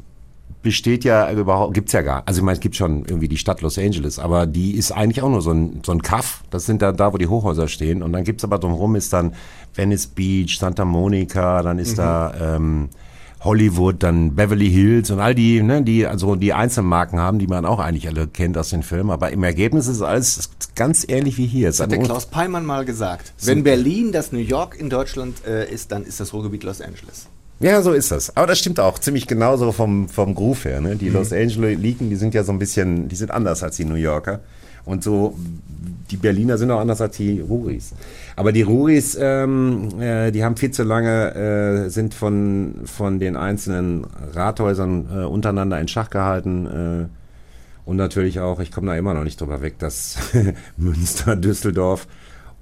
besteht 0.65 1.05
ja 1.05 1.31
überhaupt, 1.31 1.75
gibt's 1.75 1.93
ja 1.93 2.03
gar. 2.03 2.25
Also 2.27 2.41
ich 2.41 2.45
meine, 2.45 2.57
es 2.57 2.61
gibt 2.61 2.75
schon 2.75 3.05
irgendwie 3.05 3.29
die 3.29 3.37
Stadt 3.37 3.61
Los 3.61 3.79
Angeles, 3.79 4.19
aber 4.19 4.47
die 4.47 4.73
ist 4.73 4.91
eigentlich 4.91 5.23
auch 5.23 5.29
nur 5.29 5.43
so 5.43 5.53
ein, 5.53 5.83
so 5.87 5.93
ein 5.93 6.03
Kaff. 6.03 6.43
Das 6.51 6.67
sind 6.67 6.83
da, 6.83 6.91
da, 6.91 7.13
wo 7.13 7.19
die 7.19 7.29
Hochhäuser 7.29 7.69
stehen. 7.69 8.03
Und 8.03 8.13
dann 8.13 8.25
gibt's 8.25 8.43
aber 8.43 8.59
drumherum 8.59 8.97
ist 8.97 9.13
dann 9.13 9.35
Venice 9.75 10.09
Beach, 10.09 10.59
Santa 10.59 10.85
Monica, 10.85 11.63
dann 11.63 11.79
ist 11.79 11.93
mhm. 11.93 11.97
da 11.97 12.57
ähm, 12.57 12.89
Hollywood, 13.45 14.03
dann 14.03 14.35
Beverly 14.35 14.71
Hills 14.71 15.11
und 15.11 15.21
all 15.21 15.35
die, 15.35 15.63
ne, 15.63 15.83
die 15.83 16.07
also 16.07 16.35
die 16.35 16.55
Einzelmarken 16.55 17.21
haben, 17.21 17.39
die 17.39 17.47
man 17.47 17.67
auch 17.67 17.79
eigentlich 17.79 18.09
alle 18.09 18.27
kennt 18.27 18.57
aus 18.57 18.71
den 18.71 18.83
Filmen. 18.83 19.11
Aber 19.11 19.31
im 19.31 19.45
Ergebnis 19.45 19.87
ist 19.87 20.01
alles 20.01 20.51
ganz 20.75 21.07
ähnlich 21.07 21.37
wie 21.37 21.47
hier. 21.47 21.69
Das 21.69 21.79
hat 21.79 21.93
der 21.93 21.99
Klaus 21.99 22.27
Peimann 22.27 22.65
mal 22.65 22.85
gesagt. 22.87 23.35
Wenn 23.43 23.63
Berlin 23.63 24.13
das 24.13 24.33
New 24.33 24.39
York 24.39 24.81
in 24.81 24.89
Deutschland 24.89 25.47
äh, 25.47 25.71
ist, 25.71 25.93
dann 25.93 26.05
ist 26.05 26.21
das 26.21 26.33
Ruhrgebiet 26.33 26.65
Los 26.65 26.81
Angeles. 26.81 27.29
Ja, 27.61 27.81
so 27.83 27.93
ist 27.93 28.11
das. 28.11 28.37
Aber 28.37 28.47
das 28.47 28.59
stimmt 28.59 28.81
auch 28.81 28.99
ziemlich 28.99 29.27
genauso 29.27 29.73
vom, 29.73 30.09
vom 30.09 30.35
Groove 30.35 30.65
her. 30.65 30.81
Ne? 30.81 30.97
Die 30.97 31.09
mhm. 31.09 31.15
Los 31.15 31.33
Angeles 31.33 31.79
liegen, 31.79 32.11
die 32.11 32.17
sind 32.17 32.35
ja 32.35 32.45
so 32.45 32.53
ein 32.53 32.59
bisschen, 32.59 33.09
die 33.09 33.17
sind 33.17 33.31
anders 33.31 33.63
als 33.63 33.77
die 33.77 33.85
New 33.85 33.95
Yorker. 33.95 34.41
Und 34.85 35.03
so, 35.03 35.35
die 36.11 36.17
Berliner 36.17 36.59
sind 36.59 36.71
auch 36.71 36.81
anders 36.81 37.01
als 37.01 37.17
die 37.17 37.41
Ruris. 37.41 37.95
Aber 38.37 38.53
die 38.53 38.63
Ruris, 38.63 39.17
ähm, 39.19 40.01
äh, 40.01 40.31
die 40.31 40.45
haben 40.45 40.57
viel 40.57 40.73
zu 40.73 40.83
lange, 40.83 41.87
äh, 41.87 41.89
sind 41.89 42.13
von, 42.13 42.81
von 42.85 43.19
den 43.19 43.37
einzelnen 43.37 44.07
Rathäusern 44.35 45.07
äh, 45.11 45.25
untereinander 45.25 45.81
in 45.81 45.89
Schach 45.89 46.11
gehalten. 46.11 46.67
Äh, 46.67 47.89
und 47.89 47.97
natürlich 47.97 48.41
auch, 48.41 48.61
ich 48.61 48.73
komme 48.73 48.89
da 48.89 48.97
immer 48.97 49.15
noch 49.15 49.25
nicht 49.25 49.41
drüber 49.41 49.63
weg, 49.63 49.79
dass 49.79 50.19
Münster, 50.77 51.37
Düsseldorf 51.37 52.07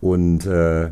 und 0.01 0.47
äh, 0.47 0.91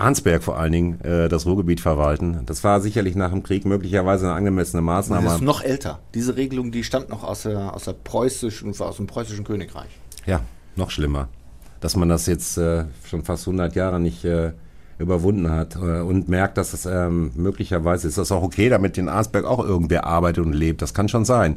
Arnsberg 0.00 0.42
vor 0.42 0.58
allen 0.58 0.72
Dingen 0.72 1.00
äh, 1.02 1.28
das 1.28 1.46
Ruhrgebiet 1.46 1.80
verwalten. 1.80 2.40
Das 2.46 2.64
war 2.64 2.80
sicherlich 2.80 3.14
nach 3.14 3.30
dem 3.30 3.42
Krieg 3.42 3.64
möglicherweise 3.64 4.26
eine 4.26 4.34
angemessene 4.34 4.82
Maßnahme. 4.82 5.24
Das 5.24 5.34
ist 5.36 5.42
noch 5.42 5.62
älter. 5.62 6.00
Diese 6.14 6.36
Regelung, 6.36 6.72
die 6.72 6.84
stammt 6.84 7.08
noch 7.08 7.24
aus, 7.24 7.42
der, 7.42 7.74
aus, 7.74 7.84
der 7.84 7.92
preußischen, 7.92 8.74
aus 8.80 8.96
dem 8.96 9.06
preußischen 9.06 9.44
Königreich. 9.44 9.90
Ja, 10.26 10.40
noch 10.76 10.90
schlimmer. 10.90 11.28
Dass 11.80 11.96
man 11.96 12.08
das 12.08 12.26
jetzt 12.26 12.58
äh, 12.58 12.84
schon 13.08 13.22
fast 13.22 13.46
100 13.46 13.74
Jahre 13.74 14.00
nicht 14.00 14.24
äh, 14.24 14.52
überwunden 14.98 15.50
hat 15.50 15.76
äh, 15.76 16.00
und 16.00 16.28
merkt, 16.28 16.58
dass 16.58 16.72
es 16.72 16.86
ähm, 16.86 17.32
möglicherweise 17.34 18.06
ist 18.06 18.18
das 18.18 18.32
auch 18.32 18.42
okay, 18.42 18.68
damit 18.68 18.98
in 18.98 19.08
Arnsberg 19.08 19.44
auch 19.44 19.64
irgendwer 19.64 20.04
arbeitet 20.04 20.44
und 20.44 20.52
lebt. 20.52 20.82
Das 20.82 20.94
kann 20.94 21.08
schon 21.08 21.24
sein. 21.24 21.56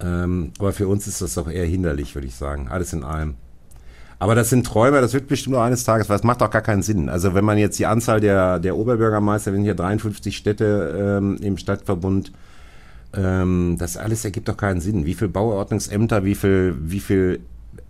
Ähm, 0.00 0.52
aber 0.58 0.72
für 0.72 0.88
uns 0.88 1.06
ist 1.06 1.22
das 1.22 1.34
doch 1.34 1.48
eher 1.48 1.66
hinderlich, 1.66 2.14
würde 2.14 2.26
ich 2.26 2.34
sagen. 2.34 2.68
Alles 2.68 2.92
in 2.92 3.04
allem. 3.04 3.36
Aber 4.24 4.34
das 4.34 4.48
sind 4.48 4.66
Träume, 4.66 5.02
das 5.02 5.12
wird 5.12 5.28
bestimmt 5.28 5.52
nur 5.52 5.62
eines 5.62 5.84
Tages, 5.84 6.08
weil 6.08 6.16
es 6.16 6.22
macht 6.22 6.42
auch 6.42 6.48
gar 6.48 6.62
keinen 6.62 6.80
Sinn. 6.80 7.10
Also 7.10 7.34
wenn 7.34 7.44
man 7.44 7.58
jetzt 7.58 7.78
die 7.78 7.84
Anzahl 7.84 8.20
der, 8.20 8.58
der 8.58 8.74
Oberbürgermeister, 8.74 9.52
sind 9.52 9.64
hier 9.64 9.74
53 9.74 10.34
Städte 10.34 11.18
ähm, 11.20 11.36
im 11.42 11.58
Stadtverbund, 11.58 12.32
ähm, 13.14 13.76
das 13.78 13.98
alles 13.98 14.24
ergibt 14.24 14.48
doch 14.48 14.56
keinen 14.56 14.80
Sinn. 14.80 15.04
Wie 15.04 15.12
viel 15.12 15.28
Bauordnungsämter, 15.28 16.24
wie 16.24 16.34
viel, 16.34 16.74
wie 16.80 17.00
viel 17.00 17.40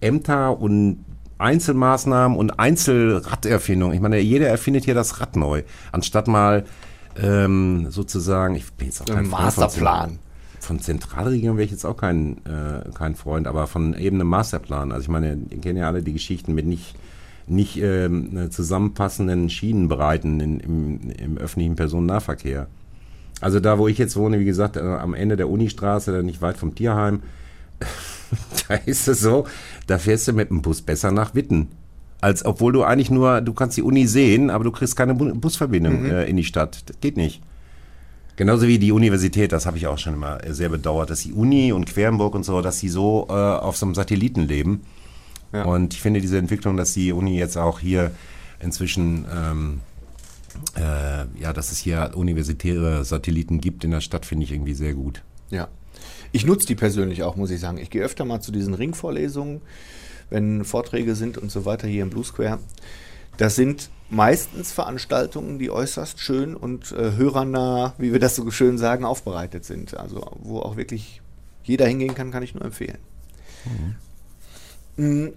Ämter 0.00 0.60
und 0.60 1.04
Einzelmaßnahmen 1.38 2.36
und 2.36 2.58
Einzelraderfindungen. 2.58 3.94
Ich 3.94 4.02
meine, 4.02 4.18
jeder 4.18 4.48
erfindet 4.48 4.86
hier 4.86 4.94
das 4.94 5.20
Rad 5.20 5.36
neu, 5.36 5.62
anstatt 5.92 6.26
mal 6.26 6.64
ähm, 7.16 7.86
sozusagen, 7.90 8.56
ich 8.56 8.72
bin 8.72 8.88
jetzt 8.88 9.02
auch 9.02 9.06
kein 9.06 9.28
Masterplan 9.28 10.18
von 10.64 10.80
Zentralregierung 10.80 11.56
wäre 11.56 11.64
ich 11.64 11.70
jetzt 11.70 11.84
auch 11.84 11.96
kein, 11.96 12.38
äh, 12.46 12.90
kein 12.94 13.14
Freund, 13.14 13.46
aber 13.46 13.66
von 13.66 13.94
eben 13.94 14.16
einem 14.16 14.28
Masterplan. 14.28 14.92
Also 14.92 15.02
ich 15.04 15.08
meine, 15.08 15.38
ihr 15.50 15.60
kennt 15.60 15.78
ja 15.78 15.86
alle 15.86 16.02
die 16.02 16.12
Geschichten 16.12 16.54
mit 16.54 16.66
nicht, 16.66 16.94
nicht 17.46 17.76
ähm, 17.76 18.50
zusammenpassenden 18.50 19.50
Schienenbreiten 19.50 20.40
in, 20.40 20.60
im, 20.60 21.10
im 21.10 21.38
öffentlichen 21.38 21.76
Personennahverkehr. 21.76 22.66
Also 23.40 23.60
da, 23.60 23.78
wo 23.78 23.88
ich 23.88 23.98
jetzt 23.98 24.16
wohne, 24.16 24.40
wie 24.40 24.44
gesagt, 24.44 24.76
äh, 24.76 24.80
am 24.80 25.14
Ende 25.14 25.36
der 25.36 25.48
Unistraße, 25.48 26.22
nicht 26.22 26.42
weit 26.42 26.56
vom 26.56 26.74
Tierheim, 26.74 27.22
da 28.68 28.74
ist 28.74 29.06
es 29.08 29.20
so, 29.20 29.46
da 29.86 29.98
fährst 29.98 30.28
du 30.28 30.32
mit 30.32 30.50
dem 30.50 30.62
Bus 30.62 30.82
besser 30.82 31.10
nach 31.10 31.34
Witten. 31.34 31.68
Als 32.20 32.44
obwohl 32.44 32.72
du 32.72 32.84
eigentlich 32.84 33.10
nur, 33.10 33.42
du 33.42 33.52
kannst 33.52 33.76
die 33.76 33.82
Uni 33.82 34.06
sehen, 34.06 34.48
aber 34.48 34.64
du 34.64 34.70
kriegst 34.70 34.96
keine 34.96 35.14
Busverbindung 35.14 36.04
mhm. 36.04 36.10
äh, 36.10 36.24
in 36.24 36.36
die 36.36 36.44
Stadt. 36.44 36.88
Das 36.88 36.98
geht 37.00 37.18
nicht. 37.18 37.42
Genauso 38.36 38.66
wie 38.66 38.78
die 38.78 38.90
Universität, 38.90 39.52
das 39.52 39.64
habe 39.64 39.76
ich 39.76 39.86
auch 39.86 39.98
schon 39.98 40.14
immer 40.14 40.38
sehr 40.48 40.68
bedauert, 40.68 41.10
dass 41.10 41.22
die 41.22 41.32
Uni 41.32 41.72
und 41.72 41.86
Querenburg 41.86 42.34
und 42.34 42.44
so, 42.44 42.60
dass 42.62 42.80
sie 42.80 42.88
so 42.88 43.26
äh, 43.28 43.32
auf 43.32 43.76
so 43.76 43.86
einem 43.86 43.94
Satelliten 43.94 44.42
leben. 44.42 44.82
Ja. 45.52 45.64
Und 45.64 45.94
ich 45.94 46.00
finde 46.00 46.20
diese 46.20 46.38
Entwicklung, 46.38 46.76
dass 46.76 46.94
die 46.94 47.12
Uni 47.12 47.38
jetzt 47.38 47.56
auch 47.56 47.78
hier 47.78 48.10
inzwischen, 48.58 49.24
ähm, 49.32 49.80
äh, 50.76 51.40
ja, 51.40 51.52
dass 51.52 51.70
es 51.70 51.78
hier 51.78 52.12
universitäre 52.14 53.04
Satelliten 53.04 53.60
gibt 53.60 53.84
in 53.84 53.92
der 53.92 54.00
Stadt, 54.00 54.26
finde 54.26 54.44
ich 54.44 54.52
irgendwie 54.52 54.74
sehr 54.74 54.94
gut. 54.94 55.22
Ja. 55.50 55.68
Ich 56.32 56.44
nutze 56.44 56.66
die 56.66 56.74
persönlich 56.74 57.22
auch, 57.22 57.36
muss 57.36 57.52
ich 57.52 57.60
sagen. 57.60 57.78
Ich 57.78 57.90
gehe 57.90 58.02
öfter 58.02 58.24
mal 58.24 58.40
zu 58.40 58.50
diesen 58.50 58.74
Ringvorlesungen, 58.74 59.60
wenn 60.30 60.64
Vorträge 60.64 61.14
sind 61.14 61.38
und 61.38 61.52
so 61.52 61.64
weiter 61.64 61.86
hier 61.86 62.02
im 62.02 62.10
Blue 62.10 62.24
Square. 62.24 62.58
Das 63.36 63.54
sind 63.54 63.90
meistens 64.14 64.72
Veranstaltungen, 64.72 65.58
die 65.58 65.70
äußerst 65.70 66.20
schön 66.20 66.54
und 66.54 66.92
äh, 66.92 67.12
hörernah, 67.16 67.94
wie 67.98 68.12
wir 68.12 68.20
das 68.20 68.36
so 68.36 68.50
schön 68.50 68.78
sagen, 68.78 69.04
aufbereitet 69.04 69.64
sind. 69.64 69.96
Also 69.96 70.24
wo 70.40 70.60
auch 70.60 70.76
wirklich 70.76 71.20
jeder 71.64 71.86
hingehen 71.86 72.14
kann, 72.14 72.30
kann 72.30 72.42
ich 72.42 72.54
nur 72.54 72.64
empfehlen. 72.64 72.98
Mhm. 74.96 75.32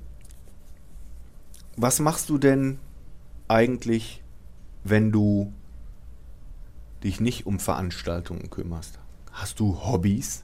Was 1.75 1.99
machst 1.99 2.29
du 2.29 2.37
denn 2.37 2.79
eigentlich, 3.47 4.23
wenn 4.83 5.11
du 5.11 5.51
dich 7.03 7.19
nicht 7.19 7.45
um 7.45 7.59
Veranstaltungen 7.59 8.49
kümmerst? 8.49 8.99
Hast 9.31 9.59
du 9.59 9.79
Hobbys? 9.85 10.43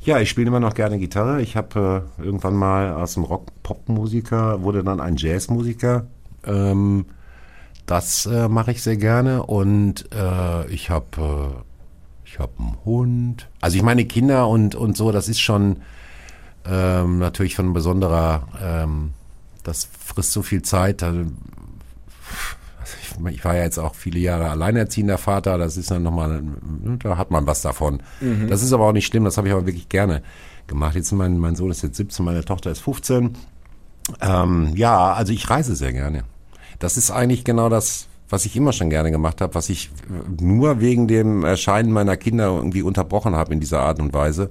Ja, 0.00 0.20
ich 0.20 0.30
spiele 0.30 0.48
immer 0.48 0.60
noch 0.60 0.74
gerne 0.74 0.98
Gitarre. 0.98 1.42
Ich 1.42 1.56
habe 1.56 2.06
äh, 2.18 2.22
irgendwann 2.22 2.54
mal 2.54 2.92
aus 2.92 3.14
dem 3.14 3.24
Rock-Pop-Musiker 3.24 4.62
wurde 4.62 4.84
dann 4.84 5.00
ein 5.00 5.16
Jazzmusiker 5.16 6.06
ähm, 6.48 7.06
das 7.86 8.26
äh, 8.26 8.48
mache 8.48 8.72
ich 8.72 8.82
sehr 8.82 8.96
gerne 8.96 9.42
und 9.44 10.12
äh, 10.12 10.66
ich 10.68 10.90
habe 10.90 11.06
äh, 11.16 11.62
ich 12.24 12.38
habe 12.38 12.52
einen 12.58 12.76
Hund. 12.84 13.48
Also 13.60 13.76
ich 13.78 13.82
meine 13.82 14.04
Kinder 14.04 14.48
und 14.48 14.74
und 14.74 14.96
so, 14.96 15.12
das 15.12 15.28
ist 15.28 15.40
schon 15.40 15.78
ähm, 16.66 17.18
natürlich 17.18 17.56
von 17.56 17.72
besonderer. 17.72 18.46
Ähm, 18.62 19.12
das 19.64 19.88
frisst 19.98 20.32
so 20.32 20.42
viel 20.42 20.62
Zeit. 20.62 21.02
Also 21.02 21.20
ich 23.30 23.44
war 23.44 23.54
ja 23.54 23.62
jetzt 23.62 23.78
auch 23.78 23.94
viele 23.94 24.18
Jahre 24.18 24.50
alleinerziehender 24.50 25.18
Vater. 25.18 25.58
Das 25.58 25.76
ist 25.76 25.90
dann 25.90 26.02
nochmal, 26.02 26.42
da 27.02 27.16
hat 27.16 27.30
man 27.30 27.46
was 27.46 27.62
davon. 27.62 28.02
Mhm. 28.20 28.48
Das 28.48 28.62
ist 28.62 28.72
aber 28.72 28.84
auch 28.86 28.92
nicht 28.92 29.06
schlimm. 29.06 29.24
Das 29.24 29.38
habe 29.38 29.48
ich 29.48 29.54
aber 29.54 29.66
wirklich 29.66 29.88
gerne 29.88 30.22
gemacht. 30.66 30.94
Jetzt 30.94 31.12
mein 31.12 31.38
mein 31.38 31.56
Sohn 31.56 31.70
ist 31.70 31.82
jetzt 31.82 31.96
17, 31.96 32.24
meine 32.24 32.44
Tochter 32.44 32.70
ist 32.70 32.80
15. 32.80 33.36
Ähm, 34.20 34.72
ja, 34.74 35.12
also 35.12 35.32
ich 35.32 35.48
reise 35.48 35.74
sehr 35.74 35.92
gerne. 35.92 36.24
Das 36.78 36.96
ist 36.96 37.10
eigentlich 37.10 37.44
genau 37.44 37.68
das, 37.68 38.08
was 38.28 38.44
ich 38.44 38.56
immer 38.56 38.72
schon 38.72 38.90
gerne 38.90 39.10
gemacht 39.10 39.40
habe, 39.40 39.54
was 39.54 39.68
ich 39.68 39.90
nur 40.40 40.80
wegen 40.80 41.08
dem 41.08 41.44
Erscheinen 41.44 41.92
meiner 41.92 42.16
Kinder 42.16 42.46
irgendwie 42.46 42.82
unterbrochen 42.82 43.34
habe 43.34 43.52
in 43.52 43.60
dieser 43.60 43.80
Art 43.80 44.00
und 44.00 44.12
Weise. 44.12 44.50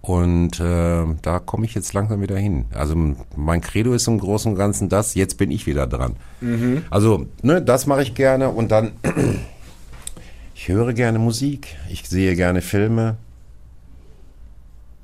Und 0.00 0.60
äh, 0.60 1.04
da 1.22 1.38
komme 1.38 1.66
ich 1.66 1.74
jetzt 1.74 1.92
langsam 1.92 2.22
wieder 2.22 2.36
hin. 2.36 2.66
Also 2.72 2.94
mein 3.36 3.60
Credo 3.60 3.92
ist 3.94 4.06
im 4.06 4.18
Großen 4.18 4.52
und 4.52 4.58
Ganzen 4.58 4.88
das, 4.88 5.14
jetzt 5.14 5.38
bin 5.38 5.50
ich 5.50 5.66
wieder 5.66 5.86
dran. 5.86 6.16
Mhm. 6.40 6.84
Also, 6.90 7.26
ne, 7.42 7.60
das 7.60 7.86
mache 7.86 8.02
ich 8.02 8.14
gerne 8.14 8.48
und 8.50 8.70
dann, 8.70 8.92
ich 10.54 10.68
höre 10.68 10.92
gerne 10.92 11.18
Musik, 11.18 11.76
ich 11.90 12.08
sehe 12.08 12.36
gerne 12.36 12.62
Filme. 12.62 13.16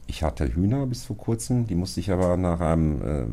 Ich 0.07 0.23
hatte 0.23 0.55
Hühner 0.55 0.87
bis 0.87 1.05
vor 1.05 1.17
kurzem, 1.17 1.67
die 1.67 1.75
musste 1.75 1.99
ich 1.99 2.11
aber 2.11 2.37
nach 2.37 2.61
einem 2.61 3.03
äh, 3.03 3.25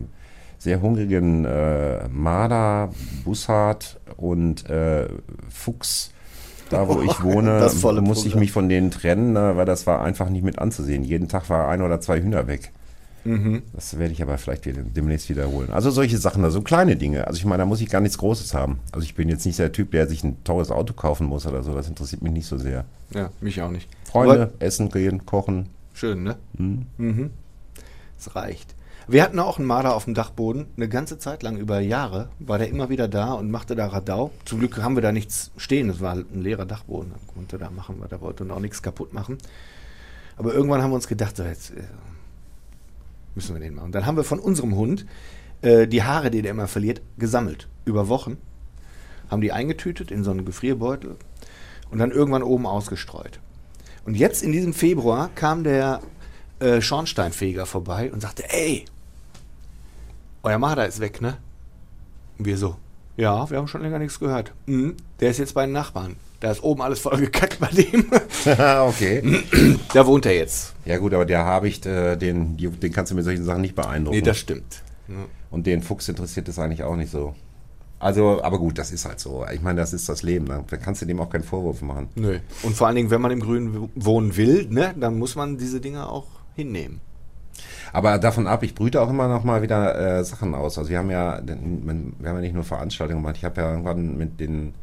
sehr 0.62 0.80
hungrigen 0.80 1.44
äh, 1.44 2.08
Marder, 2.10 2.92
Bussard 3.26 4.00
und 4.18 4.70
äh, 4.70 5.08
Fuchs 5.50 6.12
da 6.70 6.88
wo 6.88 7.02
ich 7.02 7.22
wohne, 7.24 7.70
musste 8.02 8.28
ich 8.28 8.36
mich 8.36 8.52
von 8.52 8.70
denen 8.70 8.92
trennen, 8.92 9.34
ne, 9.34 9.58
weil 9.58 9.66
das 9.66 9.88
war 9.88 10.02
einfach 10.02 10.30
nicht 10.30 10.44
mit 10.44 10.60
anzusehen. 10.60 11.04
Jeden 11.04 11.28
Tag 11.28 11.50
war 11.50 11.68
ein 11.68 11.82
oder 11.82 12.00
zwei 12.00 12.22
Hühner 12.22 12.48
weg. 12.48 12.72
Mhm. 13.24 13.64
Das 13.74 14.00
werde 14.00 14.14
ich 14.14 14.22
aber 14.22 14.38
vielleicht 14.38 14.66
demnächst 14.66 15.30
wiederholen. 15.30 15.70
Also 15.72 15.92
solche 15.92 16.18
Sachen, 16.18 16.44
also 16.44 16.62
kleine 16.62 16.96
Dinge. 16.96 17.28
Also 17.28 17.40
ich 17.40 17.46
meine, 17.46 17.64
da 17.64 17.66
muss 17.66 17.82
ich 17.82 17.90
gar 17.90 18.00
nichts 18.00 18.18
Großes 18.18 18.54
haben. 18.54 18.80
Also 18.92 19.04
ich 19.04 19.16
bin 19.16 19.30
jetzt 19.30 19.46
nicht 19.46 19.60
der 19.60 19.72
Typ, 19.72 19.92
der 19.92 20.08
sich 20.08 20.24
ein 20.24 20.44
teures 20.44 20.72
Auto 20.72 20.94
kaufen 20.94 21.28
muss 21.28 21.46
oder 21.46 21.62
so. 21.62 21.74
Das 21.74 21.90
interessiert 21.90 22.22
mich 22.22 22.32
nicht 22.32 22.48
so 22.48 22.58
sehr. 22.58 22.86
Ja, 23.14 23.32
mich 23.42 23.62
auch 23.62 23.70
nicht. 23.70 23.90
Freunde, 24.06 24.44
aber 24.44 24.52
essen 24.60 24.90
gehen, 24.90 25.26
kochen. 25.26 25.68
Schön, 25.94 26.24
ne? 26.24 26.38
Mhm. 26.58 26.86
Mhm. 26.98 27.30
Es 28.18 28.36
reicht. 28.36 28.76
Wir 29.08 29.24
hatten 29.24 29.40
auch 29.40 29.58
einen 29.58 29.68
Marder 29.68 29.96
auf 29.96 30.06
dem 30.06 30.14
Dachboden, 30.14 30.68
eine 30.78 30.88
ganze 30.88 31.18
Zeit 31.18 31.44
lang, 31.44 31.58
über 31.58 31.80
Jahre, 31.80 32.30
war 32.40 32.58
der 32.60 32.70
immer 32.70 32.90
wieder 32.90 33.08
da 33.08 33.34
und 33.34 33.50
machte 33.50 33.76
da 33.76 33.88
Radau. 33.88 34.32
Zum 34.46 34.60
Glück 34.60 34.82
haben 34.82 34.96
wir 34.96 35.02
da 35.02 35.12
nichts 35.12 35.52
stehen, 35.58 35.90
es 35.90 36.02
war 36.02 36.12
halt 36.12 36.34
ein 36.34 36.42
leerer 36.42 36.66
Dachboden, 36.66 37.12
da 37.12 37.34
konnte 37.34 37.58
da 37.58 37.72
machen, 37.72 37.96
was 38.00 38.12
er 38.12 38.22
wollte 38.22 38.44
und 38.44 38.52
auch 38.52 38.60
nichts 38.60 38.82
kaputt 38.82 39.14
machen. 39.14 39.38
Aber 40.38 40.54
irgendwann 40.54 40.82
haben 40.82 40.92
wir 40.92 40.96
uns 40.96 41.08
gedacht, 41.08 41.36
so 41.36 41.44
jetzt 41.44 41.72
äh, 41.72 41.84
müssen 43.36 43.56
wir 43.56 43.60
den 43.60 43.76
machen. 43.76 43.92
Dann 43.92 44.06
haben 44.06 44.18
wir 44.18 44.24
von 44.24 44.40
unserem 44.40 44.76
Hund 44.76 45.06
äh, 45.62 45.88
die 45.88 46.04
Haare, 46.04 46.32
die 46.32 46.42
der 46.42 46.52
immer 46.52 46.68
verliert, 46.68 47.02
gesammelt, 47.18 47.68
über 47.86 48.08
Wochen. 48.08 48.38
Haben 49.30 49.42
die 49.42 49.52
eingetütet 49.52 50.12
in 50.12 50.24
so 50.24 50.32
einen 50.32 50.46
Gefrierbeutel 50.46 51.16
und 51.90 52.00
dann 52.00 52.12
irgendwann 52.12 52.44
oben 52.44 52.66
ausgestreut. 52.66 53.40
Und 54.06 54.16
jetzt 54.16 54.44
in 54.44 54.52
diesem 54.52 54.74
Februar 54.74 55.30
kam 55.36 55.64
der 55.64 56.02
äh, 56.60 56.82
Schornsteinfeger 56.82 57.66
vorbei 57.66 58.12
und 58.12 58.22
sagte, 58.22 58.44
ey, 58.52 58.86
euer 60.44 60.58
Marder 60.58 60.88
ist 60.88 61.00
weg, 61.00 61.22
ne? 61.22 61.38
Und 62.38 62.46
wir 62.46 62.58
so, 62.58 62.76
ja, 63.18 63.50
wir 63.50 63.58
haben 63.58 63.68
schon 63.68 63.82
länger 63.82 64.00
nichts 64.00 64.20
gehört. 64.20 64.54
Mhm, 64.66 64.96
der 65.20 65.32
ist 65.32 65.38
jetzt 65.38 65.54
bei 65.54 65.66
den 65.66 65.74
Nachbarn. 65.74 66.16
Da 66.40 66.50
ist 66.52 66.64
oben 66.64 66.82
alles 66.82 67.00
voll 67.00 67.18
gekackt 67.18 67.60
bei 67.60 67.68
dem. 67.68 68.06
okay. 68.88 69.44
Da 69.94 70.08
wohnt 70.08 70.26
er 70.26 70.36
jetzt. 70.36 70.74
Ja 70.86 70.98
gut, 70.98 71.14
aber 71.14 71.26
der 71.26 71.46
Habicht, 71.46 71.86
äh, 71.86 72.18
den, 72.18 72.58
den 72.58 72.92
kannst 72.92 73.12
du 73.12 73.16
mit 73.16 73.26
solchen 73.26 73.44
Sachen 73.44 73.62
nicht 73.62 73.76
beeindrucken. 73.76 74.18
Nee, 74.18 74.24
das 74.24 74.40
stimmt. 74.40 74.82
Und 75.50 75.68
den 75.68 75.84
Fuchs 75.84 76.08
interessiert 76.08 76.48
es 76.48 76.58
eigentlich 76.58 76.84
auch 76.84 76.96
nicht 76.96 77.12
so. 77.12 77.36
Also, 78.00 78.42
aber 78.42 78.58
gut, 78.58 78.80
das 78.80 78.92
ist 78.92 79.06
halt 79.06 79.20
so. 79.20 79.46
Ich 79.54 79.62
meine, 79.62 79.80
das 79.80 79.94
ist 79.94 80.10
das 80.10 80.24
Leben. 80.24 80.48
Da 80.48 80.78
kannst 80.78 81.04
du 81.04 81.06
dem 81.06 81.20
auch 81.20 81.30
keinen 81.30 81.44
Vorwurf 81.44 81.82
machen. 81.84 82.10
Nö. 82.16 82.40
Und 82.64 82.76
vor 82.76 82.88
allen 82.88 82.96
Dingen, 82.96 83.12
wenn 83.12 83.22
man 83.22 83.32
im 83.32 83.42
Grünen 83.42 83.92
wohnen 83.94 84.36
will, 84.38 84.68
ne, 84.70 84.96
dann 85.00 85.20
muss 85.20 85.36
man 85.36 85.58
diese 85.58 85.80
Dinge 85.80 86.10
auch 86.10 86.26
hinnehmen. 86.56 87.02
Aber 87.94 88.18
davon 88.18 88.48
ab, 88.48 88.64
ich 88.64 88.76
brüte 88.76 89.02
auch 89.02 89.10
immer 89.10 89.28
noch 89.28 89.44
mal 89.44 89.62
wieder 89.62 90.20
äh, 90.20 90.24
Sachen 90.24 90.56
aus. 90.56 90.78
Also 90.78 90.90
wir 90.90 90.98
haben 90.98 91.12
ja, 91.12 91.42
wir 91.46 91.54
haben 91.54 92.16
ja 92.22 92.42
nicht 92.42 92.54
nur 92.54 92.64
Veranstaltungen 92.64 93.22
gemacht. 93.22 93.38
Ich 93.38 93.46
habe 93.46 93.62
ja 93.62 93.72
irgendwann 93.72 94.18
mit 94.18 94.40
den 94.40 94.74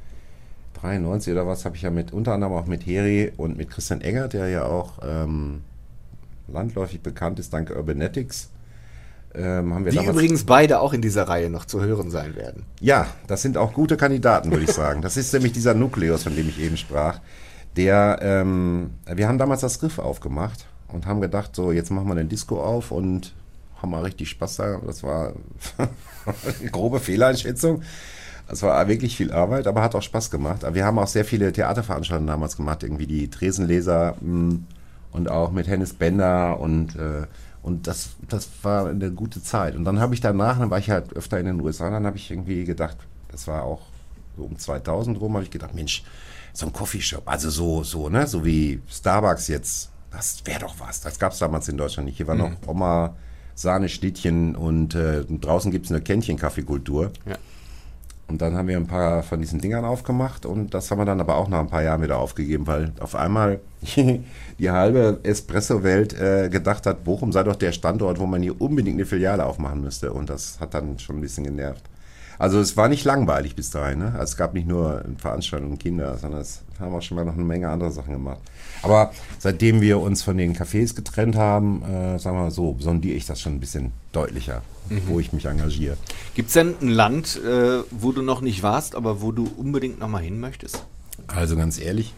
93 0.81 1.33
oder 1.33 1.47
was, 1.47 1.65
habe 1.65 1.77
ich 1.77 1.83
ja 1.83 1.91
mit 1.91 2.13
unter 2.13 2.33
anderem 2.33 2.53
auch 2.53 2.67
mit 2.67 2.87
Heri 2.87 3.33
und 3.37 3.57
mit 3.57 3.71
Christian 3.71 4.01
Eggert, 4.01 4.33
der 4.33 4.49
ja 4.49 4.65
auch 4.65 4.99
ähm, 5.03 5.63
landläufig 6.47 7.01
bekannt 7.03 7.39
ist, 7.39 7.53
dank 7.53 7.71
Urbanetics. 7.71 8.51
Ähm, 9.35 9.75
haben 9.75 9.85
wir 9.85 9.93
Die 9.93 10.05
übrigens 10.05 10.45
beide 10.45 10.81
auch 10.81 10.93
in 10.93 11.03
dieser 11.03 11.29
Reihe 11.29 11.51
noch 11.51 11.67
zu 11.67 11.83
hören 11.83 12.11
sein 12.11 12.35
werden. 12.35 12.65
Ja, 12.81 13.07
das 13.27 13.43
sind 13.43 13.57
auch 13.57 13.73
gute 13.73 13.97
Kandidaten, 13.97 14.51
würde 14.51 14.65
ich 14.65 14.73
sagen. 14.73 15.03
Das 15.03 15.17
ist 15.17 15.33
nämlich 15.35 15.53
dieser 15.53 15.75
Nukleus, 15.75 16.23
von 16.23 16.35
dem 16.35 16.49
ich 16.49 16.61
eben 16.61 16.77
sprach. 16.77 17.21
Der, 17.77 18.19
ähm, 18.23 18.91
wir 19.07 19.29
haben 19.29 19.39
damals 19.39 19.61
das 19.61 19.83
Riff 19.83 19.99
aufgemacht 19.99 20.67
und 20.89 21.07
haben 21.07 21.21
gedacht, 21.21 21.55
so 21.55 21.73
jetzt 21.73 21.91
machen 21.91 22.09
wir 22.09 22.15
den 22.15 22.29
Disco 22.29 22.63
auf 22.63 22.91
und 22.91 23.35
haben 23.81 23.91
mal 23.91 24.03
richtig 24.03 24.31
Spaß 24.31 24.57
da. 24.57 24.81
Das 24.87 25.03
war 25.03 25.35
eine 25.77 26.71
grobe 26.71 27.01
Fehleinschätzung. 27.01 27.83
Das 28.49 28.63
war 28.63 28.89
wirklich 28.89 29.17
viel 29.17 29.31
Arbeit, 29.33 29.67
aber 29.67 29.83
hat 29.83 29.95
auch 29.95 30.03
Spaß 30.03 30.31
gemacht. 30.31 30.65
Wir 30.73 30.85
haben 30.85 30.99
auch 30.99 31.07
sehr 31.07 31.25
viele 31.25 31.53
Theaterveranstaltungen 31.53 32.29
damals 32.29 32.57
gemacht, 32.57 32.83
irgendwie 32.83 33.07
die 33.07 33.29
Tresenleser 33.29 34.17
hm, 34.21 34.65
und 35.13 35.31
auch 35.31 35.53
mit 35.53 35.69
Hennis 35.69 35.93
Bender 35.93 36.59
und 36.59 36.97
äh, 36.97 37.27
und 37.61 37.87
das, 37.87 38.11
das 38.29 38.49
war 38.63 38.89
eine 38.89 39.11
gute 39.11 39.43
Zeit. 39.43 39.75
Und 39.75 39.85
dann 39.85 40.01
habe 40.01 40.15
ich 40.15 40.21
danach, 40.21 40.59
dann 40.59 40.71
war 40.71 40.79
ich 40.79 40.91
halt 40.91 41.15
öfter 41.15 41.39
in 41.39 41.47
den 41.47 41.61
USA, 41.61 41.91
dann 41.91 42.07
habe 42.07 42.17
ich 42.17 42.31
irgendwie 42.31 42.65
gedacht, 42.65 42.97
das 43.31 43.47
war 43.47 43.65
auch 43.65 43.83
so 44.37 44.45
um 44.45 44.57
2000 44.57 45.21
rum, 45.21 45.35
habe 45.35 45.45
ich 45.45 45.51
gedacht, 45.51 45.75
Mensch, 45.75 46.05
so 46.53 46.67
ein 46.67 46.73
Coffeeshop, 46.73 47.29
also 47.29 47.51
so, 47.51 47.83
so, 47.83 48.09
ne, 48.09 48.27
so 48.27 48.45
wie 48.45 48.81
Starbucks 48.89 49.49
jetzt 49.49 49.91
das 50.11 50.43
wäre 50.45 50.61
doch 50.61 50.75
was. 50.79 51.01
Das 51.01 51.19
gab 51.19 51.33
es 51.33 51.39
damals 51.39 51.69
in 51.69 51.77
Deutschland 51.77 52.07
nicht. 52.07 52.17
Hier 52.17 52.27
war 52.27 52.35
mhm. 52.35 52.41
noch 52.41 52.53
Oma, 52.67 53.17
Sahne, 53.55 53.89
Schnittchen 53.89 54.57
und 54.57 54.95
äh, 54.95 55.25
draußen 55.25 55.71
gibt 55.71 55.87
es 55.87 55.93
eine 55.93 56.01
Kännchen-Kaffeekultur. 56.01 57.13
Ja. 57.27 57.37
Und 58.29 58.43
dann 58.43 58.55
haben 58.55 58.69
wir 58.69 58.77
ein 58.77 58.87
paar 58.87 59.23
von 59.23 59.41
diesen 59.41 59.59
Dingern 59.59 59.87
aufgemacht 59.87 60.45
und 60.45 60.75
das 60.75 60.91
haben 60.91 60.99
wir 60.99 61.07
dann 61.07 61.19
aber 61.19 61.37
auch 61.37 61.49
nach 61.49 61.61
ein 61.61 61.69
paar 61.69 61.83
Jahren 61.83 62.03
wieder 62.03 62.19
aufgegeben, 62.19 62.67
weil 62.67 62.93
auf 63.01 63.15
einmal 63.15 63.59
die 64.59 64.71
halbe 64.71 65.21
Espresso-Welt 65.23 66.13
äh, 66.13 66.51
gedacht 66.51 66.85
hat, 66.85 67.05
Bochum 67.05 67.33
sei 67.33 67.43
doch 67.43 67.57
der 67.57 67.73
Standort, 67.73 68.21
wo 68.21 68.27
man 68.27 68.43
hier 68.43 68.61
unbedingt 68.61 68.97
eine 68.97 69.07
Filiale 69.07 69.47
aufmachen 69.47 69.81
müsste. 69.81 70.13
Und 70.13 70.29
das 70.29 70.61
hat 70.61 70.75
dann 70.75 70.99
schon 70.99 71.17
ein 71.17 71.21
bisschen 71.23 71.45
genervt. 71.45 71.83
Also 72.39 72.61
es 72.61 72.77
war 72.77 72.89
nicht 72.89 73.05
langweilig 73.05 73.57
bis 73.57 73.71
dahin. 73.71 73.99
Ne? 73.99 74.13
Also 74.13 74.33
es 74.33 74.37
gab 74.37 74.55
nicht 74.55 74.69
nur 74.69 75.05
Veranstaltungen 75.19 75.79
Kinder, 75.79 76.17
sondern 76.19 76.41
es 76.41 76.63
haben 76.79 76.95
auch 76.95 77.03
schon 77.03 77.17
mal 77.17 77.25
noch 77.25 77.35
eine 77.35 77.45
Menge 77.45 77.69
andere 77.69 77.91
Sachen 77.91 78.13
gemacht. 78.13 78.39
Aber 78.83 79.13
seitdem 79.39 79.81
wir 79.81 80.01
uns 80.01 80.23
von 80.23 80.37
den 80.37 80.55
Cafés 80.55 80.95
getrennt 80.95 81.37
haben, 81.37 81.83
äh, 81.83 82.19
sagen 82.19 82.37
wir 82.37 82.45
mal 82.45 82.51
so, 82.51 82.77
sondiere 82.79 83.17
ich 83.17 83.27
das 83.27 83.41
schon 83.41 83.55
ein 83.55 83.61
bisschen 83.61 83.93
deutlicher, 84.13 84.63
mhm. 84.89 85.03
wo 85.07 85.19
ich 85.19 85.33
mich 85.33 85.47
engagiere. 85.47 85.97
Gibt 86.35 86.49
es 86.49 86.55
denn 86.55 86.77
ein 86.81 86.89
Land, 86.89 87.41
äh, 87.45 87.83
wo 87.91 88.13
du 88.13 88.23
noch 88.23 88.41
nicht 88.41 88.63
warst, 88.63 88.95
aber 88.95 89.21
wo 89.21 89.33
du 89.33 89.51
unbedingt 89.57 89.99
noch 89.99 90.09
mal 90.09 90.23
hin 90.23 90.39
möchtest? 90.39 90.85
Also 91.27 91.57
ganz 91.57 91.81
ehrlich, 91.81 92.15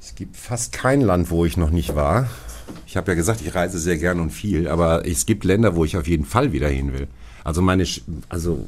es 0.00 0.14
gibt 0.14 0.36
fast 0.36 0.72
kein 0.72 1.02
Land, 1.02 1.30
wo 1.30 1.44
ich 1.44 1.58
noch 1.58 1.70
nicht 1.70 1.94
war. 1.94 2.28
Ich 2.86 2.96
habe 2.96 3.10
ja 3.10 3.14
gesagt, 3.14 3.42
ich 3.42 3.54
reise 3.54 3.78
sehr 3.78 3.98
gern 3.98 4.20
und 4.20 4.30
viel, 4.30 4.68
aber 4.68 5.06
es 5.06 5.26
gibt 5.26 5.44
Länder, 5.44 5.76
wo 5.76 5.84
ich 5.84 5.96
auf 5.96 6.08
jeden 6.08 6.24
Fall 6.24 6.52
wieder 6.52 6.68
hin 6.68 6.94
will. 6.94 7.06
Also 7.44 7.60
meine, 7.62 7.84
also 8.28 8.66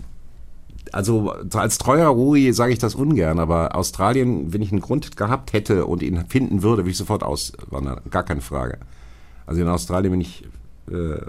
also 0.93 1.33
als 1.53 1.79
treuer 1.79 2.09
Rui 2.09 2.53
sage 2.53 2.73
ich 2.73 2.79
das 2.79 2.95
ungern, 2.95 3.39
aber 3.39 3.75
Australien, 3.77 4.53
wenn 4.53 4.63
ich 4.63 4.73
einen 4.73 4.81
Grund 4.81 5.17
gehabt 5.17 5.53
hätte 5.53 5.87
und 5.87 6.03
ihn 6.03 6.25
finden 6.29 6.63
würde, 6.63 6.83
würde 6.83 6.91
ich 6.91 6.97
sofort 6.97 7.23
auswandern. 7.23 8.01
Gar 8.11 8.23
keine 8.23 8.41
Frage. 8.41 8.79
Also 9.47 9.61
in 9.61 9.69
Australien 9.69 10.13
bin 10.13 10.21
ich 10.21 10.45
äh, 10.91 11.21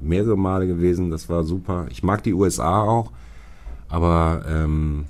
mehrere 0.00 0.36
Male 0.36 0.66
gewesen, 0.66 1.10
das 1.10 1.28
war 1.28 1.44
super. 1.44 1.86
Ich 1.90 2.02
mag 2.02 2.22
die 2.22 2.34
USA 2.34 2.82
auch, 2.82 3.12
aber 3.88 4.44
ähm, 4.48 5.04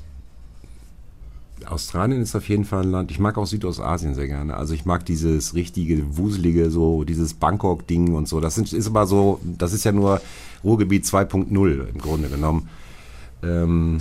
Australien 1.66 2.22
ist 2.22 2.34
auf 2.34 2.48
jeden 2.48 2.64
Fall 2.64 2.82
ein 2.82 2.90
Land. 2.90 3.10
Ich 3.10 3.18
mag 3.18 3.36
auch 3.38 3.46
Südostasien 3.46 4.14
sehr 4.14 4.26
gerne. 4.26 4.56
Also 4.56 4.74
ich 4.74 4.84
mag 4.84 5.04
dieses 5.04 5.54
richtige, 5.54 6.16
wuselige, 6.16 6.70
so 6.70 7.04
dieses 7.04 7.34
Bangkok-Ding 7.34 8.14
und 8.14 8.28
so. 8.28 8.40
Das 8.40 8.58
ist 8.58 8.86
aber 8.86 9.06
so, 9.06 9.40
das 9.44 9.72
ist 9.72 9.84
ja 9.84 9.92
nur 9.92 10.20
Ruhrgebiet 10.64 11.04
2.0 11.04 11.88
im 11.88 11.98
Grunde 11.98 12.28
genommen. 12.28 12.68
Ähm, 13.42 13.98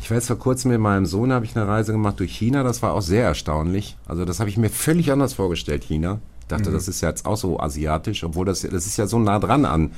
ich 0.00 0.10
war 0.10 0.16
jetzt 0.16 0.28
vor 0.28 0.38
kurzem 0.38 0.70
mit 0.70 0.80
meinem 0.80 1.06
Sohn, 1.06 1.32
habe 1.32 1.44
ich 1.44 1.56
eine 1.56 1.68
Reise 1.68 1.92
gemacht 1.92 2.20
durch 2.20 2.36
China, 2.36 2.62
das 2.62 2.82
war 2.82 2.94
auch 2.94 3.02
sehr 3.02 3.24
erstaunlich. 3.24 3.96
Also 4.06 4.24
das 4.24 4.40
habe 4.40 4.50
ich 4.50 4.56
mir 4.56 4.70
völlig 4.70 5.12
anders 5.12 5.34
vorgestellt, 5.34 5.84
China. 5.84 6.20
Ich 6.40 6.46
dachte, 6.48 6.70
mhm. 6.70 6.74
das 6.74 6.88
ist 6.88 7.00
ja 7.00 7.10
jetzt 7.10 7.26
auch 7.26 7.36
so 7.36 7.60
asiatisch, 7.60 8.24
obwohl 8.24 8.46
das, 8.46 8.62
das 8.62 8.86
ist 8.86 8.96
ja 8.96 9.06
so 9.06 9.18
nah 9.18 9.38
dran 9.38 9.64
an, 9.64 9.92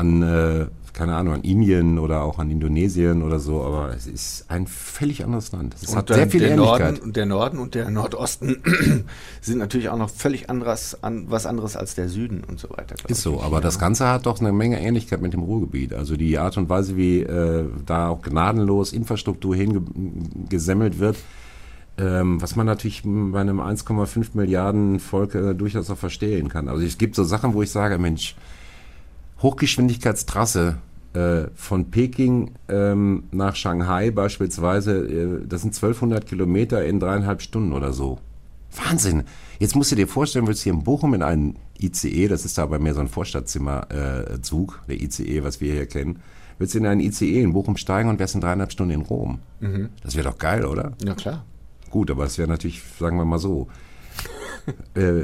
an 0.00 0.22
äh, 0.22 0.66
keine 0.92 1.14
Ahnung, 1.14 1.34
an 1.34 1.42
Indien 1.42 1.98
oder 1.98 2.22
auch 2.22 2.38
an 2.38 2.50
Indonesien 2.50 3.22
oder 3.22 3.38
so, 3.38 3.62
aber 3.62 3.94
es 3.94 4.06
ist 4.06 4.50
ein 4.50 4.66
völlig 4.66 5.24
anderes 5.24 5.52
Land. 5.52 5.74
Es 5.80 5.94
hat 5.94 6.08
sehr 6.08 6.28
viel 6.28 6.40
der 6.40 6.50
Ähnlichkeit. 6.52 6.96
Norden, 6.96 7.12
der 7.12 7.26
Norden 7.26 7.58
und 7.58 7.74
der 7.74 7.90
Nordosten 7.90 8.62
sind 9.40 9.58
natürlich 9.58 9.88
auch 9.88 9.98
noch 9.98 10.10
völlig 10.10 10.50
anderes, 10.50 11.02
an, 11.02 11.26
was 11.28 11.46
anderes 11.46 11.76
als 11.76 11.94
der 11.94 12.08
Süden 12.08 12.42
und 12.46 12.58
so 12.58 12.70
weiter. 12.70 12.96
Ist 13.08 13.22
so, 13.22 13.40
aber 13.40 13.56
ja. 13.56 13.60
das 13.60 13.78
Ganze 13.78 14.08
hat 14.08 14.26
doch 14.26 14.40
eine 14.40 14.52
Menge 14.52 14.80
Ähnlichkeit 14.80 15.20
mit 15.20 15.32
dem 15.32 15.42
Ruhrgebiet. 15.42 15.94
Also 15.94 16.16
die 16.16 16.38
Art 16.38 16.56
und 16.56 16.68
Weise, 16.68 16.96
wie 16.96 17.20
äh, 17.20 17.66
da 17.86 18.08
auch 18.08 18.22
gnadenlos 18.22 18.92
Infrastruktur 18.92 19.54
hingesemmelt 19.54 20.98
wird, 20.98 21.16
ähm, 21.98 22.42
was 22.42 22.56
man 22.56 22.66
natürlich 22.66 23.02
bei 23.04 23.40
einem 23.40 23.60
1,5 23.60 24.30
Milliarden 24.34 24.98
Volk 24.98 25.34
äh, 25.34 25.54
durchaus 25.54 25.88
auch 25.90 25.98
verstehen 25.98 26.48
kann. 26.48 26.68
Also 26.68 26.84
es 26.84 26.98
gibt 26.98 27.14
so 27.14 27.24
Sachen, 27.24 27.54
wo 27.54 27.62
ich 27.62 27.70
sage, 27.70 27.98
Mensch, 27.98 28.34
Hochgeschwindigkeitstrasse 29.42 30.78
äh, 31.12 31.48
von 31.54 31.90
Peking 31.90 32.52
ähm, 32.68 33.24
nach 33.32 33.56
Shanghai 33.56 34.10
beispielsweise, 34.10 34.98
äh, 34.98 35.46
das 35.46 35.62
sind 35.62 35.74
1200 35.74 36.26
Kilometer 36.26 36.84
in 36.84 37.00
dreieinhalb 37.00 37.42
Stunden 37.42 37.72
oder 37.72 37.92
so. 37.92 38.18
Wahnsinn! 38.84 39.24
Jetzt 39.58 39.74
musst 39.74 39.90
du 39.90 39.96
dir 39.96 40.06
vorstellen, 40.06 40.46
willst 40.46 40.62
hier 40.62 40.72
in 40.72 40.84
Bochum 40.84 41.14
in 41.14 41.22
einen 41.22 41.56
ICE, 41.80 42.28
das 42.28 42.44
ist 42.44 42.56
da 42.58 42.66
bei 42.66 42.78
mir 42.78 42.94
so 42.94 43.00
ein 43.00 43.08
Vorstadtzimmerzug, 43.08 44.82
äh, 44.84 44.86
der 44.88 45.02
ICE, 45.02 45.42
was 45.42 45.60
wir 45.60 45.72
hier 45.72 45.86
kennen, 45.86 46.20
willst 46.58 46.74
du 46.74 46.78
in 46.78 46.86
einen 46.86 47.00
ICE 47.00 47.42
in 47.42 47.52
Bochum 47.52 47.76
steigen 47.76 48.08
und 48.08 48.18
wärst 48.18 48.36
in 48.36 48.40
dreieinhalb 48.40 48.70
Stunden 48.70 48.92
in 48.92 49.00
Rom. 49.00 49.40
Mhm. 49.60 49.88
Das 50.02 50.14
wäre 50.14 50.28
doch 50.28 50.38
geil, 50.38 50.64
oder? 50.64 50.92
Ja, 51.04 51.14
klar. 51.14 51.44
Gut, 51.90 52.10
aber 52.10 52.24
es 52.24 52.38
wäre 52.38 52.48
natürlich, 52.48 52.82
sagen 52.98 53.16
wir 53.16 53.24
mal 53.24 53.38
so, 53.38 53.66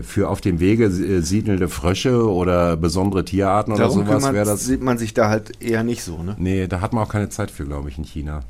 für 0.02 0.28
auf 0.28 0.40
dem 0.40 0.60
Wege 0.60 0.86
äh, 0.86 1.20
siedelnde 1.20 1.68
Frösche 1.68 2.28
oder 2.28 2.76
besondere 2.76 3.24
Tierarten 3.24 3.76
Darum 3.76 3.98
oder 3.98 4.20
sowas 4.20 4.32
wäre 4.32 4.44
das. 4.44 4.64
Sieht 4.64 4.82
man 4.82 4.98
sich 4.98 5.14
da 5.14 5.28
halt 5.28 5.62
eher 5.62 5.82
nicht 5.82 6.02
so, 6.02 6.22
ne? 6.22 6.34
Nee, 6.38 6.66
da 6.66 6.80
hat 6.80 6.92
man 6.92 7.04
auch 7.04 7.08
keine 7.08 7.28
Zeit 7.28 7.50
für, 7.50 7.64
glaube 7.64 7.88
ich, 7.88 7.98
in 7.98 8.04
China. 8.04 8.42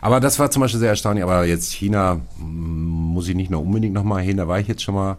Aber 0.00 0.18
das 0.18 0.38
war 0.38 0.50
zum 0.50 0.60
Beispiel 0.60 0.80
sehr 0.80 0.90
erstaunlich. 0.90 1.22
Aber 1.22 1.44
jetzt 1.44 1.72
China 1.72 2.20
mm, 2.38 2.42
muss 2.42 3.28
ich 3.28 3.36
nicht 3.36 3.50
noch 3.50 3.60
unbedingt 3.60 3.94
nochmal 3.94 4.22
hin. 4.22 4.36
Da 4.36 4.48
war 4.48 4.58
ich 4.58 4.68
jetzt 4.68 4.82
schon 4.82 4.94
mal. 4.94 5.16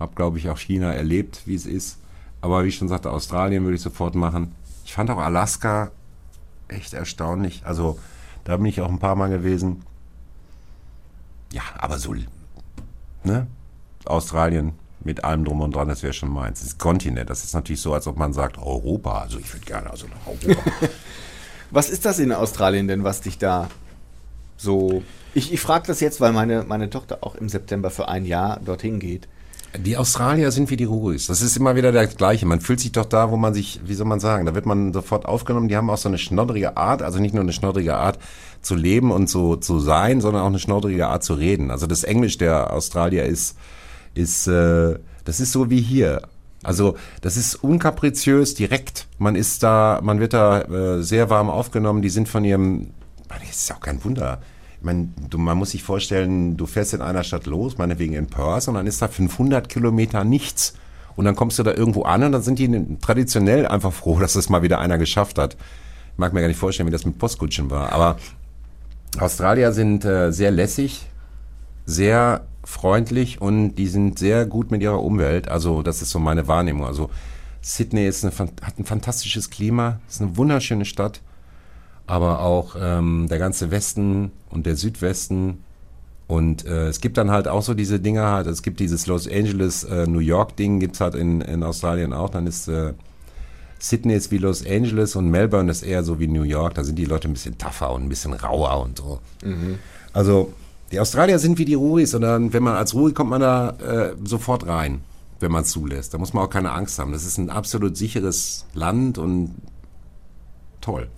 Hab, 0.00 0.16
glaube 0.16 0.38
ich, 0.38 0.50
auch 0.50 0.58
China 0.58 0.92
erlebt, 0.92 1.42
wie 1.46 1.54
es 1.54 1.66
ist. 1.66 1.98
Aber 2.40 2.64
wie 2.64 2.68
ich 2.68 2.74
schon 2.74 2.88
sagte, 2.88 3.12
Australien 3.12 3.62
würde 3.62 3.76
ich 3.76 3.80
sofort 3.80 4.16
machen. 4.16 4.52
Ich 4.84 4.92
fand 4.92 5.08
auch 5.08 5.18
Alaska 5.18 5.92
echt 6.66 6.94
erstaunlich. 6.94 7.62
Also 7.64 7.98
da 8.42 8.56
bin 8.56 8.66
ich 8.66 8.80
auch 8.80 8.90
ein 8.90 8.98
paar 8.98 9.14
Mal 9.14 9.30
gewesen. 9.30 9.82
Ja, 11.52 11.62
aber 11.78 11.98
so, 11.98 12.14
ne? 13.22 13.46
Australien 14.04 14.72
mit 15.04 15.22
allem 15.24 15.44
drum 15.44 15.60
und 15.60 15.74
dran, 15.74 15.88
das 15.88 16.02
wäre 16.02 16.12
schon 16.12 16.30
meins. 16.30 16.60
Das 16.60 16.68
ist 16.68 16.78
Kontinent. 16.78 17.28
Das 17.28 17.44
ist 17.44 17.54
natürlich 17.54 17.80
so, 17.80 17.92
als 17.92 18.06
ob 18.06 18.16
man 18.16 18.32
sagt, 18.32 18.58
Europa. 18.58 19.20
Also 19.20 19.38
ich 19.38 19.52
würde 19.52 19.66
gerne 19.66 19.90
also 19.90 20.06
nach 20.06 20.26
Europa. 20.26 20.62
was 21.70 21.90
ist 21.90 22.04
das 22.04 22.18
in 22.18 22.32
Australien 22.32 22.88
denn, 22.88 23.04
was 23.04 23.20
dich 23.20 23.38
da 23.38 23.68
so. 24.56 25.02
Ich, 25.34 25.52
ich 25.52 25.60
frage 25.60 25.86
das 25.86 26.00
jetzt, 26.00 26.20
weil 26.20 26.32
meine, 26.32 26.64
meine 26.64 26.88
Tochter 26.88 27.18
auch 27.22 27.34
im 27.34 27.48
September 27.48 27.90
für 27.90 28.08
ein 28.08 28.24
Jahr 28.24 28.60
dorthin 28.64 29.00
geht. 29.00 29.28
Die 29.76 29.96
Australier 29.96 30.52
sind 30.52 30.70
wie 30.70 30.76
die 30.76 30.84
Ruis. 30.84 31.26
Das 31.26 31.42
ist 31.42 31.56
immer 31.56 31.74
wieder 31.74 31.90
das 31.90 32.16
Gleiche. 32.16 32.46
Man 32.46 32.60
fühlt 32.60 32.78
sich 32.78 32.92
doch 32.92 33.06
da, 33.06 33.32
wo 33.32 33.36
man 33.36 33.52
sich, 33.54 33.80
wie 33.84 33.94
soll 33.94 34.06
man 34.06 34.20
sagen, 34.20 34.46
da 34.46 34.54
wird 34.54 34.66
man 34.66 34.92
sofort 34.92 35.26
aufgenommen. 35.26 35.66
Die 35.66 35.76
haben 35.76 35.90
auch 35.90 35.98
so 35.98 36.08
eine 36.08 36.18
schnoddrige 36.18 36.76
Art, 36.76 37.02
also 37.02 37.18
nicht 37.18 37.34
nur 37.34 37.42
eine 37.42 37.52
schnoddrige 37.52 37.96
Art 37.96 38.20
zu 38.62 38.76
leben 38.76 39.10
und 39.10 39.28
so 39.28 39.56
zu 39.56 39.80
sein, 39.80 40.20
sondern 40.20 40.42
auch 40.42 40.48
eine 40.48 40.60
schnoddrige 40.60 41.08
Art 41.08 41.24
zu 41.24 41.34
reden. 41.34 41.72
Also 41.72 41.88
das 41.88 42.04
Englisch 42.04 42.38
der 42.38 42.72
Australier 42.72 43.24
ist, 43.24 43.56
ist, 44.14 44.46
äh, 44.46 44.98
das 45.24 45.40
ist 45.40 45.52
so 45.52 45.70
wie 45.70 45.80
hier. 45.80 46.22
Also 46.62 46.96
das 47.20 47.36
ist 47.36 47.56
unkapriziös, 47.56 48.54
direkt. 48.54 49.06
Man 49.18 49.36
ist 49.36 49.62
da, 49.62 50.00
man 50.02 50.18
wird 50.18 50.32
da 50.32 50.62
äh, 50.62 51.02
sehr 51.02 51.28
warm 51.30 51.50
aufgenommen. 51.50 52.00
Die 52.02 52.08
sind 52.08 52.28
von 52.28 52.44
ihrem 52.44 52.90
das 53.28 53.56
ist 53.56 53.72
auch 53.72 53.80
kein 53.80 54.02
Wunder. 54.04 54.40
Ich 54.78 54.84
meine, 54.84 55.08
du, 55.30 55.38
man 55.38 55.56
muss 55.56 55.70
sich 55.70 55.82
vorstellen, 55.82 56.56
du 56.56 56.66
fährst 56.66 56.94
in 56.94 57.00
einer 57.00 57.24
Stadt 57.24 57.46
los, 57.46 57.78
meinetwegen 57.78 58.14
in 58.14 58.26
Perth, 58.26 58.68
und 58.68 58.74
dann 58.74 58.86
ist 58.86 59.00
da 59.00 59.08
500 59.08 59.68
Kilometer 59.68 60.24
nichts. 60.24 60.74
Und 61.16 61.24
dann 61.24 61.36
kommst 61.36 61.58
du 61.58 61.62
da 61.62 61.72
irgendwo 61.72 62.02
an 62.02 62.24
und 62.24 62.32
dann 62.32 62.42
sind 62.42 62.58
die 62.58 62.98
traditionell 63.00 63.66
einfach 63.66 63.92
froh, 63.92 64.18
dass 64.18 64.34
es 64.34 64.48
mal 64.48 64.62
wieder 64.62 64.80
einer 64.80 64.98
geschafft 64.98 65.38
hat. 65.38 65.54
Ich 66.12 66.18
mag 66.18 66.32
mir 66.32 66.40
gar 66.40 66.48
nicht 66.48 66.58
vorstellen, 66.58 66.88
wie 66.88 66.92
das 66.92 67.06
mit 67.06 67.18
Postkutschen 67.18 67.70
war. 67.70 67.92
Aber 67.92 68.16
Australier 69.18 69.72
sind 69.72 70.04
äh, 70.04 70.32
sehr 70.32 70.50
lässig, 70.50 71.06
sehr 71.86 72.44
freundlich 72.64 73.40
und 73.40 73.76
die 73.76 73.86
sind 73.86 74.18
sehr 74.18 74.46
gut 74.46 74.70
mit 74.70 74.82
ihrer 74.82 75.02
Umwelt. 75.02 75.48
Also 75.48 75.82
das 75.82 76.02
ist 76.02 76.10
so 76.10 76.18
meine 76.18 76.48
Wahrnehmung. 76.48 76.86
Also 76.86 77.10
Sydney 77.62 78.06
ist 78.06 78.24
eine, 78.24 78.34
hat 78.62 78.78
ein 78.78 78.84
fantastisches 78.84 79.50
Klima, 79.50 80.00
ist 80.08 80.20
eine 80.20 80.36
wunderschöne 80.36 80.84
Stadt 80.84 81.20
aber 82.06 82.40
auch 82.40 82.76
ähm, 82.80 83.26
der 83.28 83.38
ganze 83.38 83.70
Westen 83.70 84.32
und 84.50 84.66
der 84.66 84.76
Südwesten. 84.76 85.64
Und 86.26 86.66
äh, 86.66 86.88
es 86.88 87.00
gibt 87.00 87.18
dann 87.18 87.30
halt 87.30 87.48
auch 87.48 87.62
so 87.62 87.74
diese 87.74 88.00
Dinger 88.00 88.30
halt, 88.30 88.46
es 88.46 88.62
gibt 88.62 88.80
dieses 88.80 89.06
Los 89.06 89.28
Angeles, 89.28 89.84
äh, 89.84 90.06
New 90.06 90.20
York 90.20 90.56
Ding, 90.56 90.80
gibt's 90.80 91.00
halt 91.00 91.14
in, 91.14 91.40
in 91.40 91.62
Australien 91.62 92.12
auch. 92.12 92.30
Dann 92.30 92.46
ist 92.46 92.68
äh, 92.68 92.94
Sydney 93.78 94.14
ist 94.14 94.30
wie 94.30 94.38
Los 94.38 94.64
Angeles 94.66 95.16
und 95.16 95.30
Melbourne 95.30 95.70
ist 95.70 95.82
eher 95.82 96.02
so 96.02 96.18
wie 96.18 96.26
New 96.26 96.42
York. 96.42 96.74
Da 96.74 96.84
sind 96.84 96.98
die 96.98 97.04
Leute 97.04 97.28
ein 97.28 97.34
bisschen 97.34 97.58
tougher 97.58 97.92
und 97.92 98.04
ein 98.04 98.08
bisschen 98.08 98.32
rauer 98.32 98.82
und 98.82 98.98
so. 98.98 99.20
Mhm. 99.42 99.78
Also 100.12 100.52
die 100.94 101.00
Australier 101.00 101.40
sind 101.40 101.58
wie 101.58 101.64
die 101.64 101.74
Ruris 101.74 102.14
und 102.14 102.20
dann, 102.20 102.52
wenn 102.52 102.62
man 102.62 102.76
als 102.76 102.94
Ruri 102.94 103.12
kommt 103.12 103.30
man 103.30 103.40
da 103.40 103.70
äh, 103.70 104.14
sofort 104.24 104.64
rein, 104.68 105.00
wenn 105.40 105.50
man 105.50 105.64
zulässt. 105.64 106.14
Da 106.14 106.18
muss 106.18 106.32
man 106.32 106.44
auch 106.44 106.50
keine 106.50 106.70
Angst 106.70 107.00
haben. 107.00 107.10
Das 107.10 107.26
ist 107.26 107.36
ein 107.36 107.50
absolut 107.50 107.96
sicheres 107.96 108.64
Land 108.74 109.18
und 109.18 109.56
toll. 110.80 111.08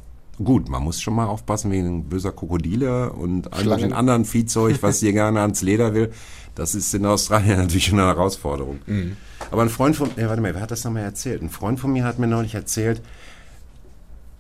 Gut, 0.43 0.71
man 0.71 0.83
muss 0.83 1.03
schon 1.03 1.15
mal 1.15 1.27
aufpassen 1.27 1.71
wegen 1.71 2.05
böser 2.05 2.33
Krokodile 2.33 3.13
und 3.13 3.53
all 3.53 3.93
anderen 3.93 4.25
Viehzeug, 4.25 4.79
was 4.81 5.01
dir 5.01 5.13
gerne 5.13 5.43
ans 5.43 5.61
Leder 5.61 5.93
will. 5.93 6.11
Das 6.55 6.75
ist 6.75 6.95
in 6.95 7.05
Australien 7.05 7.59
natürlich 7.59 7.93
eine 7.93 8.07
Herausforderung. 8.07 8.79
Mhm. 8.87 9.19
Aber 9.51 9.61
ein 9.61 9.69
Freund 9.69 9.95
von, 9.95 10.09
ja, 10.17 10.31
warte 10.31 10.41
mal, 10.41 10.55
wer 10.55 10.63
hat 10.63 10.71
das 10.71 10.85
nochmal 10.85 11.03
erzählt? 11.03 11.43
Ein 11.43 11.51
Freund 11.51 11.79
von 11.79 11.93
mir 11.93 12.05
hat 12.05 12.19
mir 12.19 12.29
neulich 12.29 12.55
erzählt, 12.55 13.03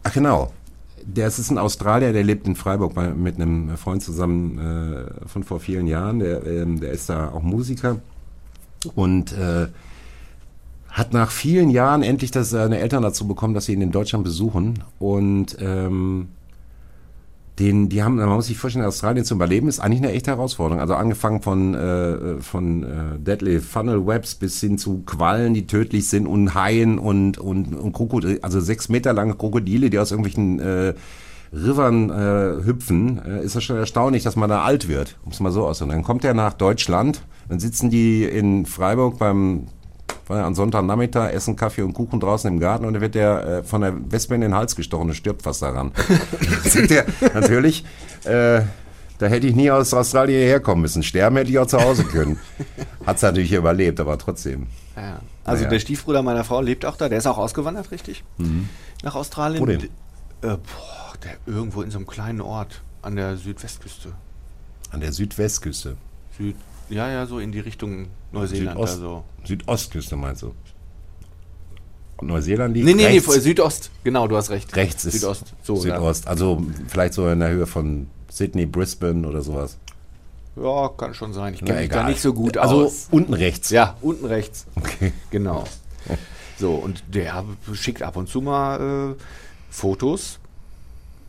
ach 0.02 0.14
genau, 0.14 0.54
der 1.06 1.28
ist 1.28 1.50
ein 1.50 1.58
Australier, 1.58 2.12
der 2.12 2.24
lebt 2.24 2.46
in 2.46 2.56
Freiburg 2.56 2.94
bei, 2.94 3.08
mit 3.10 3.36
einem 3.36 3.76
Freund 3.76 4.02
zusammen 4.02 4.58
äh, 4.58 5.28
von 5.28 5.44
vor 5.44 5.60
vielen 5.60 5.86
Jahren. 5.86 6.18
Der, 6.18 6.44
äh, 6.44 6.66
der 6.66 6.90
ist 6.90 7.08
da 7.08 7.30
auch 7.30 7.42
Musiker 7.42 7.98
und 8.94 9.32
äh, 9.32 9.68
hat 10.88 11.12
nach 11.12 11.30
vielen 11.30 11.70
Jahren 11.70 12.02
endlich 12.02 12.30
das, 12.30 12.50
seine 12.50 12.78
Eltern 12.78 13.02
dazu 13.02 13.28
bekommen, 13.28 13.54
dass 13.54 13.66
sie 13.66 13.74
ihn 13.74 13.82
in 13.82 13.92
Deutschland 13.92 14.24
besuchen. 14.24 14.82
Und 14.98 15.56
ähm, 15.60 16.28
den, 17.58 17.88
die 17.88 18.02
haben, 18.02 18.16
man 18.16 18.28
muss 18.28 18.46
sich 18.46 18.58
vorstellen, 18.58 18.84
Australien 18.84 19.24
zu 19.24 19.34
überleben 19.34 19.68
ist 19.68 19.80
eigentlich 19.80 20.02
eine 20.02 20.12
echte 20.12 20.30
Herausforderung. 20.30 20.80
Also 20.80 20.94
angefangen 20.94 21.40
von, 21.40 21.74
äh, 21.74 22.40
von 22.40 22.82
äh, 22.82 23.18
Deadly 23.18 23.60
Funnel 23.60 24.06
Webs 24.06 24.34
bis 24.34 24.60
hin 24.60 24.76
zu 24.76 25.02
Quallen, 25.06 25.54
die 25.54 25.66
tödlich 25.66 26.08
sind 26.08 26.26
und 26.26 26.54
Haien 26.54 26.98
und, 26.98 27.38
und, 27.38 27.74
und 27.74 27.92
Krokodile, 27.92 28.40
also 28.42 28.60
sechs 28.60 28.88
Meter 28.88 29.12
lange 29.12 29.34
Krokodile, 29.34 29.88
die 29.88 29.98
aus 29.98 30.10
irgendwelchen 30.10 30.60
äh, 30.60 30.94
Rivern 31.52 32.10
äh, 32.10 32.64
hüpfen, 32.64 33.22
äh, 33.24 33.42
ist 33.42 33.56
das 33.56 33.64
schon 33.64 33.76
erstaunlich, 33.76 34.22
dass 34.22 34.36
man 34.36 34.50
da 34.50 34.62
alt 34.62 34.88
wird, 34.88 35.16
um 35.24 35.32
es 35.32 35.40
mal 35.40 35.52
so 35.52 35.66
auszudrücken. 35.66 36.02
Dann 36.02 36.06
kommt 36.06 36.24
er 36.24 36.34
nach 36.34 36.52
Deutschland, 36.52 37.22
dann 37.48 37.58
sitzen 37.58 37.88
die 37.88 38.24
in 38.24 38.66
Freiburg 38.66 39.18
beim 39.18 39.68
war 40.28 40.44
an 40.44 40.54
Sonntagnachmittag, 40.54 41.32
essen 41.32 41.56
Kaffee 41.56 41.82
und 41.82 41.92
Kuchen 41.92 42.20
draußen 42.20 42.50
im 42.52 42.58
Garten 42.58 42.84
und 42.84 42.94
dann 42.94 43.02
wird 43.02 43.14
der 43.14 43.46
äh, 43.46 43.62
von 43.62 43.80
der 43.80 43.94
Wespe 44.10 44.34
in 44.34 44.40
den 44.40 44.54
Hals 44.54 44.76
gestochen 44.76 45.08
und 45.08 45.14
stirbt 45.14 45.42
fast 45.42 45.62
daran. 45.62 45.92
sagt 46.64 46.90
er, 46.90 47.06
natürlich, 47.34 47.84
äh, 48.24 48.62
da 49.18 49.26
hätte 49.26 49.46
ich 49.46 49.54
nie 49.54 49.70
aus 49.70 49.94
Australien 49.94 50.42
herkommen 50.42 50.82
müssen. 50.82 51.02
Sterben 51.02 51.36
hätte 51.36 51.50
ich 51.50 51.58
auch 51.58 51.66
zu 51.66 51.80
Hause 51.80 52.04
können. 52.04 52.38
Hat 53.06 53.16
es 53.16 53.22
natürlich 53.22 53.52
überlebt, 53.52 54.00
aber 54.00 54.18
trotzdem. 54.18 54.66
Ja. 54.96 55.20
Also 55.44 55.60
naja. 55.60 55.70
der 55.70 55.78
Stiefbruder 55.78 56.22
meiner 56.22 56.44
Frau 56.44 56.60
lebt 56.60 56.84
auch 56.84 56.96
da, 56.96 57.08
der 57.08 57.18
ist 57.18 57.26
auch 57.26 57.38
ausgewandert, 57.38 57.90
richtig? 57.92 58.24
Mhm. 58.38 58.68
Nach 59.02 59.14
Australien. 59.14 59.62
Wo 59.62 59.66
denn? 59.66 59.82
Äh, 59.82 59.88
boah, 60.42 60.58
der 61.22 61.36
irgendwo 61.46 61.82
in 61.82 61.90
so 61.90 61.98
einem 61.98 62.06
kleinen 62.06 62.40
Ort 62.40 62.82
an 63.02 63.16
der 63.16 63.36
Südwestküste. 63.36 64.12
An 64.90 65.00
der 65.00 65.12
Südwestküste. 65.12 65.96
Süd, 66.36 66.56
ja, 66.88 67.10
ja, 67.10 67.26
so 67.26 67.38
in 67.38 67.52
die 67.52 67.60
Richtung 67.60 68.08
Neuseeland. 68.32 68.76
Südost, 68.76 68.94
also. 68.94 69.24
Südostküste 69.44 70.16
meinst 70.16 70.42
du? 70.42 70.54
Neuseeland 72.22 72.74
liegt 72.74 72.86
Nee, 72.86 72.94
nee, 72.94 73.06
rechts. 73.06 73.28
nee, 73.28 73.40
Südost. 73.40 73.90
Genau, 74.04 74.26
du 74.26 74.36
hast 74.36 74.50
recht. 74.50 74.74
Rechts 74.74 75.04
ist 75.04 75.20
Südost. 75.20 75.54
So, 75.62 75.76
Südost. 75.76 76.24
Ja. 76.24 76.30
Also 76.30 76.62
vielleicht 76.88 77.14
so 77.14 77.28
in 77.28 77.40
der 77.40 77.50
Höhe 77.50 77.66
von 77.66 78.06
Sydney, 78.30 78.66
Brisbane 78.66 79.26
oder 79.26 79.42
sowas. 79.42 79.78
Ja, 80.56 80.88
kann 80.88 81.12
schon 81.12 81.34
sein. 81.34 81.54
Ich 81.54 81.64
kenne 81.64 81.80
mich 81.80 81.90
da 81.90 82.04
nicht 82.08 82.20
so 82.20 82.32
gut 82.32 82.56
also 82.56 82.76
aus. 82.76 82.82
Also 82.84 83.16
unten 83.16 83.34
rechts. 83.34 83.70
Ja, 83.70 83.96
unten 84.00 84.24
rechts. 84.24 84.66
Okay. 84.76 85.12
Genau. 85.30 85.64
So, 86.58 86.72
und 86.72 87.04
der 87.08 87.44
schickt 87.74 88.02
ab 88.02 88.16
und 88.16 88.30
zu 88.30 88.40
mal 88.40 89.12
äh, 89.12 89.22
Fotos 89.68 90.38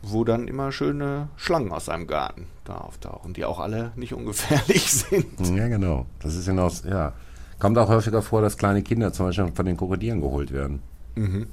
wo 0.02 0.24
dann 0.24 0.48
immer 0.48 0.72
schöne 0.72 1.28
Schlangen 1.36 1.72
aus 1.72 1.86
seinem 1.86 2.06
Garten 2.06 2.46
da 2.64 2.78
auftauchen, 2.78 3.34
die 3.34 3.44
auch 3.44 3.58
alle 3.58 3.92
nicht 3.96 4.14
ungefährlich 4.14 4.90
sind. 4.92 5.56
Ja, 5.56 5.68
genau. 5.68 6.06
Das 6.22 6.34
ist 6.34 6.46
hinaus, 6.46 6.84
ja. 6.88 7.12
Kommt 7.58 7.76
auch 7.78 7.88
häufiger 7.88 8.22
vor, 8.22 8.40
dass 8.40 8.56
kleine 8.56 8.82
Kinder 8.82 9.12
zum 9.12 9.26
Beispiel 9.26 9.50
von 9.52 9.66
den 9.66 9.76
Krokodilen 9.76 10.20
geholt 10.20 10.52
werden. 10.52 10.80
Mhm. 11.16 11.46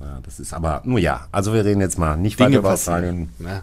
Ja, 0.00 0.18
das 0.22 0.40
ist 0.40 0.52
aber, 0.52 0.82
nur 0.84 0.98
ja, 0.98 1.28
also 1.30 1.52
wir 1.52 1.64
reden 1.64 1.80
jetzt 1.80 1.98
mal 1.98 2.16
nicht 2.16 2.38
Dinge 2.38 2.50
weiter 2.50 2.58
über 2.58 2.72
Australien. 2.72 3.28
Ja. 3.38 3.62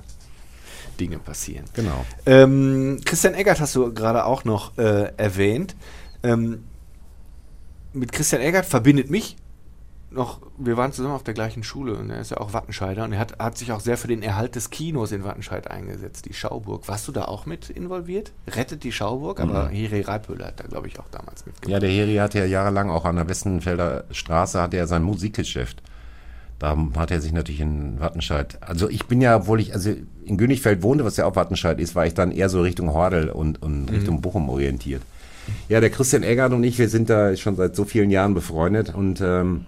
Dinge 1.00 1.20
passieren. 1.20 1.66
Genau. 1.74 2.06
Ähm, 2.26 3.00
Christian 3.06 3.34
Eggert 3.34 3.60
hast 3.60 3.76
du 3.76 3.94
gerade 3.94 4.26
auch 4.26 4.46
noch 4.46 4.78
äh, 4.78 5.12
erwähnt. 5.18 5.76
Ähm, 6.24 6.64
mit 7.94 8.12
Christian 8.12 8.42
Eggert 8.42 8.66
verbindet 8.66 9.10
mich 9.10 9.36
noch, 10.10 10.40
wir 10.58 10.78
waren 10.78 10.94
zusammen 10.94 11.14
auf 11.14 11.24
der 11.24 11.34
gleichen 11.34 11.64
Schule 11.64 11.96
und 11.96 12.10
er 12.10 12.22
ist 12.22 12.32
ja 12.32 12.38
auch 12.38 12.54
Wattenscheider 12.54 13.04
und 13.04 13.14
er 13.14 13.20
hat, 13.20 13.40
hat 13.40 13.58
sich 13.58 13.72
auch 13.72 13.82
sehr 13.82 13.98
für 13.98 14.08
den 14.08 14.24
Erhalt 14.24 14.56
des 14.56 14.70
Kinos 14.70 15.12
in 15.12 15.24
Wattenscheid 15.24 15.70
eingesetzt, 15.70 16.26
die 16.26 16.34
Schauburg. 16.34 16.88
Warst 16.88 17.08
du 17.08 17.12
da 17.12 17.26
auch 17.26 17.46
mit 17.46 17.70
involviert? 17.70 18.32
Rettet 18.48 18.84
die 18.84 18.92
Schauburg, 18.94 19.40
aber 19.42 19.66
mhm. 19.66 19.74
Heri 19.74 20.02
Reipöhler 20.02 20.48
hat 20.48 20.60
da, 20.62 20.68
glaube 20.68 20.88
ich, 20.88 21.00
auch 21.00 21.10
damals 21.12 21.46
mitgemacht. 21.46 21.70
Ja, 21.70 21.80
der 21.80 21.90
Heri 21.90 22.16
hatte 22.16 22.40
ja 22.40 22.46
jahrelang 22.46 22.90
auch 22.90 23.04
an 23.06 23.18
der 23.18 23.28
Westenfelder 23.28 24.06
Straße 24.12 24.62
hatte 24.62 24.78
er 24.78 24.88
sein 24.88 25.04
Musikgeschäft. 25.04 25.82
Da 26.60 26.76
hat 26.96 27.12
er 27.12 27.22
sich 27.22 27.34
natürlich 27.34 27.62
in 27.62 28.00
Wattenscheid, 28.00 28.58
also 28.64 28.90
ich 28.90 29.06
bin 29.06 29.22
ja, 29.22 29.36
obwohl 29.36 29.60
ich 29.60 29.74
also 29.74 29.94
in 30.24 30.38
Königfeld 30.38 30.82
wohnte, 30.82 31.06
was 31.06 31.18
ja 31.18 31.26
auch 31.26 31.36
Wattenscheid 31.36 31.80
ist, 31.80 31.96
war 31.96 32.08
ich 32.08 32.16
dann 32.16 32.32
eher 32.32 32.50
so 32.50 32.62
Richtung 32.62 32.94
Hordel 32.94 33.30
und, 33.30 33.62
und 33.62 33.84
mhm. 33.84 33.96
Richtung 33.96 34.22
Bochum 34.22 34.50
orientiert. 34.50 35.04
Ja, 35.70 35.80
der 35.82 35.90
Christian 35.90 36.24
Eggert 36.24 36.54
und 36.54 36.64
ich, 36.64 36.80
wir 36.80 36.90
sind 36.90 37.10
da 37.10 37.36
schon 37.36 37.56
seit 37.56 37.76
so 37.76 37.86
vielen 37.86 38.10
Jahren 38.10 38.34
befreundet 38.34 38.94
und 38.94 39.22
ähm, 39.22 39.66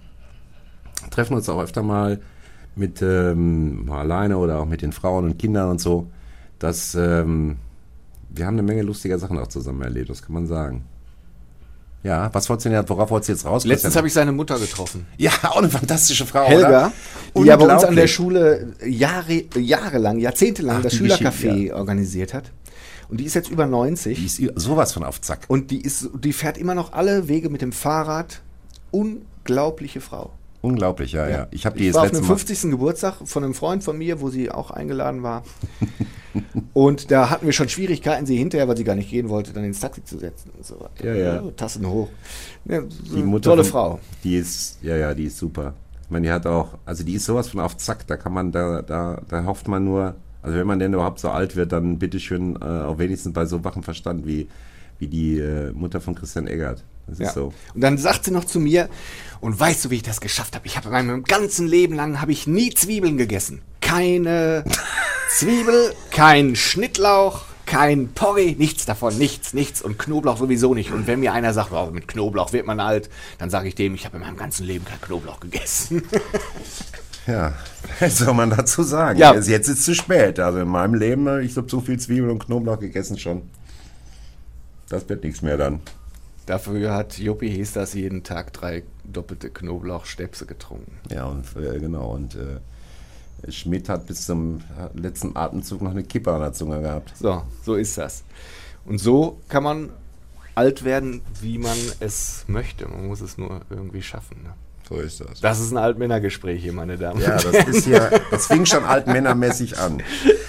treffen 1.09 1.35
uns 1.35 1.49
auch 1.49 1.61
öfter 1.61 1.83
mal 1.83 2.19
mit 2.75 3.01
ähm, 3.01 3.85
mal 3.85 3.99
alleine 3.99 4.37
oder 4.37 4.59
auch 4.59 4.65
mit 4.65 4.81
den 4.81 4.91
Frauen 4.91 5.25
und 5.25 5.37
Kindern 5.39 5.69
und 5.69 5.81
so. 5.81 6.07
Dass 6.59 6.95
ähm, 6.95 7.57
wir 8.29 8.45
haben 8.45 8.55
eine 8.55 8.63
Menge 8.63 8.83
lustiger 8.83 9.17
Sachen 9.19 9.37
auch 9.39 9.47
zusammen 9.47 9.81
erlebt, 9.81 10.09
das 10.09 10.21
kann 10.21 10.33
man 10.33 10.47
sagen. 10.47 10.83
Ja, 12.01 12.29
was 12.33 12.47
wolltest 12.49 12.65
du 12.65 12.69
denn, 12.69 12.87
worauf 12.87 13.11
wolltest 13.11 13.29
du 13.29 13.33
jetzt 13.33 13.45
raus? 13.45 13.65
Letztens 13.65 13.95
habe 13.97 14.07
ich 14.07 14.13
seine 14.13 14.31
Mutter 14.31 14.57
getroffen. 14.57 15.05
Ja, 15.17 15.31
auch 15.43 15.57
eine 15.57 15.69
fantastische 15.69 16.25
Frau, 16.25 16.45
Helga, 16.45 16.67
oder? 16.67 16.91
die 17.35 17.47
ja 17.47 17.57
bei 17.57 17.73
uns 17.73 17.83
an 17.83 17.95
der 17.95 18.07
Schule 18.07 18.73
Jahre, 18.85 19.43
jahrelang, 19.55 20.19
jahrzehntelang 20.19 20.77
Ach, 20.77 20.83
das 20.83 20.93
Schülercafé 20.93 21.67
ja. 21.67 21.75
organisiert 21.75 22.33
hat. 22.33 22.51
Und 23.09 23.19
die 23.19 23.25
ist 23.25 23.33
jetzt 23.33 23.49
über 23.49 23.65
90. 23.65 24.17
Die 24.17 24.25
ist 24.25 24.59
sowas 24.59 24.93
von 24.93 25.03
auf 25.03 25.19
Zack. 25.19 25.41
Und 25.47 25.71
die, 25.71 25.81
ist, 25.81 26.09
die 26.13 26.31
fährt 26.31 26.57
immer 26.57 26.75
noch 26.75 26.93
alle 26.93 27.27
Wege 27.27 27.49
mit 27.49 27.61
dem 27.61 27.71
Fahrrad. 27.71 28.41
Unglaubliche 28.91 29.99
Frau. 29.99 30.31
Unglaublich, 30.61 31.13
ja, 31.13 31.27
ja. 31.27 31.37
ja. 31.37 31.47
Ich, 31.51 31.65
ich 31.65 31.93
war 31.93 32.03
auf 32.03 32.11
dem 32.11 32.23
50. 32.23 32.63
Mal 32.63 32.71
Geburtstag 32.71 33.15
von 33.23 33.43
einem 33.43 33.53
Freund 33.53 33.83
von 33.83 33.97
mir, 33.97 34.19
wo 34.19 34.29
sie 34.29 34.51
auch 34.51 34.71
eingeladen 34.71 35.23
war. 35.23 35.43
und 36.73 37.11
da 37.11 37.29
hatten 37.29 37.45
wir 37.45 37.53
schon 37.53 37.69
Schwierigkeiten, 37.69 38.25
sie 38.25 38.35
hinterher, 38.35 38.67
weil 38.67 38.75
sie 38.75 38.83
gar 38.83 38.95
nicht 38.95 39.09
gehen 39.09 39.29
wollte, 39.29 39.53
dann 39.53 39.63
ins 39.63 39.79
Taxi 39.79 40.03
zu 40.03 40.17
setzen 40.17 40.51
und 40.55 40.65
so 40.65 40.75
weiter. 40.79 41.05
Ja, 41.05 41.13
ja. 41.13 41.35
ja 41.35 41.51
Tassen 41.51 41.87
hoch. 41.87 42.09
Ja, 42.65 42.81
so 42.81 43.15
die 43.15 43.23
Mutter 43.23 43.51
tolle 43.51 43.63
von, 43.63 43.71
Frau. 43.71 43.99
Die 44.23 44.35
ist, 44.35 44.79
ja, 44.81 44.97
ja, 44.97 45.13
die 45.13 45.25
ist 45.25 45.37
super. 45.37 45.73
Ich 46.03 46.09
meine, 46.09 46.27
die 46.27 46.33
hat 46.33 46.45
auch, 46.45 46.77
also 46.85 47.03
die 47.03 47.13
ist 47.13 47.25
sowas 47.25 47.49
von 47.49 47.61
auf 47.61 47.77
Zack, 47.77 48.05
da 48.07 48.17
kann 48.17 48.33
man, 48.33 48.51
da, 48.51 48.81
da, 48.81 49.21
da 49.29 49.45
hofft 49.45 49.67
man 49.67 49.85
nur, 49.85 50.15
also 50.41 50.57
wenn 50.57 50.67
man 50.67 50.79
denn 50.79 50.93
überhaupt 50.93 51.19
so 51.19 51.29
alt 51.29 51.55
wird, 51.55 51.71
dann 51.71 51.99
bitteschön 51.99 52.57
äh, 52.61 52.65
auch 52.65 52.97
wenigstens 52.97 53.31
bei 53.31 53.45
so 53.45 53.63
wachen 53.63 53.83
Verstand 53.83 54.25
wie, 54.25 54.49
wie 54.97 55.07
die 55.07 55.39
äh, 55.39 55.71
Mutter 55.71 56.01
von 56.01 56.15
Christian 56.15 56.47
Eggert. 56.47 56.83
Das 57.09 57.19
ja. 57.19 57.27
ist 57.27 57.33
so. 57.33 57.53
Und 57.73 57.81
dann 57.81 57.97
sagt 57.97 58.25
sie 58.25 58.31
noch 58.31 58.45
zu 58.45 58.59
mir, 58.59 58.89
und 59.41 59.57
weißt 59.57 59.85
du, 59.85 59.89
wie 59.89 59.95
ich 59.95 60.03
das 60.03 60.19
geschafft 60.21 60.55
habe? 60.55 60.67
Ich 60.67 60.75
habe 60.75 60.87
in 60.87 60.91
meinem 60.91 61.23
ganzen 61.23 61.67
Leben 61.67 61.95
lang 61.95 62.21
habe 62.21 62.31
ich 62.31 62.45
nie 62.45 62.73
Zwiebeln 62.73 63.17
gegessen. 63.17 63.61
Keine 63.81 64.63
Zwiebel, 65.31 65.93
kein 66.11 66.55
Schnittlauch, 66.55 67.43
kein 67.65 68.09
Porree, 68.09 68.55
nichts 68.57 68.85
davon, 68.85 69.17
nichts, 69.17 69.53
nichts 69.53 69.81
und 69.81 69.97
Knoblauch 69.97 70.37
sowieso 70.37 70.73
nicht. 70.73 70.91
Und 70.91 71.07
wenn 71.07 71.21
mir 71.21 71.33
einer 71.33 71.53
sagt, 71.53 71.71
oh, 71.71 71.89
mit 71.91 72.07
Knoblauch 72.07 72.51
wird 72.51 72.65
man 72.65 72.79
alt, 72.79 73.09
dann 73.37 73.49
sage 73.49 73.67
ich 73.69 73.75
dem, 73.75 73.93
ich 73.95 74.05
habe 74.05 74.17
in 74.17 74.23
meinem 74.23 74.37
ganzen 74.37 74.65
Leben 74.65 74.85
kein 74.85 74.99
Knoblauch 75.01 75.39
gegessen. 75.39 76.03
Ja, 77.27 77.53
was 77.99 78.17
soll 78.17 78.33
man 78.33 78.49
dazu 78.49 78.81
sagen? 78.81 79.19
Ja. 79.19 79.35
Jetzt 79.35 79.49
ist 79.49 79.67
es 79.67 79.83
zu 79.83 79.93
spät. 79.93 80.39
Also 80.39 80.59
in 80.59 80.67
meinem 80.67 80.95
Leben, 80.95 81.41
ich 81.41 81.55
habe 81.57 81.69
so 81.69 81.79
viel 81.79 81.99
Zwiebeln 81.99 82.31
und 82.31 82.43
Knoblauch 82.43 82.79
gegessen 82.79 83.19
schon. 83.19 83.43
Das 84.87 85.07
wird 85.07 85.23
nichts 85.23 85.43
mehr 85.43 85.55
dann. 85.55 85.79
Dafür 86.49 86.95
hat 86.95 87.19
Juppi 87.19 87.47
hieß 87.47 87.73
das 87.73 87.93
jeden 87.93 88.23
Tag 88.23 88.51
drei 88.53 88.81
doppelte 89.03 89.51
Knoblauchstäbse 89.51 90.47
getrunken. 90.47 90.97
Ja, 91.11 91.25
und 91.25 91.45
äh, 91.55 91.77
genau. 91.77 92.09
Und 92.15 92.33
äh, 92.33 93.51
Schmidt 93.51 93.87
hat 93.87 94.07
bis 94.07 94.25
zum 94.25 94.61
letzten 94.95 95.37
Atemzug 95.37 95.83
noch 95.83 95.91
eine 95.91 96.01
Kippe 96.01 96.33
an 96.33 96.41
der 96.41 96.53
Zunge 96.53 96.81
gehabt. 96.81 97.13
So, 97.15 97.43
so 97.63 97.75
ist 97.75 97.99
das. 97.99 98.23
Und 98.83 98.97
so 98.97 99.39
kann 99.47 99.61
man 99.61 99.89
alt 100.55 100.83
werden, 100.83 101.21
wie 101.39 101.59
man 101.59 101.77
es 101.99 102.45
möchte. 102.47 102.87
Man 102.87 103.05
muss 103.05 103.21
es 103.21 103.37
nur 103.37 103.61
irgendwie 103.69 104.01
schaffen. 104.01 104.41
Ne? 104.41 104.49
So 104.89 104.95
ist 104.95 105.21
das. 105.21 105.41
Das 105.41 105.59
ist 105.59 105.71
ein 105.71 105.77
Altmännergespräch 105.77 106.63
hier, 106.63 106.73
meine 106.73 106.97
Damen. 106.97 107.21
Ja, 107.21 107.37
das 107.37 107.67
ist 107.67 107.85
ja, 107.85 108.09
das 108.31 108.47
fing 108.47 108.65
schon 108.65 108.85
altmännermäßig 108.85 109.77
an. 109.77 110.01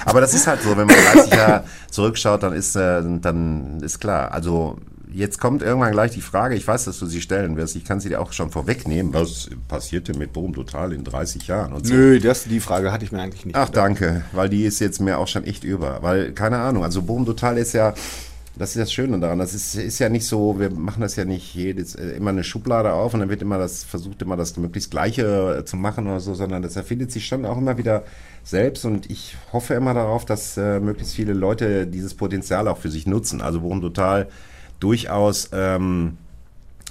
Aber 0.07 0.23
das 0.23 0.33
ist 0.33 0.47
halt 0.47 0.63
so, 0.63 0.71
wenn 0.79 0.87
man 0.87 0.97
30 1.13 1.31
Jahre 1.31 1.65
zurückschaut, 1.91 2.43
dann 2.43 2.55
ist, 2.55 2.75
äh, 2.75 3.03
dann 3.21 3.83
ist 3.83 4.01
klar. 4.01 4.33
Also 4.33 4.79
jetzt 5.13 5.41
kommt 5.41 5.63
irgendwann 5.63 5.93
gleich 5.93 6.13
die 6.13 6.21
Frage, 6.21 6.55
ich 6.55 6.67
weiß, 6.67 6.85
dass 6.85 6.99
du 6.99 7.07
sie 7.07 7.21
stellen 7.21 7.57
wirst, 7.57 7.77
ich 7.77 7.85
kann 7.85 8.01
sie 8.01 8.09
dir 8.09 8.21
auch 8.21 8.33
schon 8.33 8.51
vorwegnehmen, 8.51 9.13
was 9.13 9.49
passierte 9.69 10.17
mit 10.17 10.33
Boom 10.33 10.55
Total 10.55 10.93
in 10.93 11.05
30 11.05 11.47
Jahren? 11.47 11.73
Und 11.73 11.87
so. 11.87 11.95
Nö, 11.95 12.21
das, 12.21 12.45
die 12.45 12.61
Frage 12.61 12.93
hatte 12.93 13.05
ich 13.05 13.13
mir 13.13 13.21
eigentlich 13.21 13.45
nicht. 13.45 13.57
Ach, 13.57 13.67
gedacht. 13.67 13.85
danke, 13.85 14.25
weil 14.33 14.49
die 14.49 14.65
ist 14.65 14.81
jetzt 14.81 15.01
mir 15.01 15.19
auch 15.19 15.29
schon 15.29 15.45
echt 15.45 15.65
über. 15.65 16.03
Weil, 16.03 16.33
keine 16.33 16.59
Ahnung, 16.59 16.85
also 16.85 17.03
Boom 17.03 17.25
Total 17.25 17.59
ist 17.59 17.73
ja, 17.73 17.95
das 18.57 18.71
ist 18.71 18.79
das 18.79 18.93
Schöne 18.93 19.19
daran. 19.19 19.39
Das 19.39 19.55
ist, 19.55 19.75
ist 19.75 19.99
ja 20.01 20.09
nicht 20.09 20.27
so, 20.27 20.59
wir 20.59 20.71
machen 20.71 21.01
das 21.01 21.17
ja 21.17 21.25
nicht 21.25 21.55
jedes, 21.55 21.95
äh, 21.95 22.11
immer 22.11 22.31
eine 22.31 22.45
Schublade 22.45 22.93
auf 22.93 23.15
und 23.15 23.21
dann 23.21 23.31
wird 23.31 23.43
immer 23.43 23.59
das, 23.59 23.85
versucht 23.85 24.23
immer 24.23 24.37
das 24.37 24.57
möglichst 24.57 24.91
Gleiche 24.91 25.59
äh, 25.61 25.65
zu 25.65 25.77
machen 25.77 26.07
oder 26.07 26.21
so, 26.21 26.35
sondern 26.35 26.63
das 26.63 26.77
erfindet 26.77 27.11
sich 27.11 27.27
schon 27.27 27.47
auch 27.47 27.59
immer 27.59 27.79
wieder 27.79 28.05
selbst 28.43 28.85
und 28.85 29.11
ich 29.11 29.37
hoffe 29.53 29.75
immer 29.75 29.95
darauf, 29.95 30.25
dass 30.25 30.57
äh, 30.57 30.81
möglichst 30.81 31.15
viele 31.15 31.33
Leute 31.33 31.87
dieses 31.87 32.15
Potenzial 32.15 32.69
auch 32.69 32.79
für 32.79 32.91
sich 32.91 33.07
nutzen. 33.07 33.41
Also 33.41 33.63
worum 33.63 33.81
total 33.81 34.29
durchaus 34.81 35.51
ähm, 35.53 36.17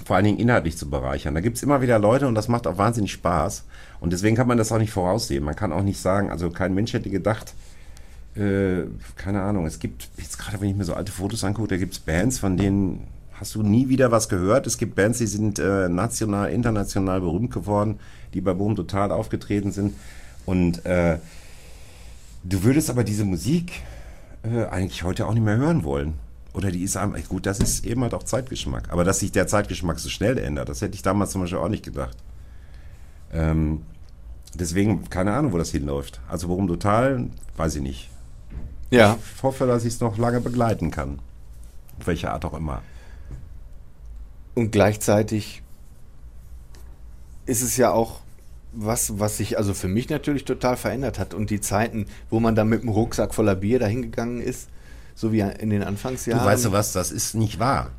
vor 0.04 0.16
allen 0.16 0.24
Dingen 0.24 0.38
inhaltlich 0.38 0.76
zu 0.76 0.88
bereichern. 0.88 1.34
Da 1.34 1.40
gibt 1.40 1.56
es 1.56 1.62
immer 1.62 1.82
wieder 1.82 1.98
Leute 1.98 2.26
und 2.26 2.34
das 2.34 2.48
macht 2.48 2.66
auch 2.66 2.78
wahnsinnig 2.78 3.12
Spaß. 3.12 3.64
Und 4.00 4.12
deswegen 4.12 4.36
kann 4.36 4.48
man 4.48 4.56
das 4.56 4.72
auch 4.72 4.78
nicht 4.78 4.92
voraussehen. 4.92 5.44
Man 5.44 5.56
kann 5.56 5.72
auch 5.72 5.82
nicht 5.82 6.00
sagen, 6.00 6.30
also 6.30 6.50
kein 6.50 6.74
Mensch 6.74 6.92
hätte 6.94 7.10
gedacht, 7.10 7.52
äh, 8.34 8.84
keine 9.16 9.42
Ahnung, 9.42 9.66
es 9.66 9.78
gibt, 9.78 10.08
jetzt 10.16 10.38
gerade 10.38 10.60
wenn 10.60 10.70
ich 10.70 10.76
mir 10.76 10.84
so 10.84 10.94
alte 10.94 11.12
Fotos 11.12 11.44
angucke, 11.44 11.68
da 11.68 11.76
gibt 11.76 11.92
es 11.92 11.98
Bands, 11.98 12.38
von 12.38 12.56
denen 12.56 13.06
hast 13.32 13.54
du 13.54 13.62
nie 13.62 13.88
wieder 13.88 14.10
was 14.10 14.28
gehört. 14.28 14.66
Es 14.66 14.78
gibt 14.78 14.94
Bands, 14.94 15.18
die 15.18 15.26
sind 15.26 15.58
äh, 15.58 15.88
national, 15.88 16.50
international 16.50 17.20
berühmt 17.20 17.50
geworden, 17.50 17.98
die 18.34 18.40
bei 18.40 18.54
Boom 18.54 18.76
total 18.76 19.10
aufgetreten 19.12 19.72
sind. 19.72 19.94
Und 20.46 20.84
äh, 20.86 21.18
du 22.44 22.62
würdest 22.62 22.90
aber 22.90 23.04
diese 23.04 23.24
Musik 23.24 23.82
äh, 24.42 24.66
eigentlich 24.66 25.02
heute 25.02 25.26
auch 25.26 25.34
nicht 25.34 25.44
mehr 25.44 25.56
hören 25.56 25.84
wollen. 25.84 26.14
Oder 26.52 26.70
die 26.70 26.82
ist 26.82 26.96
einfach, 26.96 27.22
gut, 27.28 27.46
das 27.46 27.60
ist 27.60 27.86
eben 27.86 28.02
halt 28.02 28.14
auch 28.14 28.24
Zeitgeschmack. 28.24 28.90
Aber 28.90 29.04
dass 29.04 29.20
sich 29.20 29.30
der 29.32 29.46
Zeitgeschmack 29.46 29.98
so 30.00 30.08
schnell 30.08 30.36
ändert, 30.38 30.68
das 30.68 30.82
hätte 30.82 30.94
ich 30.94 31.02
damals 31.02 31.30
zum 31.30 31.42
Beispiel 31.42 31.58
auch 31.58 31.68
nicht 31.68 31.84
gedacht. 31.84 32.16
Ähm, 33.32 33.82
deswegen, 34.54 35.08
keine 35.08 35.32
Ahnung, 35.32 35.52
wo 35.52 35.58
das 35.58 35.70
hinläuft. 35.70 36.20
Also 36.28 36.48
warum 36.48 36.66
total, 36.66 37.28
weiß 37.56 37.76
ich 37.76 37.82
nicht. 37.82 38.10
Ja. 38.90 39.16
Ich 39.36 39.42
hoffe, 39.42 39.66
dass 39.66 39.84
ich 39.84 39.94
es 39.94 40.00
noch 40.00 40.18
lange 40.18 40.40
begleiten 40.40 40.90
kann. 40.90 41.20
Auf 42.00 42.08
welche 42.08 42.32
Art 42.32 42.44
auch 42.44 42.54
immer. 42.54 42.82
Und 44.54 44.72
gleichzeitig 44.72 45.62
ist 47.46 47.62
es 47.62 47.76
ja 47.76 47.92
auch 47.92 48.20
was, 48.72 49.18
was 49.18 49.36
sich 49.36 49.58
also 49.58 49.74
für 49.74 49.88
mich 49.88 50.08
natürlich 50.08 50.44
total 50.44 50.76
verändert 50.76 51.18
hat. 51.18 51.34
Und 51.34 51.50
die 51.50 51.60
Zeiten, 51.60 52.06
wo 52.28 52.40
man 52.40 52.54
dann 52.54 52.68
mit 52.68 52.82
dem 52.82 52.88
Rucksack 52.88 53.34
voller 53.34 53.54
Bier 53.54 53.78
dahingegangen 53.78 54.40
ist, 54.40 54.68
so 55.14 55.32
wie 55.32 55.40
in 55.40 55.70
den 55.70 55.82
Anfangsjahren. 55.82 56.42
Du 56.42 56.48
weißt 56.48 56.64
du 56.66 56.72
was, 56.72 56.92
das 56.92 57.10
ist 57.10 57.34
nicht 57.34 57.58
wahr. 57.58 57.90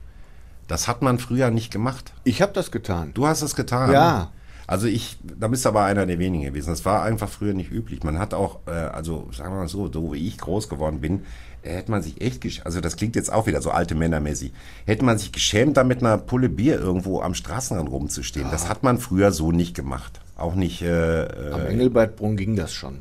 Das 0.68 0.88
hat 0.88 1.02
man 1.02 1.20
früher 1.20 1.52
nicht 1.52 1.72
gemacht. 1.72 2.14
Ich 2.24 2.42
habe 2.42 2.54
das 2.54 2.72
getan. 2.72 3.12
Du 3.14 3.28
hast 3.28 3.42
das 3.42 3.56
getan? 3.56 3.92
Ja. 3.92 4.32
Also 4.68 4.88
ich, 4.88 5.18
da 5.22 5.50
bist 5.50 5.66
du 5.66 5.70
aber 5.70 5.84
einer 5.84 6.06
der 6.06 6.18
wenigen 6.18 6.46
gewesen. 6.46 6.70
Das 6.70 6.86
war 6.86 7.04
einfach 7.04 7.28
früher 7.28 7.54
nicht 7.54 7.72
üblich. 7.72 8.04
Man 8.04 8.18
hat 8.18 8.34
auch, 8.34 8.60
äh, 8.68 8.72
also 8.72 9.28
sagen 9.34 9.54
wir 9.54 9.60
mal 9.60 9.68
so, 9.68 9.92
so 9.92 10.14
wie 10.14 10.26
ich 10.26 10.38
groß 10.38 10.70
geworden 10.70 11.02
bin, 11.02 11.26
äh, 11.62 11.74
hätte 11.76 11.92
man 11.92 12.02
sich 12.02 12.22
echt, 12.22 12.66
also 12.66 12.80
das 12.80 12.96
klingt 12.96 13.18
jetzt 13.18 13.34
auch 13.34 13.48
wieder 13.48 13.62
so 13.62 13.72
alte 13.72 13.96
Männermäßig, 13.96 14.54
hätte 14.86 15.04
man 15.04 15.18
sich 15.18 15.34
geschämt, 15.34 15.76
da 15.76 15.84
mit 15.84 16.00
einer 16.00 16.18
Pulle 16.18 16.48
Bier 16.48 16.80
irgendwo 16.80 17.22
am 17.22 17.34
Straßenrand 17.34 17.92
rumzustehen. 17.92 18.46
Ja. 18.46 18.52
Das 18.52 18.70
hat 18.70 18.82
man 18.82 18.98
früher 18.98 19.34
so 19.34 19.52
nicht 19.52 19.76
gemacht. 19.76 20.22
Auch 20.38 20.56
nicht. 20.56 20.82
Äh, 20.82 21.24
äh 21.26 21.52
am 21.52 21.66
Engelbertbrunn 21.66 22.38
ging 22.38 22.56
das 22.56 22.74
schon 22.74 23.00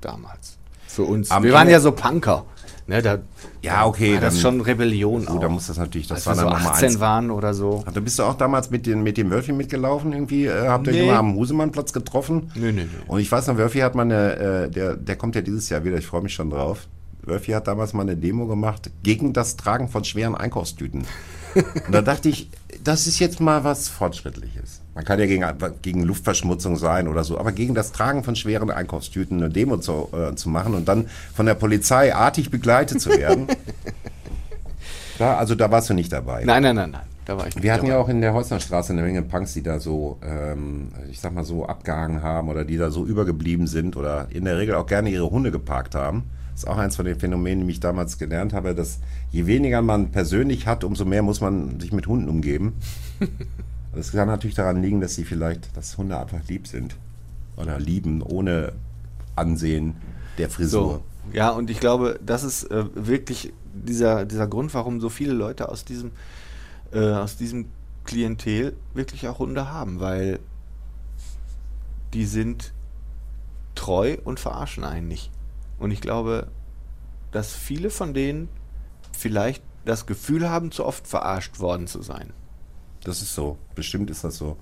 damals. 0.00 0.57
Für 0.88 1.02
uns. 1.02 1.30
Wir 1.30 1.52
waren 1.52 1.68
ja 1.68 1.80
so 1.80 1.92
Punker. 1.92 2.44
Ne, 2.88 3.02
da, 3.02 3.18
ja, 3.60 3.84
okay. 3.84 4.14
War 4.14 4.22
das 4.22 4.34
ist 4.34 4.40
schon 4.40 4.62
Rebellion. 4.62 5.26
Gut, 5.26 5.42
da 5.42 5.48
muss 5.50 5.66
das 5.66 5.76
natürlich, 5.76 6.06
das 6.06 6.26
Als 6.26 6.38
war 6.38 6.50
dann 6.50 6.62
so 6.62 6.68
18 6.70 7.00
waren 7.00 7.30
oder 7.30 7.52
so. 7.52 7.84
Da 7.92 8.00
bist 8.00 8.18
du 8.18 8.22
auch 8.22 8.34
damals 8.34 8.70
mit, 8.70 8.86
den, 8.86 9.02
mit 9.02 9.18
dem 9.18 9.30
Wölfi 9.30 9.52
mitgelaufen 9.52 10.14
irgendwie? 10.14 10.46
Äh, 10.46 10.68
habt 10.68 10.86
ihr 10.86 10.94
nee. 10.94 11.00
euch 11.00 11.08
immer 11.08 11.18
am 11.18 11.34
Husemannplatz 11.34 11.92
getroffen? 11.92 12.50
Nee, 12.54 12.72
nee, 12.72 12.84
nee. 12.84 12.88
Und 13.06 13.20
ich 13.20 13.30
weiß 13.30 13.46
noch, 13.48 13.58
Wölfi 13.58 13.80
hat 13.80 13.94
mal 13.94 14.02
eine, 14.02 14.36
äh, 14.36 14.70
der, 14.70 14.96
der 14.96 15.16
kommt 15.16 15.34
ja 15.34 15.42
dieses 15.42 15.68
Jahr 15.68 15.84
wieder, 15.84 15.98
ich 15.98 16.06
freue 16.06 16.22
mich 16.22 16.32
schon 16.32 16.48
drauf. 16.48 16.88
Wölfi 17.20 17.52
hat 17.52 17.68
damals 17.68 17.92
mal 17.92 18.02
eine 18.02 18.16
Demo 18.16 18.46
gemacht 18.46 18.90
gegen 19.02 19.34
das 19.34 19.56
Tragen 19.58 19.88
von 19.88 20.04
schweren 20.04 20.34
Einkaufstüten. 20.34 21.04
Und 21.54 21.92
da 21.92 22.00
dachte 22.00 22.30
ich, 22.30 22.48
das 22.82 23.06
ist 23.06 23.18
jetzt 23.18 23.38
mal 23.38 23.64
was 23.64 23.88
Fortschrittliches. 23.88 24.80
Man 24.98 25.04
kann 25.04 25.20
ja 25.20 25.26
gegen, 25.26 25.44
gegen 25.80 26.02
Luftverschmutzung 26.02 26.76
sein 26.76 27.06
oder 27.06 27.22
so, 27.22 27.38
aber 27.38 27.52
gegen 27.52 27.72
das 27.72 27.92
Tragen 27.92 28.24
von 28.24 28.34
schweren 28.34 28.68
Einkaufstüten 28.68 29.38
eine 29.38 29.48
Demo 29.48 29.76
zu, 29.76 30.08
äh, 30.12 30.34
zu 30.34 30.48
machen 30.48 30.74
und 30.74 30.88
dann 30.88 31.06
von 31.32 31.46
der 31.46 31.54
Polizei 31.54 32.12
artig 32.12 32.50
begleitet 32.50 33.00
zu 33.00 33.10
werden. 33.10 33.46
ja, 35.20 35.36
also 35.36 35.54
da 35.54 35.70
warst 35.70 35.88
du 35.88 35.94
nicht 35.94 36.12
dabei. 36.12 36.42
Nein, 36.44 36.64
nein, 36.64 36.74
nein, 36.74 36.90
nein. 36.90 37.02
Da 37.26 37.38
war 37.38 37.46
ich 37.46 37.54
nicht 37.54 37.62
Wir 37.62 37.74
hatten 37.74 37.86
dabei. 37.86 37.96
ja 37.96 38.02
auch 38.02 38.08
in 38.08 38.20
der 38.20 38.34
Häusnerstraße 38.34 38.92
eine 38.92 39.02
Menge 39.02 39.22
Punks, 39.22 39.54
die 39.54 39.62
da 39.62 39.78
so, 39.78 40.18
ähm, 40.20 40.88
ich 41.08 41.20
sag 41.20 41.32
mal 41.32 41.44
so, 41.44 41.64
abgehangen 41.64 42.24
haben 42.24 42.48
oder 42.48 42.64
die 42.64 42.76
da 42.76 42.90
so 42.90 43.06
übergeblieben 43.06 43.68
sind 43.68 43.96
oder 43.96 44.26
in 44.30 44.46
der 44.46 44.58
Regel 44.58 44.74
auch 44.74 44.88
gerne 44.88 45.10
ihre 45.10 45.30
Hunde 45.30 45.52
geparkt 45.52 45.94
haben. 45.94 46.24
Das 46.50 46.64
ist 46.64 46.68
auch 46.68 46.76
eins 46.76 46.96
von 46.96 47.04
den 47.04 47.20
Phänomenen, 47.20 47.68
die 47.68 47.74
ich 47.74 47.78
damals 47.78 48.18
gelernt 48.18 48.52
habe, 48.52 48.74
dass 48.74 48.98
je 49.30 49.46
weniger 49.46 49.80
man 49.80 50.10
persönlich 50.10 50.66
hat, 50.66 50.82
umso 50.82 51.04
mehr 51.04 51.22
muss 51.22 51.40
man 51.40 51.78
sich 51.78 51.92
mit 51.92 52.08
Hunden 52.08 52.28
umgeben. 52.28 52.72
Das 53.98 54.12
kann 54.12 54.28
natürlich 54.28 54.54
daran 54.54 54.80
liegen, 54.80 55.00
dass 55.00 55.16
sie 55.16 55.24
vielleicht, 55.24 55.76
dass 55.76 55.98
Hunde 55.98 56.16
einfach 56.16 56.46
lieb 56.46 56.68
sind. 56.68 56.94
Oder 57.56 57.80
lieben, 57.80 58.22
ohne 58.22 58.72
Ansehen 59.34 59.96
der 60.38 60.48
Frisur. 60.48 61.02
So, 61.32 61.36
ja, 61.36 61.50
und 61.50 61.68
ich 61.68 61.80
glaube, 61.80 62.20
das 62.24 62.44
ist 62.44 62.70
äh, 62.70 62.84
wirklich 62.94 63.52
dieser, 63.74 64.24
dieser 64.24 64.46
Grund, 64.46 64.72
warum 64.72 65.00
so 65.00 65.08
viele 65.08 65.32
Leute 65.32 65.68
aus 65.68 65.84
diesem, 65.84 66.12
äh, 66.92 67.10
aus 67.10 67.36
diesem 67.36 67.66
Klientel 68.04 68.76
wirklich 68.94 69.26
auch 69.26 69.40
Hunde 69.40 69.68
haben, 69.68 69.98
weil 69.98 70.38
die 72.14 72.24
sind 72.24 72.72
treu 73.74 74.16
und 74.22 74.38
verarschen 74.38 74.84
einen 74.84 75.08
nicht. 75.08 75.32
Und 75.80 75.90
ich 75.90 76.00
glaube, 76.00 76.46
dass 77.32 77.52
viele 77.52 77.90
von 77.90 78.14
denen 78.14 78.48
vielleicht 79.10 79.64
das 79.84 80.06
Gefühl 80.06 80.48
haben, 80.48 80.70
zu 80.70 80.86
oft 80.86 81.08
verarscht 81.08 81.58
worden 81.58 81.88
zu 81.88 82.00
sein. 82.00 82.32
Das 83.04 83.22
ist 83.22 83.34
so. 83.34 83.58
Bestimmt 83.74 84.10
ist 84.10 84.24
das 84.24 84.36
so. 84.36 84.56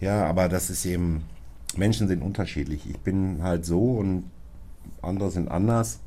Ja, 0.00 0.26
aber 0.26 0.48
das 0.48 0.70
ist 0.70 0.84
eben, 0.86 1.24
Menschen 1.76 2.08
sind 2.08 2.22
unterschiedlich. 2.22 2.88
Ich 2.88 2.98
bin 2.98 3.42
halt 3.42 3.64
so 3.64 3.92
und 3.92 4.30
andere 5.02 5.30
sind 5.30 5.50
anders. 5.50 6.00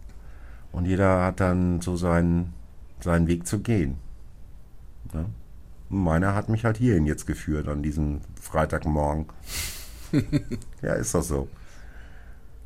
Und 0.72 0.86
jeder 0.86 1.26
hat 1.26 1.40
dann 1.40 1.82
so 1.82 1.98
seinen, 1.98 2.54
seinen 3.02 3.28
Weg 3.28 3.46
zu 3.46 3.60
gehen. 3.60 3.98
Ja? 5.14 5.26
Meiner 5.90 6.34
hat 6.34 6.48
mich 6.48 6.64
halt 6.64 6.78
hierhin 6.78 7.06
jetzt 7.06 7.28
geführt, 7.28 7.68
an 7.68 7.84
diesem 7.84 8.22
Freitagmorgen. 8.40 9.26
ja, 10.82 10.94
ist 10.94 11.14
doch 11.14 11.24
so. 11.24 11.50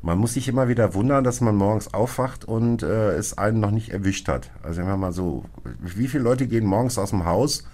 Man 0.02 0.18
muss 0.18 0.34
sich 0.34 0.46
immer 0.46 0.68
wieder 0.68 0.94
wundern, 0.94 1.24
dass 1.24 1.40
man 1.40 1.56
morgens 1.56 1.92
aufwacht 1.92 2.44
und 2.44 2.84
äh, 2.84 3.12
es 3.12 3.36
einen 3.36 3.58
noch 3.58 3.72
nicht 3.72 3.90
erwischt 3.90 4.28
hat. 4.28 4.50
Also 4.62 4.78
wenn 4.78 4.86
man 4.86 5.00
mal 5.00 5.12
so, 5.12 5.44
wie 5.80 6.06
viele 6.06 6.22
Leute 6.22 6.46
gehen 6.46 6.64
morgens 6.64 6.98
aus 6.98 7.10
dem 7.10 7.24
Haus 7.24 7.64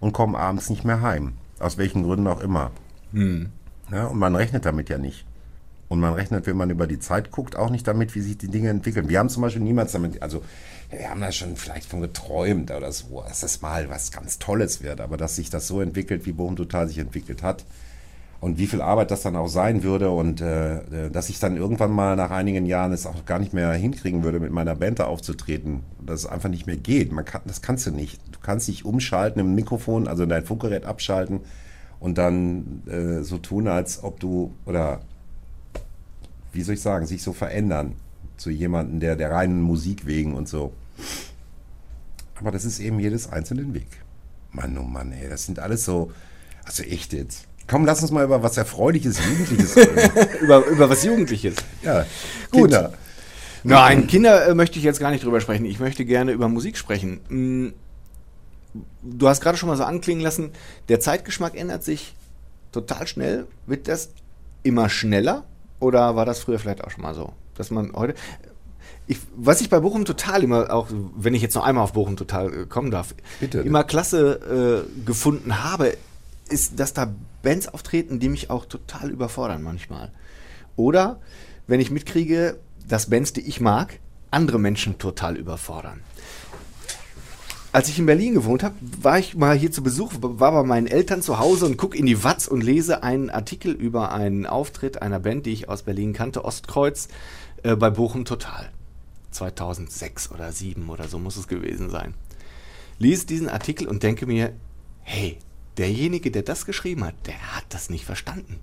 und 0.00 0.12
kommen 0.12 0.34
abends 0.34 0.70
nicht 0.70 0.84
mehr 0.84 1.02
heim? 1.02 1.34
Aus 1.58 1.78
welchen 1.78 2.02
Gründen 2.02 2.26
auch 2.26 2.40
immer. 2.40 2.70
Hm. 3.12 3.50
Ja, 3.92 4.06
und 4.06 4.18
man 4.18 4.34
rechnet 4.34 4.64
damit 4.64 4.88
ja 4.88 4.98
nicht. 4.98 5.26
Und 5.88 6.00
man 6.00 6.14
rechnet, 6.14 6.46
wenn 6.46 6.56
man 6.56 6.70
über 6.70 6.86
die 6.86 7.00
Zeit 7.00 7.32
guckt, 7.32 7.56
auch 7.56 7.68
nicht 7.68 7.86
damit, 7.86 8.14
wie 8.14 8.20
sich 8.20 8.38
die 8.38 8.48
Dinge 8.48 8.70
entwickeln. 8.70 9.08
Wir 9.08 9.18
haben 9.18 9.28
zum 9.28 9.42
Beispiel 9.42 9.62
niemals 9.62 9.92
damit, 9.92 10.22
also 10.22 10.42
wir 10.88 11.10
haben 11.10 11.20
da 11.20 11.32
schon 11.32 11.56
vielleicht 11.56 11.86
von 11.86 12.00
geträumt 12.00 12.70
oder 12.70 12.92
so, 12.92 13.24
dass 13.26 13.40
das 13.40 13.60
mal 13.60 13.90
was 13.90 14.12
ganz 14.12 14.38
Tolles 14.38 14.82
wird, 14.82 15.00
aber 15.00 15.16
dass 15.16 15.36
sich 15.36 15.50
das 15.50 15.66
so 15.66 15.80
entwickelt, 15.80 16.26
wie 16.26 16.32
Bochum 16.32 16.54
Total 16.54 16.86
sich 16.86 16.98
entwickelt 16.98 17.42
hat 17.42 17.64
und 18.40 18.58
wie 18.58 18.66
viel 18.66 18.80
Arbeit 18.80 19.10
das 19.10 19.22
dann 19.22 19.36
auch 19.36 19.48
sein 19.48 19.82
würde 19.82 20.10
und 20.10 20.40
äh, 20.40 20.78
äh, 21.06 21.10
dass 21.10 21.28
ich 21.28 21.38
dann 21.38 21.56
irgendwann 21.56 21.92
mal 21.92 22.16
nach 22.16 22.30
einigen 22.30 22.64
Jahren 22.64 22.92
es 22.92 23.06
auch 23.06 23.26
gar 23.26 23.38
nicht 23.38 23.52
mehr 23.52 23.70
hinkriegen 23.72 24.24
würde, 24.24 24.40
mit 24.40 24.50
meiner 24.50 24.74
Band 24.74 24.98
da 24.98 25.04
aufzutreten, 25.04 25.80
dass 26.04 26.20
es 26.20 26.26
einfach 26.26 26.48
nicht 26.48 26.66
mehr 26.66 26.78
geht. 26.78 27.12
Man 27.12 27.26
kann, 27.26 27.42
das 27.44 27.60
kannst 27.60 27.86
du 27.86 27.90
nicht. 27.90 28.18
Du 28.32 28.40
kannst 28.40 28.66
dich 28.68 28.84
umschalten 28.84 29.40
im 29.40 29.54
Mikrofon, 29.54 30.08
also 30.08 30.24
dein 30.24 30.44
Funkgerät 30.44 30.86
abschalten 30.86 31.40
und 32.00 32.16
dann 32.16 32.82
äh, 32.86 33.22
so 33.22 33.36
tun, 33.36 33.68
als 33.68 34.02
ob 34.02 34.18
du 34.20 34.52
oder 34.64 35.00
wie 36.52 36.62
soll 36.62 36.74
ich 36.74 36.82
sagen, 36.82 37.06
sich 37.06 37.22
so 37.22 37.32
verändern 37.34 37.94
zu 38.38 38.50
jemandem, 38.50 39.00
der 39.00 39.16
der 39.16 39.30
reinen 39.30 39.60
Musik 39.60 40.06
wegen 40.06 40.34
und 40.34 40.48
so. 40.48 40.72
Aber 42.36 42.50
das 42.50 42.64
ist 42.64 42.80
eben 42.80 42.98
jedes 42.98 43.30
einzelne 43.30 43.74
Weg. 43.74 44.02
Mann, 44.50 44.78
oh 44.78 44.82
Mann, 44.82 45.12
ey, 45.12 45.28
das 45.28 45.44
sind 45.44 45.58
alles 45.58 45.84
so, 45.84 46.10
also 46.64 46.82
echt 46.82 47.12
jetzt. 47.12 47.49
Komm, 47.70 47.86
lass 47.86 48.02
uns 48.02 48.10
mal 48.10 48.24
über 48.24 48.42
was 48.42 48.56
Erfreuliches, 48.56 49.20
Jugendliches 49.24 49.76
reden. 49.76 50.28
über, 50.40 50.66
über 50.66 50.90
was 50.90 51.04
Jugendliches. 51.04 51.54
Ja, 51.84 52.04
gut. 52.50 52.70
Kinder. 52.70 52.92
Nein, 53.62 54.08
Kinder 54.08 54.48
äh, 54.48 54.54
möchte 54.54 54.78
ich 54.78 54.84
jetzt 54.84 54.98
gar 54.98 55.12
nicht 55.12 55.24
drüber 55.24 55.40
sprechen. 55.40 55.64
Ich 55.66 55.78
möchte 55.78 56.04
gerne 56.04 56.32
über 56.32 56.48
Musik 56.48 56.76
sprechen. 56.76 57.20
Hm, 57.28 57.74
du 59.02 59.28
hast 59.28 59.40
gerade 59.40 59.56
schon 59.56 59.68
mal 59.68 59.76
so 59.76 59.84
anklingen 59.84 60.20
lassen, 60.20 60.50
der 60.88 60.98
Zeitgeschmack 60.98 61.56
ändert 61.56 61.84
sich 61.84 62.16
total 62.72 63.06
schnell. 63.06 63.46
Wird 63.66 63.86
das 63.86 64.10
immer 64.64 64.88
schneller? 64.88 65.44
Oder 65.78 66.16
war 66.16 66.26
das 66.26 66.40
früher 66.40 66.58
vielleicht 66.58 66.82
auch 66.82 66.90
schon 66.90 67.02
mal 67.02 67.14
so? 67.14 67.32
Dass 67.54 67.70
man 67.70 67.92
heute. 67.94 68.14
Ich, 69.06 69.18
was 69.36 69.60
ich 69.60 69.70
bei 69.70 69.78
Bochum 69.78 70.04
total 70.04 70.42
immer, 70.42 70.72
auch 70.72 70.88
wenn 70.90 71.34
ich 71.34 71.42
jetzt 71.42 71.54
noch 71.54 71.64
einmal 71.64 71.84
auf 71.84 71.92
Bochum 71.92 72.16
total 72.16 72.62
äh, 72.62 72.66
kommen 72.66 72.90
darf, 72.90 73.14
Bitte, 73.38 73.60
immer 73.60 73.84
klasse 73.84 74.86
äh, 74.88 75.04
gefunden 75.04 75.62
habe, 75.62 75.96
ist, 76.50 76.78
dass 76.78 76.92
da 76.92 77.14
Bands 77.42 77.68
auftreten, 77.68 78.20
die 78.20 78.28
mich 78.28 78.50
auch 78.50 78.66
total 78.66 79.10
überfordern 79.10 79.62
manchmal. 79.62 80.12
Oder 80.76 81.20
wenn 81.66 81.80
ich 81.80 81.90
mitkriege, 81.90 82.58
dass 82.86 83.10
Bands, 83.10 83.32
die 83.32 83.42
ich 83.42 83.60
mag, 83.60 84.00
andere 84.30 84.58
Menschen 84.58 84.98
total 84.98 85.36
überfordern 85.36 86.02
als 87.72 87.88
ich 87.88 87.98
in 87.98 88.06
Berlin 88.06 88.34
gewohnt 88.34 88.62
habe, 88.62 88.74
war 88.80 89.18
ich 89.18 89.36
mal 89.36 89.56
hier 89.56 89.70
zu 89.70 89.82
Besuch, 89.82 90.12
war 90.20 90.52
bei 90.52 90.62
meinen 90.64 90.86
Eltern 90.86 91.22
zu 91.22 91.38
Hause 91.38 91.66
und 91.66 91.76
gucke 91.76 91.96
in 91.96 92.06
die 92.06 92.24
Watz 92.24 92.48
und 92.48 92.62
lese 92.62 93.02
einen 93.02 93.30
Artikel 93.30 93.72
über 93.72 94.12
einen 94.12 94.46
Auftritt 94.46 95.02
einer 95.02 95.20
Band, 95.20 95.46
die 95.46 95.52
ich 95.52 95.68
aus 95.68 95.82
Berlin 95.82 96.12
kannte, 96.12 96.44
Ostkreuz, 96.44 97.08
äh, 97.62 97.76
bei 97.76 97.90
Bochum 97.90 98.24
Total. 98.24 98.70
2006 99.30 100.30
oder 100.30 100.50
2007 100.50 100.88
oder 100.88 101.06
so 101.06 101.20
muss 101.20 101.36
es 101.36 101.46
gewesen 101.46 101.90
sein. 101.90 102.14
Lese 102.98 103.26
diesen 103.26 103.48
Artikel 103.48 103.86
und 103.86 104.02
denke 104.02 104.26
mir, 104.26 104.52
hey, 105.02 105.38
derjenige, 105.80 106.30
der 106.30 106.42
das 106.42 106.64
geschrieben 106.64 107.04
hat, 107.04 107.14
der 107.26 107.56
hat 107.56 107.64
das 107.70 107.90
nicht 107.90 108.04
verstanden 108.04 108.60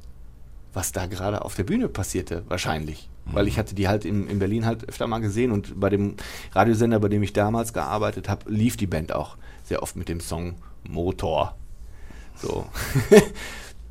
was 0.77 0.91
da 0.91 1.07
gerade 1.07 1.43
auf 1.43 1.55
der 1.55 1.63
Bühne 1.63 1.89
passierte, 1.89 2.43
wahrscheinlich. 2.47 3.09
Mhm. 3.25 3.33
Weil 3.33 3.47
ich 3.47 3.57
hatte 3.57 3.73
die 3.73 3.87
halt 3.87 4.05
in, 4.05 4.27
in 4.27 4.37
Berlin 4.37 4.65
halt 4.65 4.87
öfter 4.87 5.07
mal 5.07 5.17
gesehen 5.17 5.51
und 5.51 5.79
bei 5.79 5.89
dem 5.89 6.15
Radiosender, 6.53 6.99
bei 6.99 7.09
dem 7.09 7.23
ich 7.23 7.33
damals 7.33 7.73
gearbeitet 7.73 8.29
habe, 8.29 8.49
lief 8.49 8.77
die 8.77 8.85
Band 8.85 9.11
auch 9.11 9.37
sehr 9.63 9.81
oft 9.81 9.95
mit 9.95 10.07
dem 10.07 10.19
Song 10.19 10.53
Motor. 10.87 11.57
So. 12.35 12.67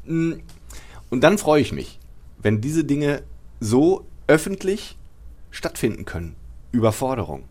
Mm. 0.06 0.34
und 1.10 1.20
dann 1.22 1.38
freue 1.38 1.60
ich 1.60 1.72
mich, 1.72 1.98
wenn 2.40 2.60
diese 2.60 2.84
Dinge 2.84 3.24
so 3.58 4.06
öffentlich 4.28 4.96
stattfinden 5.50 6.04
können. 6.04 6.36
Überforderung. 6.70 7.42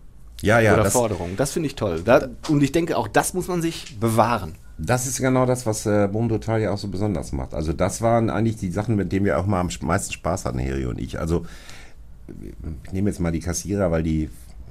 Ja, 0.41 0.61
ja. 0.61 0.75
Oder 0.75 0.83
das, 0.83 0.93
Forderung. 0.93 1.35
Das 1.35 1.51
finde 1.51 1.67
ich 1.67 1.75
toll. 1.75 2.01
Da, 2.05 2.29
und 2.47 2.63
ich 2.63 2.71
denke, 2.71 2.97
auch 2.97 3.09
das 3.09 3.33
muss 3.33 3.49
man 3.49 3.61
sich 3.61 3.99
bewahren. 3.99 4.55
Das 4.77 5.07
ist 5.07 5.19
genau 5.19 5.45
das, 5.45 5.65
was 5.65 5.85
äh, 5.85 6.09
Boom 6.11 6.27
Total 6.27 6.61
ja 6.61 6.71
auch 6.71 6.77
so 6.77 6.89
besonders 6.89 7.31
macht. 7.31 7.53
Also 7.53 7.71
das 7.71 8.01
waren 8.01 8.29
eigentlich 8.29 8.57
die 8.57 8.71
Sachen, 8.71 8.95
mit 8.95 9.11
denen 9.11 9.25
wir 9.25 9.39
auch 9.39 9.45
mal 9.45 9.61
am 9.61 9.69
meisten 9.81 10.13
Spaß 10.13 10.45
hatten, 10.45 10.59
Heri 10.59 10.85
und 10.85 10.99
ich. 10.99 11.19
Also 11.19 11.45
ich 12.83 12.91
nehme 12.91 13.09
jetzt 13.09 13.19
mal 13.19 13.31
die 13.31 13.39
Kassierer, 13.39 13.91
weil 13.91 14.03
die 14.03 14.29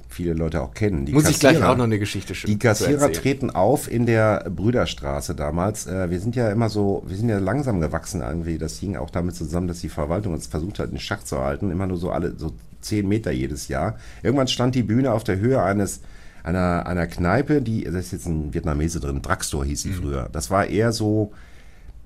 viele 0.09 0.33
Leute 0.33 0.61
auch 0.61 0.73
kennen. 0.73 1.05
Die 1.05 1.11
Muss 1.11 1.23
Kassierer, 1.23 1.51
ich 1.51 1.57
gleich 1.57 1.69
auch 1.69 1.77
noch 1.77 1.85
eine 1.85 1.99
Geschichte 1.99 2.35
schön 2.35 2.49
Die 2.49 2.59
Kassierer 2.59 3.11
treten 3.11 3.49
auf 3.49 3.91
in 3.91 4.05
der 4.05 4.49
Brüderstraße 4.49 5.35
damals. 5.35 5.87
Äh, 5.87 6.09
wir 6.09 6.19
sind 6.19 6.35
ja 6.35 6.51
immer 6.51 6.69
so, 6.69 7.03
wir 7.07 7.17
sind 7.17 7.29
ja 7.29 7.39
langsam 7.39 7.81
gewachsen 7.81 8.21
irgendwie. 8.21 8.57
Das 8.57 8.77
hing 8.77 8.95
auch 8.95 9.09
damit 9.09 9.35
zusammen, 9.35 9.67
dass 9.67 9.81
die 9.81 9.89
Verwaltung 9.89 10.33
uns 10.33 10.47
versucht 10.47 10.79
hat, 10.79 10.91
in 10.91 10.99
Schach 10.99 11.23
zu 11.23 11.39
halten. 11.39 11.71
Immer 11.71 11.87
nur 11.87 11.97
so 11.97 12.11
alle, 12.11 12.35
so 12.37 12.53
zehn 12.81 13.07
Meter 13.07 13.31
jedes 13.31 13.67
Jahr. 13.67 13.97
Irgendwann 14.23 14.47
stand 14.47 14.75
die 14.75 14.83
Bühne 14.83 15.11
auf 15.11 15.23
der 15.23 15.39
Höhe 15.39 15.61
eines 15.61 16.01
einer, 16.45 16.85
einer 16.85 17.07
Kneipe, 17.07 17.61
die, 17.61 17.83
da 17.83 17.97
ist 17.97 18.11
jetzt 18.11 18.27
ein 18.27 18.53
Vietnamese 18.53 18.99
drin, 18.99 19.21
Drugstore 19.21 19.65
hieß 19.65 19.81
sie 19.81 19.89
mhm. 19.89 19.95
früher. 19.95 20.29
Das 20.31 20.51
war 20.51 20.67
eher 20.67 20.91
so, 20.91 21.31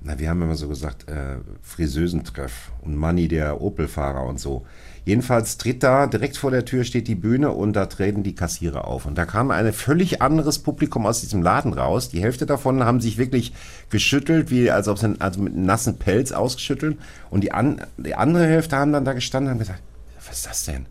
na, 0.01 0.17
wir 0.17 0.29
haben 0.29 0.41
immer 0.41 0.55
so 0.55 0.69
gesagt, 0.69 1.09
äh, 1.09 1.37
Friseusentreff 1.61 2.71
und 2.81 2.95
Manni, 2.95 3.27
der 3.27 3.61
Opel-Fahrer 3.61 4.23
und 4.23 4.39
so. 4.39 4.65
Jedenfalls 5.03 5.57
tritt 5.57 5.83
da, 5.83 6.07
direkt 6.07 6.37
vor 6.37 6.51
der 6.51 6.63
Tür 6.63 6.83
steht 6.83 7.07
die 7.07 7.15
Bühne 7.15 7.51
und 7.51 7.73
da 7.73 7.87
treten 7.87 8.23
die 8.23 8.35
Kassierer 8.35 8.87
auf. 8.87 9.05
Und 9.05 9.17
da 9.17 9.25
kam 9.25 9.51
ein 9.51 9.73
völlig 9.73 10.21
anderes 10.21 10.59
Publikum 10.59 11.05
aus 11.05 11.19
diesem 11.19 11.41
Laden 11.41 11.73
raus. 11.73 12.09
Die 12.09 12.21
Hälfte 12.21 12.45
davon 12.45 12.83
haben 12.83 13.01
sich 13.01 13.17
wirklich 13.17 13.53
geschüttelt, 13.89 14.51
wie 14.51 14.71
als 14.71 14.87
ob 14.87 14.99
sie 14.99 15.15
also 15.19 15.41
mit 15.41 15.55
nassen 15.55 15.97
Pelz 15.97 16.31
ausgeschüttelt. 16.31 16.97
Und 17.29 17.43
die, 17.43 17.51
an, 17.51 17.81
die 17.97 18.15
andere 18.15 18.45
Hälfte 18.45 18.77
haben 18.77 18.93
dann 18.93 19.05
da 19.05 19.13
gestanden 19.13 19.47
und 19.47 19.53
haben 19.55 19.59
gesagt, 19.59 19.81
was 20.27 20.37
ist 20.37 20.47
das 20.47 20.65
denn? 20.65 20.85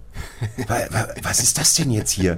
Was 1.23 1.43
ist 1.43 1.59
das 1.59 1.75
denn 1.75 1.91
jetzt 1.91 2.11
hier? 2.11 2.37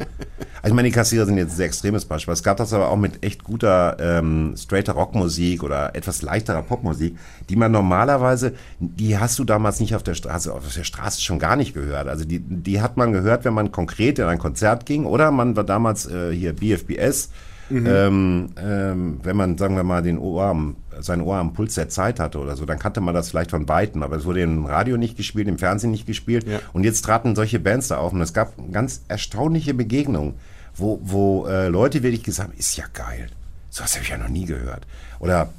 Also 0.62 0.74
meine 0.74 0.90
Kassierer 0.90 1.26
sind 1.26 1.38
jetzt 1.38 1.52
ein 1.52 1.56
sehr 1.56 1.66
extremes 1.66 2.04
Beispiel. 2.04 2.34
Es 2.34 2.42
gab 2.42 2.56
das 2.58 2.72
aber 2.72 2.90
auch 2.90 2.96
mit 2.96 3.24
echt 3.24 3.44
guter 3.44 3.96
ähm, 3.98 4.54
straighter 4.56 4.92
Rockmusik 4.92 5.62
oder 5.62 5.94
etwas 5.94 6.22
leichterer 6.22 6.62
Popmusik, 6.62 7.16
die 7.48 7.56
man 7.56 7.72
normalerweise, 7.72 8.54
die 8.78 9.16
hast 9.18 9.38
du 9.38 9.44
damals 9.44 9.80
nicht 9.80 9.94
auf 9.94 10.02
der 10.02 10.14
Straße, 10.14 10.52
auf 10.52 10.74
der 10.74 10.84
Straße 10.84 11.22
schon 11.22 11.38
gar 11.38 11.56
nicht 11.56 11.72
gehört. 11.72 12.08
Also 12.08 12.24
die, 12.24 12.40
die 12.40 12.82
hat 12.82 12.96
man 12.96 13.12
gehört, 13.12 13.44
wenn 13.44 13.54
man 13.54 13.72
konkret 13.72 14.18
in 14.18 14.26
ein 14.26 14.38
Konzert 14.38 14.86
ging 14.86 15.06
oder 15.06 15.30
man 15.30 15.56
war 15.56 15.64
damals 15.64 16.06
äh, 16.06 16.32
hier 16.32 16.52
BFBS 16.52 17.30
Mhm. 17.70 17.86
Ähm, 17.86 18.48
ähm, 18.60 19.20
wenn 19.22 19.36
man, 19.36 19.56
sagen 19.56 19.76
wir 19.76 19.84
mal, 19.84 20.02
den 20.02 20.18
Ohr 20.18 20.44
am, 20.44 20.76
sein 21.00 21.20
Ohr 21.20 21.36
am 21.36 21.52
Puls 21.52 21.74
der 21.74 21.88
Zeit 21.88 22.18
hatte 22.18 22.38
oder 22.38 22.56
so, 22.56 22.66
dann 22.66 22.78
kannte 22.78 23.00
man 23.00 23.14
das 23.14 23.30
vielleicht 23.30 23.50
von 23.50 23.68
Weitem, 23.68 24.02
aber 24.02 24.16
es 24.16 24.24
wurde 24.24 24.42
im 24.42 24.66
Radio 24.66 24.96
nicht 24.96 25.16
gespielt, 25.16 25.48
im 25.48 25.58
Fernsehen 25.58 25.92
nicht 25.92 26.06
gespielt. 26.06 26.46
Ja. 26.46 26.58
Und 26.72 26.84
jetzt 26.84 27.02
traten 27.02 27.36
solche 27.36 27.60
Bands 27.60 27.88
da 27.88 27.98
auf 27.98 28.12
und 28.12 28.20
es 28.20 28.34
gab 28.34 28.54
ganz 28.72 29.02
erstaunliche 29.08 29.72
Begegnungen, 29.72 30.34
wo, 30.74 31.00
wo 31.02 31.46
äh, 31.46 31.68
Leute 31.68 32.02
wirklich 32.02 32.24
gesagt 32.24 32.50
haben, 32.50 32.58
ist 32.58 32.76
ja 32.76 32.84
geil. 32.92 33.28
So 33.70 33.84
was 33.84 33.94
habe 33.94 34.04
ich 34.04 34.10
ja 34.10 34.18
noch 34.18 34.28
nie 34.28 34.46
gehört. 34.46 34.86
Oder 35.20 35.50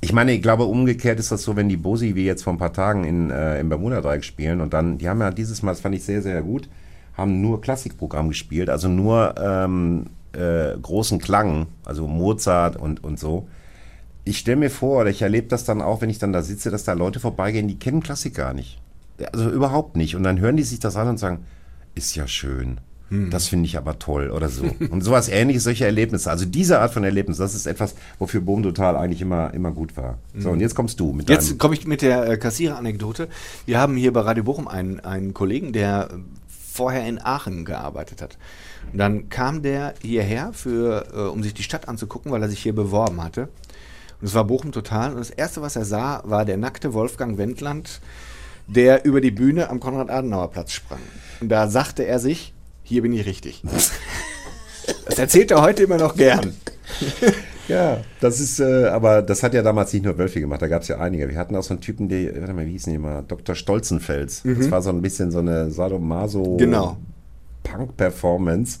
ich 0.00 0.12
meine, 0.12 0.32
ich 0.32 0.42
glaube, 0.42 0.64
umgekehrt 0.64 1.20
ist 1.20 1.30
das 1.30 1.44
so, 1.44 1.54
wenn 1.54 1.68
die 1.68 1.76
Bosi 1.76 2.16
wie 2.16 2.24
jetzt 2.24 2.42
vor 2.42 2.52
ein 2.52 2.58
paar 2.58 2.72
Tagen 2.72 3.04
in, 3.04 3.30
äh, 3.30 3.60
im 3.60 3.68
Bermuda-Dreieck 3.68 4.24
spielen 4.24 4.60
und 4.60 4.72
dann, 4.72 4.98
die 4.98 5.08
haben 5.08 5.20
ja 5.20 5.30
dieses 5.30 5.62
Mal, 5.62 5.70
das 5.70 5.80
fand 5.80 5.94
ich 5.94 6.02
sehr, 6.02 6.22
sehr 6.22 6.42
gut, 6.42 6.68
haben 7.16 7.40
nur 7.40 7.60
Klassikprogramm 7.60 8.28
gespielt, 8.28 8.68
also 8.68 8.88
nur 8.88 9.36
ähm, 9.40 10.06
äh, 10.32 10.76
großen 10.80 11.18
Klang, 11.18 11.66
also 11.84 12.06
Mozart 12.06 12.76
und, 12.76 13.02
und 13.04 13.18
so. 13.18 13.48
Ich 14.24 14.38
stelle 14.38 14.56
mir 14.56 14.70
vor, 14.70 15.00
oder 15.00 15.10
ich 15.10 15.22
erlebe 15.22 15.48
das 15.48 15.64
dann 15.64 15.82
auch, 15.82 16.00
wenn 16.00 16.10
ich 16.10 16.18
dann 16.18 16.32
da 16.32 16.42
sitze, 16.42 16.70
dass 16.70 16.84
da 16.84 16.92
Leute 16.92 17.20
vorbeigehen, 17.20 17.68
die 17.68 17.78
kennen 17.78 18.02
Klassik 18.02 18.34
gar 18.34 18.54
nicht. 18.54 18.80
Also 19.32 19.50
überhaupt 19.50 19.96
nicht. 19.96 20.16
Und 20.16 20.22
dann 20.22 20.40
hören 20.40 20.56
die 20.56 20.62
sich 20.62 20.78
das 20.78 20.96
an 20.96 21.08
und 21.08 21.18
sagen, 21.18 21.44
ist 21.94 22.14
ja 22.14 22.26
schön. 22.26 22.78
Hm. 23.12 23.30
Das 23.30 23.46
finde 23.46 23.66
ich 23.66 23.76
aber 23.76 23.98
toll 23.98 24.30
oder 24.30 24.48
so. 24.48 24.64
Und 24.90 25.02
sowas 25.02 25.28
ähnliches, 25.28 25.64
solche 25.64 25.84
Erlebnisse. 25.84 26.30
Also 26.30 26.46
diese 26.46 26.80
Art 26.80 26.94
von 26.94 27.04
Erlebnis, 27.04 27.36
das 27.36 27.54
ist 27.54 27.66
etwas, 27.66 27.94
wofür 28.18 28.40
Boom 28.40 28.62
Total 28.62 28.96
eigentlich 28.96 29.20
immer, 29.20 29.52
immer 29.52 29.70
gut 29.70 29.98
war. 29.98 30.18
So, 30.34 30.50
und 30.50 30.60
jetzt 30.60 30.74
kommst 30.74 30.98
du 30.98 31.12
mit 31.12 31.28
Jetzt 31.28 31.58
komme 31.58 31.74
ich 31.74 31.86
mit 31.86 32.00
der 32.00 32.26
äh, 32.26 32.36
Kassierer-Anekdote. 32.38 33.28
Wir 33.66 33.78
haben 33.78 33.96
hier 33.96 34.14
bei 34.14 34.20
Radio 34.20 34.44
Bochum 34.44 34.66
einen, 34.66 35.00
einen 35.00 35.34
Kollegen, 35.34 35.74
der 35.74 36.08
vorher 36.72 37.06
in 37.06 37.20
Aachen 37.22 37.64
gearbeitet 37.64 38.22
hat. 38.22 38.38
Und 38.92 38.98
dann 38.98 39.28
kam 39.28 39.62
der 39.62 39.94
hierher, 40.02 40.52
für, 40.52 41.06
äh, 41.12 41.28
um 41.28 41.42
sich 41.42 41.54
die 41.54 41.62
Stadt 41.62 41.88
anzugucken, 41.88 42.32
weil 42.32 42.42
er 42.42 42.48
sich 42.48 42.62
hier 42.62 42.74
beworben 42.74 43.22
hatte. 43.22 43.48
Und 44.20 44.28
es 44.28 44.34
war 44.34 44.44
Bochum 44.44 44.72
total. 44.72 45.10
Und 45.10 45.18
das 45.18 45.30
Erste, 45.30 45.62
was 45.62 45.76
er 45.76 45.84
sah, 45.84 46.22
war 46.24 46.44
der 46.44 46.56
nackte 46.56 46.94
Wolfgang 46.94 47.38
Wendland, 47.38 48.00
der 48.66 49.04
über 49.04 49.20
die 49.20 49.30
Bühne 49.30 49.68
am 49.68 49.80
Konrad-Adenauer-Platz 49.80 50.72
sprang. 50.72 51.00
Und 51.40 51.48
da 51.48 51.68
sagte 51.68 52.04
er 52.04 52.18
sich, 52.18 52.54
hier 52.82 53.02
bin 53.02 53.12
ich 53.12 53.26
richtig. 53.26 53.62
Das 55.06 55.16
erzählt 55.16 55.52
er 55.52 55.62
heute 55.62 55.84
immer 55.84 55.96
noch 55.96 56.16
gern. 56.16 56.56
Ja, 57.72 57.98
das 58.20 58.38
ist, 58.38 58.60
äh, 58.60 58.86
aber 58.86 59.22
das 59.22 59.42
hat 59.42 59.54
ja 59.54 59.62
damals 59.62 59.92
nicht 59.92 60.04
nur 60.04 60.18
Wölfi 60.18 60.40
gemacht, 60.40 60.60
da 60.60 60.68
gab 60.68 60.82
es 60.82 60.88
ja 60.88 60.98
einige. 60.98 61.28
Wir 61.28 61.38
hatten 61.38 61.56
auch 61.56 61.62
so 61.62 61.72
einen 61.74 61.80
Typen, 61.80 62.08
der, 62.08 62.38
warte 62.40 62.52
mal, 62.52 62.66
wie 62.66 62.72
hieß 62.72 62.84
denn 62.84 62.94
immer? 62.96 63.22
Dr. 63.22 63.54
Stolzenfels. 63.54 64.44
Mhm. 64.44 64.58
Das 64.58 64.70
war 64.70 64.82
so 64.82 64.90
ein 64.90 65.00
bisschen 65.00 65.30
so 65.30 65.38
eine 65.38 65.70
Sadomaso 65.70 66.56
genau. 66.58 66.98
Punk-Performance. 67.62 68.80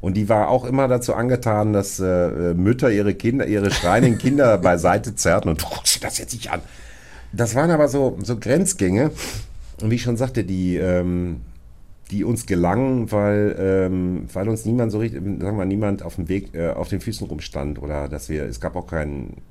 Und 0.00 0.16
die 0.16 0.28
war 0.28 0.48
auch 0.48 0.64
immer 0.64 0.88
dazu 0.88 1.14
angetan, 1.14 1.72
dass 1.72 1.98
äh, 1.98 2.54
Mütter 2.54 2.90
ihre 2.90 3.14
Kinder, 3.14 3.46
ihre 3.46 3.70
schreienden 3.70 4.18
Kinder 4.18 4.58
beiseite 4.58 5.14
zerrten 5.14 5.48
und 5.50 5.62
dir 5.62 6.00
das 6.02 6.18
jetzt 6.18 6.34
nicht 6.34 6.50
an. 6.50 6.60
Das 7.32 7.54
waren 7.54 7.70
aber 7.70 7.88
so, 7.88 8.18
so 8.22 8.36
Grenzgänge. 8.36 9.12
Und 9.80 9.90
wie 9.90 9.94
ich 9.94 10.02
schon 10.02 10.16
sagte, 10.16 10.44
die, 10.44 10.76
ähm, 10.76 11.40
die 12.10 12.24
uns 12.24 12.46
gelangen, 12.46 13.10
weil, 13.12 13.56
ähm, 13.58 14.26
weil 14.32 14.48
uns 14.48 14.64
niemand 14.64 14.92
so 14.92 14.98
richtig, 14.98 15.22
sagen 15.40 15.56
wir, 15.56 15.64
niemand 15.64 16.02
auf 16.02 16.16
dem 16.16 16.28
Weg, 16.28 16.54
äh, 16.54 16.70
auf 16.70 16.88
den 16.88 17.00
Füßen 17.00 17.26
rumstand 17.26 17.80
oder 17.80 18.08
dass 18.08 18.28
wir, 18.28 18.44
es 18.44 18.60
gab 18.60 18.76
auch 18.76 18.86
keinen 18.86 19.42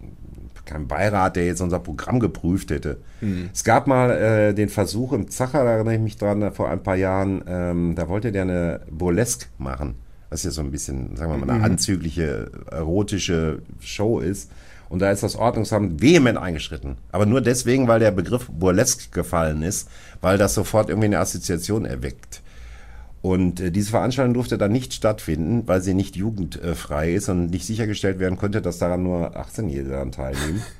kein 0.65 0.87
Beirat, 0.87 1.35
der 1.35 1.45
jetzt 1.45 1.61
unser 1.61 1.79
Programm 1.79 2.19
geprüft 2.19 2.71
hätte. 2.71 2.97
Mhm. 3.21 3.49
Es 3.53 3.63
gab 3.63 3.87
mal 3.87 4.11
äh, 4.11 4.53
den 4.53 4.69
Versuch 4.69 5.13
im 5.13 5.29
Zacher, 5.29 5.63
da 5.63 5.71
erinnere 5.71 5.95
ich 5.95 6.01
mich 6.01 6.17
dran, 6.17 6.53
vor 6.53 6.69
ein 6.69 6.81
paar 6.81 6.95
Jahren, 6.95 7.43
ähm, 7.47 7.95
da 7.95 8.07
wollte 8.07 8.31
der 8.31 8.43
eine 8.43 8.81
Burlesque 8.89 9.47
machen, 9.57 9.95
was 10.29 10.43
ja 10.43 10.51
so 10.51 10.61
ein 10.61 10.71
bisschen, 10.71 11.15
sagen 11.15 11.31
wir 11.31 11.37
mal, 11.37 11.49
eine 11.49 11.59
mhm. 11.59 11.65
anzügliche, 11.65 12.51
erotische 12.71 13.61
Show 13.79 14.19
ist. 14.19 14.51
Und 14.89 14.99
da 14.99 15.09
ist 15.09 15.23
das 15.23 15.35
Ordnungsamt 15.35 16.03
vehement 16.03 16.37
eingeschritten. 16.37 16.97
Aber 17.11 17.25
nur 17.25 17.41
deswegen, 17.41 17.87
weil 17.87 17.99
der 17.99 18.11
Begriff 18.11 18.47
Burlesque 18.51 19.09
gefallen 19.11 19.63
ist, 19.63 19.89
weil 20.23 20.37
das 20.37 20.53
sofort 20.53 20.87
irgendwie 20.89 21.07
eine 21.07 21.19
Assoziation 21.19 21.83
erweckt. 21.83 22.41
Und 23.21 23.59
äh, 23.59 23.71
diese 23.71 23.91
Veranstaltung 23.91 24.33
durfte 24.33 24.57
dann 24.57 24.71
nicht 24.71 24.93
stattfinden, 24.93 25.67
weil 25.67 25.81
sie 25.81 25.93
nicht 25.93 26.15
jugendfrei 26.15 27.13
ist 27.13 27.27
und 27.27 27.47
nicht 27.47 27.65
sichergestellt 27.65 28.19
werden 28.19 28.37
konnte, 28.37 28.61
dass 28.61 28.77
daran 28.77 29.03
nur 29.03 29.37
18-Jährige 29.37 29.91
daran 29.91 30.11
teilnehmen. 30.11 30.63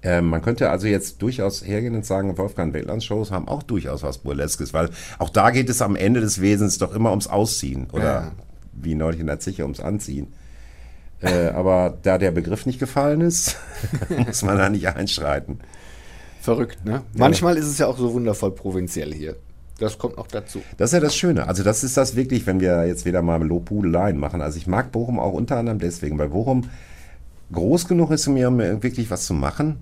Ähm, 0.00 0.28
man 0.28 0.42
könnte 0.42 0.70
also 0.70 0.86
jetzt 0.86 1.22
durchaus 1.22 1.66
hergehen 1.66 1.96
und 1.96 2.06
sagen, 2.06 2.38
Wolfgang 2.38 2.72
Weltlands 2.72 3.04
Shows 3.04 3.32
haben 3.32 3.48
auch 3.48 3.64
durchaus 3.64 4.04
was 4.04 4.18
Burleskes, 4.18 4.72
weil 4.72 4.90
auch 5.18 5.28
da 5.28 5.50
geht 5.50 5.68
es 5.68 5.82
am 5.82 5.96
Ende 5.96 6.20
des 6.20 6.40
Wesens 6.40 6.78
doch 6.78 6.94
immer 6.94 7.10
ums 7.10 7.26
Ausziehen 7.26 7.88
oder 7.90 8.04
ja. 8.04 8.32
wie 8.74 8.94
neulich 8.94 9.18
in 9.18 9.26
der 9.26 9.40
Zeche 9.40 9.64
ums 9.64 9.80
Anziehen. 9.80 10.34
Äh, 11.20 11.48
aber 11.48 11.98
da 12.00 12.16
der 12.16 12.30
Begriff 12.30 12.64
nicht 12.64 12.78
gefallen 12.78 13.22
ist, 13.22 13.56
muss 14.08 14.44
man 14.44 14.56
da 14.56 14.68
nicht 14.68 14.86
einschreiten. 14.86 15.58
Verrückt, 16.42 16.84
ne? 16.84 17.02
Manchmal 17.16 17.54
ja. 17.54 17.60
ist 17.60 17.68
es 17.68 17.78
ja 17.78 17.86
auch 17.86 17.96
so 17.96 18.12
wundervoll 18.12 18.50
provinziell 18.50 19.14
hier. 19.14 19.36
Das 19.78 19.96
kommt 19.96 20.16
noch 20.16 20.26
dazu. 20.26 20.60
Das 20.76 20.90
ist 20.90 20.94
ja 20.94 20.98
das 20.98 21.14
Schöne. 21.14 21.46
Also 21.46 21.62
das 21.62 21.84
ist 21.84 21.96
das 21.96 22.16
wirklich, 22.16 22.48
wenn 22.48 22.58
wir 22.58 22.84
jetzt 22.84 23.04
wieder 23.04 23.22
mal 23.22 23.40
Lobhudeleien 23.40 24.18
machen. 24.18 24.42
Also 24.42 24.56
ich 24.56 24.66
mag 24.66 24.90
Bochum 24.90 25.20
auch 25.20 25.34
unter 25.34 25.56
anderem 25.56 25.78
deswegen, 25.78 26.18
weil 26.18 26.30
Bochum 26.30 26.68
groß 27.52 27.86
genug 27.86 28.10
ist, 28.10 28.26
um 28.26 28.34
mir 28.34 28.82
wirklich 28.82 29.08
was 29.08 29.24
zu 29.24 29.34
machen. 29.34 29.78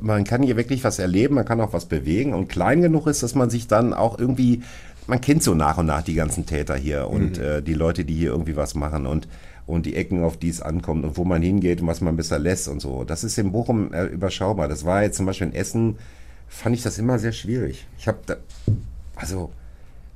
Man 0.00 0.22
kann 0.22 0.44
hier 0.44 0.56
wirklich 0.56 0.84
was 0.84 1.00
erleben, 1.00 1.34
man 1.34 1.44
kann 1.44 1.60
auch 1.60 1.72
was 1.72 1.86
bewegen 1.86 2.32
und 2.32 2.48
klein 2.48 2.80
genug 2.80 3.08
ist, 3.08 3.24
dass 3.24 3.34
man 3.34 3.50
sich 3.50 3.66
dann 3.66 3.92
auch 3.92 4.20
irgendwie, 4.20 4.62
man 5.08 5.20
kennt 5.20 5.42
so 5.42 5.54
nach 5.54 5.78
und 5.78 5.86
nach 5.86 6.02
die 6.02 6.14
ganzen 6.14 6.46
Täter 6.46 6.76
hier 6.76 7.08
und 7.08 7.38
mhm. 7.38 7.44
äh, 7.44 7.60
die 7.60 7.74
Leute, 7.74 8.04
die 8.04 8.14
hier 8.14 8.30
irgendwie 8.30 8.56
was 8.56 8.76
machen 8.76 9.04
und 9.04 9.26
und 9.68 9.84
die 9.84 9.96
Ecken, 9.96 10.24
auf 10.24 10.38
die 10.38 10.48
es 10.48 10.62
ankommt 10.62 11.04
und 11.04 11.18
wo 11.18 11.24
man 11.24 11.42
hingeht 11.42 11.82
und 11.82 11.86
was 11.86 12.00
man 12.00 12.16
besser 12.16 12.38
lässt 12.38 12.68
und 12.68 12.80
so. 12.80 13.04
Das 13.04 13.22
ist 13.22 13.36
in 13.36 13.52
Bochum 13.52 13.92
äh, 13.92 14.06
überschaubar. 14.06 14.66
Das 14.66 14.86
war 14.86 15.02
jetzt 15.02 15.18
zum 15.18 15.26
Beispiel 15.26 15.48
in 15.48 15.52
Essen, 15.52 15.98
fand 16.48 16.74
ich 16.74 16.82
das 16.82 16.98
immer 16.98 17.18
sehr 17.18 17.32
schwierig. 17.32 17.86
Ich 17.98 18.08
habe 18.08 18.18
da, 18.24 18.36
also 19.14 19.52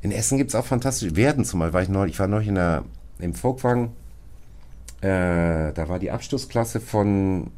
in 0.00 0.11
Essen 0.11 0.38
gibt 0.38 0.48
es 0.48 0.55
auch 0.55 0.64
fantastische 0.64 1.16
Werden 1.16 1.44
zum 1.44 1.61
Beispiel. 1.61 1.74
War 1.74 1.82
ich, 1.82 1.90
neulich, 1.90 2.14
ich 2.14 2.18
war 2.18 2.28
neulich 2.28 2.48
in 2.48 2.55
der, 2.55 2.84
im 3.18 3.34
Volkwang, 3.34 3.92
äh, 5.03 5.72
da 5.74 5.86
war 5.86 5.98
die 5.98 6.11
Abschlussklasse 6.11 6.80
von, 6.80 7.50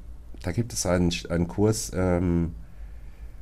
da 0.43 0.51
gibt 0.51 0.73
es 0.73 0.87
einen, 0.87 1.13
einen 1.29 1.47
Kurs 1.47 1.93
ähm, 1.95 2.57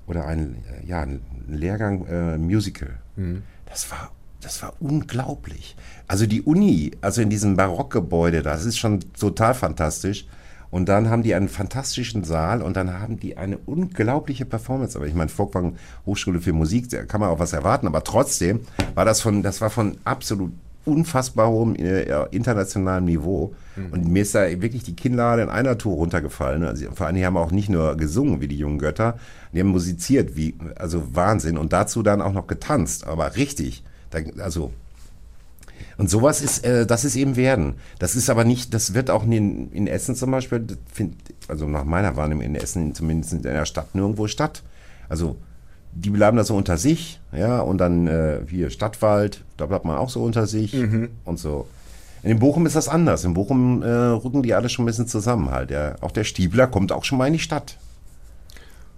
oder 0.07 0.27
einen, 0.27 0.63
ja, 0.85 1.01
einen 1.01 1.23
Lehrgang 1.49 2.05
äh, 2.07 2.37
Musical. 2.37 2.99
Mhm. 3.17 3.45
Das 3.65 3.91
war 3.91 4.11
das 4.43 4.63
war 4.63 4.75
unglaublich. 4.81 5.77
Also 6.09 6.27
die 6.27 6.43
Uni, 6.43 6.93
also 7.01 7.23
in 7.23 7.31
diesem 7.31 7.57
Barockgebäude, 7.57 8.43
das 8.43 8.65
ist 8.65 8.79
schon 8.79 9.01
total 9.19 9.55
fantastisch. 9.55 10.27
Und 10.71 10.89
dann 10.89 11.11
haben 11.11 11.23
die 11.23 11.35
einen 11.35 11.51
fantastischen 11.51 12.25
Saal 12.25 12.63
und 12.63 12.77
dann 12.77 12.99
haben 12.99 13.21
die 13.21 13.37
eine 13.37 13.59
unglaubliche 13.59 14.47
Performance. 14.47 14.97
Aber 14.97 15.07
ich 15.07 15.15
meine, 15.15 15.29
Volkwang 15.29 15.77
Hochschule 16.07 16.41
für 16.41 16.55
Musik, 16.55 16.89
da 16.89 17.05
kann 17.05 17.21
man 17.21 17.29
auch 17.29 17.39
was 17.39 17.53
erwarten. 17.53 17.87
Aber 17.87 18.03
trotzdem 18.05 18.61
war 18.95 19.05
das 19.05 19.21
von, 19.21 19.43
das 19.43 19.61
war 19.61 19.69
von 19.69 19.99
absolut 20.05 20.51
unfassbar 20.87 21.49
hohem 21.49 21.77
äh, 21.77 22.05
internationalem 22.31 23.05
Niveau. 23.05 23.55
Mhm. 23.77 23.93
Und 23.93 24.09
mir 24.09 24.23
ist 24.23 24.35
da 24.35 24.49
wirklich 24.63 24.83
die 24.83 24.97
Kinnlade 24.97 25.43
in 25.43 25.51
einer 25.51 25.77
Tour 25.77 25.97
runtergefallen. 25.97 26.65
Also, 26.65 26.91
vor 26.93 27.07
allem, 27.07 27.17
die 27.17 27.27
haben 27.27 27.37
auch 27.37 27.51
nicht 27.51 27.69
nur 27.69 27.95
gesungen 27.97 28.41
wie 28.41 28.49
die 28.49 28.57
jungen 28.57 28.79
Götter, 28.79 29.19
die 29.53 29.61
haben 29.61 29.69
musiziert, 29.69 30.37
wie, 30.37 30.55
also 30.77 31.15
Wahnsinn. 31.15 31.59
Und 31.59 31.75
dazu 31.75 32.03
dann 32.03 32.23
auch 32.23 32.33
noch 32.33 32.47
getanzt, 32.47 33.07
aber 33.07 33.37
richtig. 33.37 33.85
Also 34.39 34.73
und 35.99 36.11
sowas 36.11 36.43
ist, 36.43 36.65
äh, 36.65 36.87
das 36.87 37.05
ist 37.05 37.17
eben 37.17 37.37
werden. 37.37 37.75
Das 37.99 38.17
ist 38.17 38.31
aber 38.31 38.45
nicht, 38.45 38.75
das 38.75 38.95
wird 38.95 39.11
auch 39.11 39.25
in, 39.25 39.71
in 39.73 39.87
Essen 39.87 40.15
zum 40.15 40.31
Beispiel, 40.31 40.67
find, 40.93 41.17
also 41.49 41.67
nach 41.67 41.85
meiner 41.85 42.17
Wahrnehmung 42.17 42.45
in 42.45 42.55
Essen, 42.55 42.95
zumindest 42.95 43.33
in 43.33 43.43
der 43.43 43.65
Stadt, 43.67 43.95
nirgendwo 43.95 44.27
statt. 44.27 44.63
Also 45.09 45.37
die 45.93 46.11
bleiben 46.11 46.37
da 46.37 46.45
so 46.45 46.57
unter 46.57 46.79
sich, 46.79 47.21
ja, 47.33 47.61
und 47.61 47.79
dann 47.79 48.07
äh, 48.07 48.41
hier 48.49 48.71
Stadtwald, 48.71 49.45
da 49.59 49.67
bleibt 49.67 49.85
man 49.85 49.99
auch 49.99 50.09
so 50.09 50.23
unter 50.23 50.47
sich 50.47 50.73
mhm. 50.73 51.11
und 51.25 51.39
so. 51.39 51.67
In 52.23 52.39
Bochum 52.39 52.67
ist 52.67 52.77
das 52.77 52.89
anders. 52.89 53.25
In 53.25 53.35
Bochum 53.35 53.83
äh, 53.83 53.87
rücken 53.89 54.43
die 54.43 54.55
alle 54.55 54.69
schon 54.69 54.85
ein 54.85 54.87
bisschen 54.87 55.09
zusammen 55.09 55.51
halt. 55.51 55.71
Ja. 55.71 55.97
Auch 56.01 56.13
der 56.13 56.25
Stiebler 56.25 56.69
kommt 56.69 56.93
auch 56.93 57.05
schon 57.05 57.19
mal 57.19 57.27
in 57.27 57.33
die 57.33 57.41
Stadt. 57.41 57.77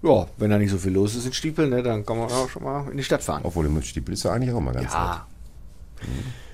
Ja, 0.05 0.27
wenn 0.37 0.51
da 0.51 0.59
nicht 0.59 0.71
so 0.71 0.79
viel 0.79 0.93
los 0.93 1.15
ist 1.15 1.27
in 1.27 1.33
Stiepel, 1.33 1.69
ne, 1.69 1.83
dann 1.83 2.05
kann 2.05 2.19
man 2.19 2.31
auch 2.31 2.49
schon 2.49 2.63
mal 2.63 2.89
in 2.91 2.97
die 2.97 3.05
Stadt 3.05 3.23
fahren. 3.23 3.41
Obwohl 3.43 3.67
im 3.67 3.83
Stiepel 3.83 4.15
ist 4.15 4.25
ja 4.25 4.33
eigentlich 4.33 4.55
auch 4.55 4.61
mal 4.61 4.75
ganz 4.75 4.93
ja. 4.93 5.27
nett. 6.01 6.09
Mhm 6.09 6.45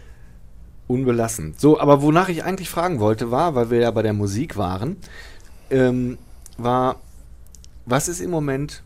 unbelassen. 0.91 1.55
So, 1.57 1.81
aber 1.81 2.03
wonach 2.03 2.29
ich 2.29 2.43
eigentlich 2.43 2.69
fragen 2.69 2.99
wollte, 2.99 3.31
war, 3.31 3.55
weil 3.55 3.71
wir 3.71 3.79
ja 3.79 3.91
bei 3.93 4.03
der 4.03 4.13
Musik 4.13 4.57
waren, 4.57 4.97
ähm, 5.71 6.19
war, 6.59 6.97
was 7.87 8.09
ist 8.09 8.21
im 8.21 8.31
Moment 8.31 8.83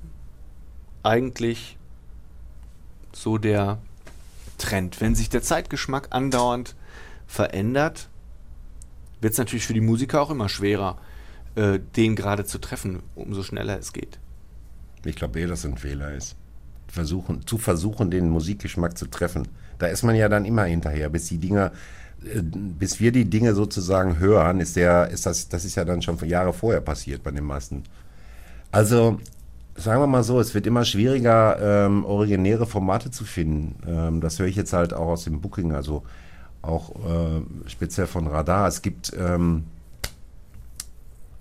eigentlich 1.03 1.79
so 3.13 3.39
der 3.39 3.79
Trend? 4.59 5.01
Wenn 5.01 5.15
sich 5.15 5.31
der 5.31 5.43
Zeitgeschmack 5.43 6.09
andauernd 6.11 6.77
verändert, 7.27 8.11
wird 9.23 9.33
es 9.33 9.39
natürlich 9.39 9.67
für 9.67 9.75
die 9.75 9.81
Musiker 9.81 10.21
auch 10.21 10.31
immer 10.31 10.51
schwerer, 10.51 10.99
äh, 11.55 11.79
den 11.97 12.17
gerade 12.17 12.45
zu 12.45 12.59
treffen, 12.59 13.03
umso 13.15 13.43
schneller 13.43 13.79
es 13.79 13.95
geht. 13.95 14.19
Ich 15.05 15.17
glaube 15.17 15.41
eher, 15.41 15.49
dass 15.49 15.65
ein 15.65 15.77
Fehler 15.77 16.13
ist. 16.13 16.37
Versuchen, 16.89 17.47
zu 17.47 17.59
versuchen, 17.59 18.11
den 18.11 18.31
Musikgeschmack 18.31 18.97
zu 18.97 19.07
treffen. 19.07 19.49
Da 19.79 19.87
ist 19.87 20.03
man 20.03 20.15
ja 20.15 20.29
dann 20.29 20.45
immer 20.45 20.65
hinterher, 20.65 21.09
bis 21.09 21.27
die 21.27 21.39
Dinger, 21.39 21.73
äh, 22.25 22.41
bis 22.43 23.01
wir 23.01 23.13
die 23.13 23.25
Dinge 23.25 23.55
sozusagen 23.55 24.19
hören, 24.19 24.61
ist 24.61 24.77
der, 24.77 25.09
ist 25.09 25.27
das, 25.27 25.49
das 25.49 25.65
ist 25.65 25.75
ja 25.75 25.85
dann 25.85 26.03
schon 26.03 26.19
Jahre 26.29 26.53
vorher 26.53 26.81
passiert 26.81 27.23
bei 27.23 27.31
den 27.31 27.45
meisten. 27.45 27.83
Also, 28.71 29.19
sagen 29.77 30.01
wir 30.01 30.07
mal 30.07 30.23
so, 30.23 30.41
es 30.41 30.55
wird 30.55 30.67
immer 30.67 30.85
schwieriger, 30.85 31.87
ähm, 31.87 32.05
originäre 32.05 32.67
Formate 32.67 33.11
zu 33.11 33.25
finden. 33.25 33.77
Ähm, 33.87 34.21
das 34.21 34.39
höre 34.39 34.47
ich 34.47 34.57
jetzt 34.57 34.73
halt 34.73 34.95
auch 34.95 35.09
aus 35.09 35.25
dem 35.25 35.41
Booking, 35.41 35.73
also 35.73 36.03
auch 36.63 36.91
äh, 36.91 37.43
speziell 37.69 38.07
von 38.07 38.27
Radar. 38.27 38.69
Es 38.69 38.83
gibt, 38.83 39.13
ähm, 39.19 39.65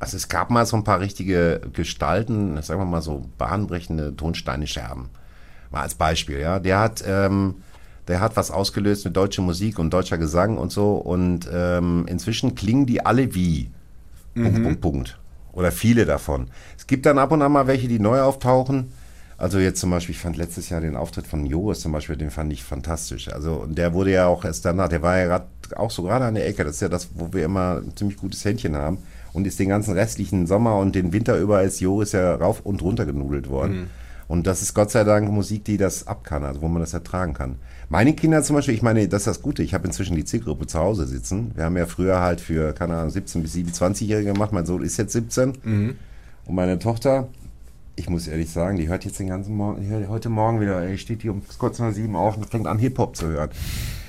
Also 0.04 0.18
es 0.18 0.28
gab 0.28 0.50
mal 0.50 0.66
so 0.66 0.76
ein 0.76 0.84
paar 0.84 1.00
richtige 1.00 1.62
Gestalten, 1.72 2.62
sagen 2.62 2.82
wir 2.82 2.86
mal 2.86 3.02
so 3.02 3.24
bahnbrechende 3.38 4.14
Tonsteine-Scherben. 4.18 5.08
Mal 5.72 5.82
als 5.82 5.96
Beispiel, 5.96 6.40
ja. 6.40 6.60
Der 6.60 6.80
hat, 6.82 7.02
ähm, 7.08 7.64
der 8.10 8.20
hat 8.20 8.36
was 8.36 8.52
ausgelöst 8.52 9.06
mit 9.06 9.16
deutscher 9.16 9.44
Musik 9.44 9.80
und 9.80 9.94
deutscher 9.94 10.18
Gesang 10.18 10.58
und 10.58 10.74
so. 10.74 10.96
Und 10.96 11.50
ähm, 11.50 12.04
inzwischen 12.10 12.54
klingen 12.54 12.86
die 12.86 13.06
alle 13.06 13.34
wie. 13.34 13.72
Punkt, 14.36 14.62
Punkt, 14.62 14.82
Punkt. 14.82 15.20
Oder 15.54 15.72
viele 15.72 16.06
davon. 16.06 16.50
Es 16.78 16.86
gibt 16.86 17.06
dann 17.06 17.18
ab 17.18 17.32
und 17.32 17.42
an 17.42 17.54
mal 17.54 17.68
welche, 17.68 17.88
die 17.88 18.00
neu 18.00 18.20
auftauchen. 18.24 18.92
Also 19.38 19.60
jetzt 19.60 19.80
zum 19.80 19.90
Beispiel, 19.90 20.16
ich 20.16 20.22
fand 20.22 20.36
letztes 20.36 20.68
Jahr 20.68 20.82
den 20.82 20.98
Auftritt 20.98 21.28
von 21.28 21.46
Joris 21.46 21.80
zum 21.80 21.94
Beispiel, 21.94 22.18
den 22.18 22.30
fand 22.30 22.52
ich 22.52 22.62
fantastisch. 22.62 23.30
Also 23.30 23.54
und 23.54 23.78
der 23.78 23.94
wurde 23.94 24.12
ja 24.12 24.28
auch 24.28 24.44
erst 24.44 24.66
danach, 24.66 24.90
der 24.90 25.02
war 25.02 25.18
ja 25.18 25.28
grad, 25.28 25.48
auch 25.78 25.92
so 25.92 26.04
gerade 26.04 26.26
an 26.26 26.36
der 26.36 26.46
Ecke. 26.46 26.66
Das 26.66 26.74
ist 26.76 26.82
ja 26.82 26.90
das, 26.90 27.08
wo 27.14 27.32
wir 27.32 27.46
immer 27.46 27.78
ein 27.78 27.96
ziemlich 27.96 28.18
gutes 28.18 28.44
Händchen 28.44 28.76
haben. 28.76 28.98
Und 29.34 29.48
ist 29.48 29.60
den 29.60 29.70
ganzen 29.70 29.94
restlichen 29.94 30.46
Sommer 30.48 30.78
und 30.78 30.96
den 30.96 31.12
Winter 31.12 31.38
über 31.38 31.64
ist 31.64 31.80
Joris 31.80 32.12
ja 32.12 32.36
rauf 32.36 32.62
und 32.64 32.82
runter 32.82 33.06
genudelt 33.06 33.50
worden. 33.50 33.76
Mhm. 33.76 33.88
Und 34.28 34.48
das 34.48 34.62
ist 34.62 34.74
Gott 34.74 34.90
sei 34.90 35.04
Dank 35.04 35.30
Musik, 35.30 35.66
die 35.66 35.78
das 35.78 36.08
ab 36.08 36.24
kann, 36.24 36.44
also 36.44 36.62
wo 36.62 36.68
man 36.68 36.82
das 36.82 36.94
ertragen 36.94 37.34
kann. 37.34 37.56
Meine 37.90 38.14
Kinder 38.14 38.42
zum 38.42 38.56
Beispiel, 38.56 38.74
ich 38.74 38.82
meine, 38.82 39.08
das 39.08 39.24
ist 39.24 39.28
das 39.28 39.42
Gute, 39.42 39.64
ich 39.64 39.74
habe 39.74 39.86
inzwischen 39.86 40.16
die 40.16 40.24
Zielgruppe 40.24 40.66
zu 40.66 40.80
Hause 40.80 41.06
sitzen. 41.06 41.52
Wir 41.56 41.66
haben 41.66 41.76
ja 41.78 41.86
früher 41.86 42.20
halt 42.22 42.40
für, 42.40 42.74
keine 42.74 42.96
Ahnung, 42.96 43.10
17 43.10 43.44
bis 43.44 43.54
27-Jährige 43.56 44.34
gemacht. 44.34 44.52
Mein 44.54 44.66
Sohn 44.66 44.82
ist 44.84 44.98
jetzt 44.98 45.14
17. 45.14 45.54
Und 46.46 46.56
meine 46.56 46.80
Tochter, 46.80 47.28
ich 47.96 48.10
muss 48.10 48.28
ehrlich 48.28 48.50
sagen, 48.50 48.78
die 48.78 48.88
hört 48.88 49.06
jetzt 49.06 49.20
den 49.20 49.28
ganzen 49.28 49.56
Morgen, 49.56 49.82
die 49.82 49.88
hört 49.88 50.08
heute 50.08 50.30
Morgen 50.30 50.62
wieder, 50.62 50.88
die 50.88 50.98
steht 50.98 51.22
hier 51.22 51.32
um 51.32 51.42
kurz 51.58 51.80
nach 51.80 51.92
sieben 51.92 52.16
auf 52.16 52.38
und 52.38 52.50
fängt 52.50 52.66
an, 52.66 52.80
Hip-Hop 52.80 53.16
zu 53.16 53.28
hören. 53.28 53.50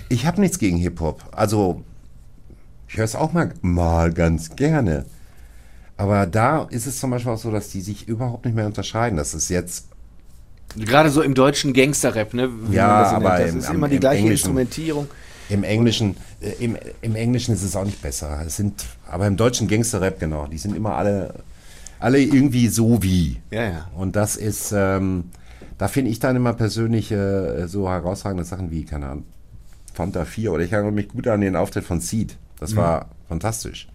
Ich 0.09 0.27
habe 0.27 0.41
nichts 0.41 0.59
gegen 0.59 0.79
Hip-Hop. 0.79 1.23
Also, 1.33 1.83
ich 2.95 2.99
höre 2.99 3.05
es 3.07 3.17
auch 3.17 3.33
mal, 3.33 3.53
mal 3.61 4.13
ganz 4.13 4.55
gerne. 4.55 5.05
Aber 5.97 6.27
da 6.27 6.63
ist 6.71 6.87
es 6.87 7.01
zum 7.01 7.11
Beispiel 7.11 7.33
auch 7.33 7.39
so, 7.39 7.51
dass 7.51 7.69
die 7.71 7.81
sich 7.81 8.07
überhaupt 8.07 8.45
nicht 8.45 8.55
mehr 8.55 8.67
unterscheiden. 8.67 9.17
Das 9.17 9.35
ist 9.35 9.49
jetzt 9.49 9.89
Gerade 10.77 11.11
so 11.11 11.21
im 11.23 11.35
deutschen 11.35 11.73
Gangster-Rap, 11.73 12.35
ne? 12.35 12.49
wie 12.69 12.77
Ja, 12.77 13.11
so 13.11 13.17
aber 13.17 13.45
im- 13.45 13.59
ist 13.59 13.67
am- 13.69 13.75
immer 13.77 13.89
die 13.89 13.99
gleiche 13.99 14.19
Englischen. 14.21 14.47
Instrumentierung. 14.47 15.09
Im 15.49 15.65
Englischen, 15.65 16.17
äh, 16.41 16.51
im, 16.65 16.77
im 17.03 17.17
Englischen 17.17 17.53
ist 17.53 17.65
es 17.65 17.75
auch 17.75 17.85
nicht 17.85 18.01
besser. 18.01 18.43
Es 18.47 18.57
sind, 18.57 18.85
aber 19.11 19.27
im 19.27 19.37
deutschen 19.37 19.67
Gangster-Rap, 19.67 20.21
genau, 20.21 20.47
die 20.47 20.59
sind 20.59 20.77
immer 20.77 20.95
alle, 20.97 21.35
alle 21.99 22.21
irgendwie 22.21 22.69
so 22.69 23.03
wie. 23.03 23.41
Ja, 23.51 23.63
ja. 23.65 23.91
Und 23.97 24.15
das 24.15 24.37
ist, 24.37 24.73
ähm, 24.73 25.31
da 25.79 25.89
finde 25.89 26.13
ich 26.13 26.21
dann 26.21 26.37
immer 26.37 26.53
persönlich 26.55 27.11
äh, 27.11 27.67
so 27.67 27.89
herausragende 27.91 28.45
Sachen 28.45 28.71
wie, 28.71 28.85
keine 28.85 29.07
Ahnung, 29.07 29.25
Fanta 29.93 30.25
4 30.25 30.53
oder 30.53 30.63
ich 30.63 30.73
erinnere 30.73 30.93
mich 30.93 31.09
gut 31.09 31.27
an 31.27 31.41
den 31.41 31.57
Auftritt 31.57 31.85
von 31.85 32.01
Seed. 32.01 32.37
Das 32.61 32.77
war 32.77 33.09
fantastisch. 33.29 33.89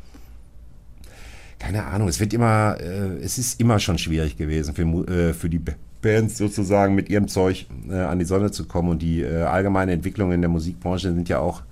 Keine 1.60 1.86
Ahnung, 1.86 2.08
es 2.08 2.20
wird 2.20 2.34
immer, 2.34 2.78
äh, 2.80 3.18
es 3.22 3.38
ist 3.38 3.60
immer 3.60 3.80
schon 3.80 3.98
schwierig 3.98 4.38
gewesen 4.38 4.74
für, 4.74 4.84
äh, 4.84 5.34
für 5.34 5.50
die 5.50 5.62
Bands 6.02 6.38
sozusagen 6.38 6.96
mit 6.96 7.10
ihrem 7.10 7.28
Zeug 7.28 7.66
äh, 7.90 7.96
an 7.96 8.20
die 8.20 8.26
Sonne 8.26 8.52
zu 8.52 8.66
kommen 8.66 8.90
und 8.90 9.02
die 9.02 9.22
äh, 9.22 9.44
allgemeine 9.44 9.92
Entwicklung 9.92 10.32
in 10.32 10.42
der 10.42 10.50
Musikbranche 10.50 11.14
sind 11.14 11.28
ja 11.28 11.40
auch, 11.40 11.64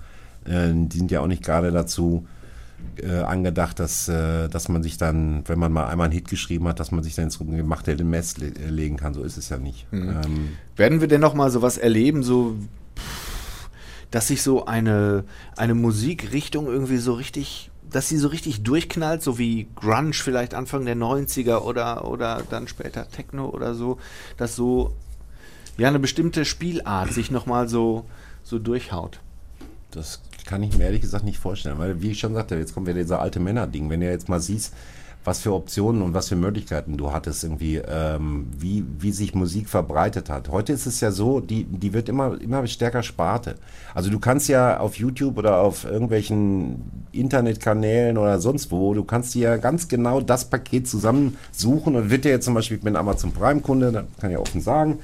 äh, 0.44 0.68
sind 0.92 1.10
ja 1.10 1.20
auch 1.20 1.26
nicht 1.26 1.42
gerade 1.42 1.70
dazu 1.72 2.26
äh, 3.02 3.20
angedacht, 3.20 3.80
dass, 3.80 4.08
äh, 4.08 4.48
dass 4.48 4.68
man 4.68 4.82
sich 4.82 4.98
dann, 4.98 5.42
wenn 5.46 5.58
man 5.58 5.72
mal 5.72 5.88
einmal 5.88 6.06
einen 6.06 6.14
Hit 6.14 6.28
geschrieben 6.28 6.68
hat, 6.68 6.80
dass 6.80 6.90
man 6.90 7.02
sich 7.02 7.14
dann 7.14 7.26
ins 7.26 7.38
gemachte 7.38 8.04
Mess 8.04 8.36
le 8.38 8.50
legen 8.68 8.96
kann. 8.96 9.14
So 9.14 9.22
ist 9.22 9.36
es 9.36 9.48
ja 9.48 9.58
nicht. 9.58 9.86
Ähm, 9.92 10.50
Werden 10.76 11.00
wir 11.00 11.08
denn 11.08 11.20
noch 11.20 11.34
mal 11.34 11.50
sowas 11.50 11.78
erleben, 11.78 12.22
so 12.22 12.56
dass 14.10 14.28
sich 14.28 14.42
so 14.42 14.66
eine, 14.66 15.24
eine 15.56 15.74
Musikrichtung 15.74 16.66
irgendwie 16.66 16.96
so 16.96 17.14
richtig, 17.14 17.70
dass 17.90 18.08
sie 18.08 18.18
so 18.18 18.28
richtig 18.28 18.62
durchknallt, 18.62 19.22
so 19.22 19.38
wie 19.38 19.68
Grunge 19.74 20.12
vielleicht 20.12 20.54
Anfang 20.54 20.84
der 20.84 20.96
90er 20.96 21.58
oder, 21.58 22.08
oder 22.08 22.42
dann 22.50 22.68
später 22.68 23.08
Techno 23.08 23.48
oder 23.48 23.74
so, 23.74 23.98
dass 24.36 24.56
so 24.56 24.94
ja 25.76 25.88
eine 25.88 25.98
bestimmte 25.98 26.44
Spielart 26.44 27.12
sich 27.12 27.30
noch 27.30 27.46
mal 27.46 27.68
so, 27.68 28.04
so 28.42 28.58
durchhaut. 28.58 29.20
Das 29.90 30.20
kann 30.44 30.62
ich 30.62 30.76
mir 30.76 30.84
ehrlich 30.84 31.02
gesagt 31.02 31.24
nicht 31.24 31.38
vorstellen, 31.38 31.78
weil 31.78 32.02
wie 32.02 32.10
ich 32.10 32.20
schon 32.20 32.34
sagte, 32.34 32.56
jetzt 32.56 32.74
kommt 32.74 32.86
wieder 32.86 32.98
dieser 33.00 33.20
alte 33.20 33.40
Männer-Ding. 33.40 33.90
Wenn 33.90 34.00
du 34.00 34.10
jetzt 34.10 34.28
mal 34.28 34.40
siehst, 34.40 34.74
was 35.28 35.40
für 35.40 35.52
Optionen 35.52 36.00
und 36.00 36.14
was 36.14 36.30
für 36.30 36.36
Möglichkeiten 36.36 36.96
du 36.96 37.12
hattest, 37.12 37.44
irgendwie, 37.44 37.76
ähm, 37.76 38.46
wie, 38.56 38.82
wie 38.98 39.12
sich 39.12 39.34
Musik 39.34 39.68
verbreitet 39.68 40.30
hat. 40.30 40.48
Heute 40.48 40.72
ist 40.72 40.86
es 40.86 41.00
ja 41.00 41.10
so, 41.10 41.40
die, 41.40 41.64
die 41.64 41.92
wird 41.92 42.08
immer, 42.08 42.40
immer 42.40 42.66
stärker 42.66 43.02
Sparte. 43.02 43.56
Also 43.94 44.10
du 44.10 44.18
kannst 44.18 44.48
ja 44.48 44.80
auf 44.80 44.96
YouTube 44.96 45.36
oder 45.36 45.58
auf 45.58 45.84
irgendwelchen 45.84 47.06
Internetkanälen 47.12 48.16
oder 48.16 48.40
sonst 48.40 48.72
wo, 48.72 48.94
du 48.94 49.04
kannst 49.04 49.34
dir 49.34 49.50
ja 49.50 49.56
ganz 49.58 49.88
genau 49.88 50.22
das 50.22 50.46
Paket 50.46 50.88
zusammensuchen 50.88 51.94
und 51.94 52.10
wird 52.10 52.24
dir 52.24 52.30
jetzt 52.30 52.46
zum 52.46 52.54
Beispiel, 52.54 52.78
ich 52.78 52.82
bin 52.82 52.96
Amazon 52.96 53.32
Prime-Kunde, 53.32 54.06
kann 54.18 54.30
ich 54.30 54.34
ja 54.34 54.40
offen 54.40 54.62
sagen, 54.62 54.98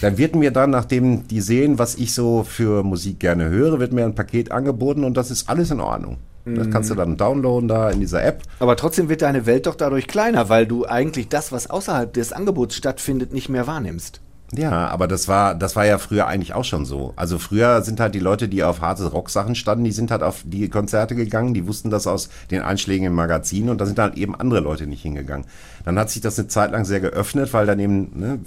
dann 0.00 0.18
wird 0.18 0.36
mir 0.36 0.50
dann, 0.50 0.70
nachdem 0.70 1.26
die 1.26 1.40
sehen, 1.40 1.78
was 1.78 1.94
ich 1.94 2.14
so 2.14 2.44
für 2.44 2.82
Musik 2.82 3.20
gerne 3.20 3.48
höre, 3.48 3.80
wird 3.80 3.92
mir 3.92 4.04
ein 4.04 4.14
Paket 4.14 4.52
angeboten 4.52 5.04
und 5.04 5.16
das 5.16 5.30
ist 5.30 5.48
alles 5.48 5.70
in 5.70 5.80
Ordnung. 5.80 6.18
Das 6.56 6.70
kannst 6.70 6.90
du 6.90 6.94
dann 6.94 7.16
downloaden 7.16 7.68
da 7.68 7.90
in 7.90 8.00
dieser 8.00 8.24
App. 8.24 8.42
Aber 8.58 8.76
trotzdem 8.76 9.08
wird 9.08 9.22
deine 9.22 9.46
Welt 9.46 9.66
doch 9.66 9.74
dadurch 9.74 10.06
kleiner, 10.06 10.48
weil 10.48 10.66
du 10.66 10.86
eigentlich 10.86 11.28
das, 11.28 11.52
was 11.52 11.68
außerhalb 11.68 12.12
des 12.12 12.32
Angebots 12.32 12.74
stattfindet, 12.74 13.32
nicht 13.32 13.48
mehr 13.48 13.66
wahrnimmst. 13.66 14.20
Ja, 14.54 14.88
aber 14.88 15.08
das 15.08 15.28
war, 15.28 15.54
das 15.54 15.76
war 15.76 15.84
ja 15.84 15.98
früher 15.98 16.26
eigentlich 16.26 16.54
auch 16.54 16.64
schon 16.64 16.86
so. 16.86 17.12
Also 17.16 17.38
früher 17.38 17.82
sind 17.82 18.00
halt 18.00 18.14
die 18.14 18.18
Leute, 18.18 18.48
die 18.48 18.64
auf 18.64 18.80
harte 18.80 19.06
Rocksachen 19.06 19.54
standen, 19.54 19.84
die 19.84 19.92
sind 19.92 20.10
halt 20.10 20.22
auf 20.22 20.42
die 20.42 20.70
Konzerte 20.70 21.14
gegangen, 21.14 21.52
die 21.52 21.66
wussten 21.66 21.90
das 21.90 22.06
aus 22.06 22.30
den 22.50 22.62
Einschlägen 22.62 23.06
im 23.06 23.12
Magazin 23.12 23.68
und 23.68 23.78
da 23.78 23.84
sind 23.84 23.98
halt 23.98 24.16
eben 24.16 24.34
andere 24.34 24.60
Leute 24.60 24.86
nicht 24.86 25.02
hingegangen. 25.02 25.46
Dann 25.84 25.98
hat 25.98 26.08
sich 26.08 26.22
das 26.22 26.38
eine 26.38 26.48
Zeit 26.48 26.72
lang 26.72 26.86
sehr 26.86 27.00
geöffnet, 27.00 27.52
weil 27.52 27.66
dann 27.66 27.78
eben, 27.78 28.18
ne, 28.18 28.38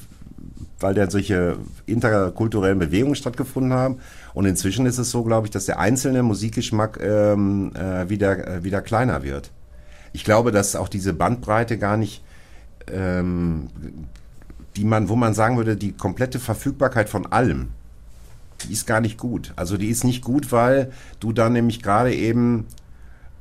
weil 0.81 0.93
dann 0.93 1.09
solche 1.09 1.57
interkulturellen 1.85 2.79
Bewegungen 2.79 3.15
stattgefunden 3.15 3.73
haben. 3.73 3.99
Und 4.33 4.45
inzwischen 4.45 4.85
ist 4.85 4.97
es 4.97 5.11
so, 5.11 5.23
glaube 5.23 5.47
ich, 5.47 5.51
dass 5.51 5.65
der 5.65 5.79
einzelne 5.79 6.23
Musikgeschmack 6.23 6.99
ähm, 7.01 7.71
äh, 7.75 8.09
wieder, 8.09 8.47
äh, 8.47 8.63
wieder 8.63 8.81
kleiner 8.81 9.23
wird. 9.23 9.51
Ich 10.13 10.23
glaube, 10.23 10.51
dass 10.51 10.75
auch 10.75 10.89
diese 10.89 11.13
Bandbreite 11.13 11.77
gar 11.77 11.97
nicht, 11.97 12.23
ähm, 12.91 13.67
die 14.75 14.83
man, 14.83 15.09
wo 15.09 15.15
man 15.15 15.33
sagen 15.33 15.57
würde, 15.57 15.75
die 15.75 15.93
komplette 15.93 16.39
Verfügbarkeit 16.39 17.09
von 17.09 17.31
allem, 17.31 17.69
die 18.63 18.73
ist 18.73 18.87
gar 18.87 19.01
nicht 19.01 19.17
gut. 19.17 19.53
Also 19.55 19.77
die 19.77 19.89
ist 19.89 20.03
nicht 20.03 20.23
gut, 20.23 20.51
weil 20.51 20.91
du 21.19 21.33
dann 21.33 21.53
nämlich 21.53 21.81
gerade 21.81 22.13
eben 22.13 22.67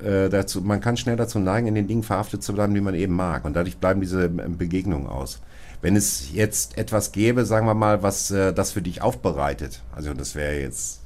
äh, 0.03 0.29
dazu, 0.29 0.61
man 0.61 0.81
kann 0.81 0.97
schnell 0.97 1.15
dazu 1.15 1.39
neigen, 1.39 1.67
in 1.67 1.75
den 1.75 1.87
Dingen 1.87 2.03
verhaftet 2.03 2.43
zu 2.43 2.53
bleiben, 2.53 2.73
die 2.73 2.81
man 2.81 2.95
eben 2.95 3.13
mag. 3.13 3.45
Und 3.45 3.53
dadurch 3.53 3.77
bleiben 3.77 4.01
diese 4.01 4.25
ähm, 4.25 4.57
Begegnungen 4.57 5.07
aus. 5.07 5.41
Wenn 5.81 5.95
es 5.95 6.31
jetzt 6.31 6.77
etwas 6.77 7.11
gäbe, 7.11 7.45
sagen 7.45 7.65
wir 7.65 7.73
mal, 7.73 8.03
was 8.03 8.29
äh, 8.31 8.53
das 8.53 8.71
für 8.71 8.81
dich 8.81 9.01
aufbereitet, 9.01 9.81
also 9.95 10.13
das 10.13 10.35
wäre 10.35 10.59
jetzt, 10.59 11.01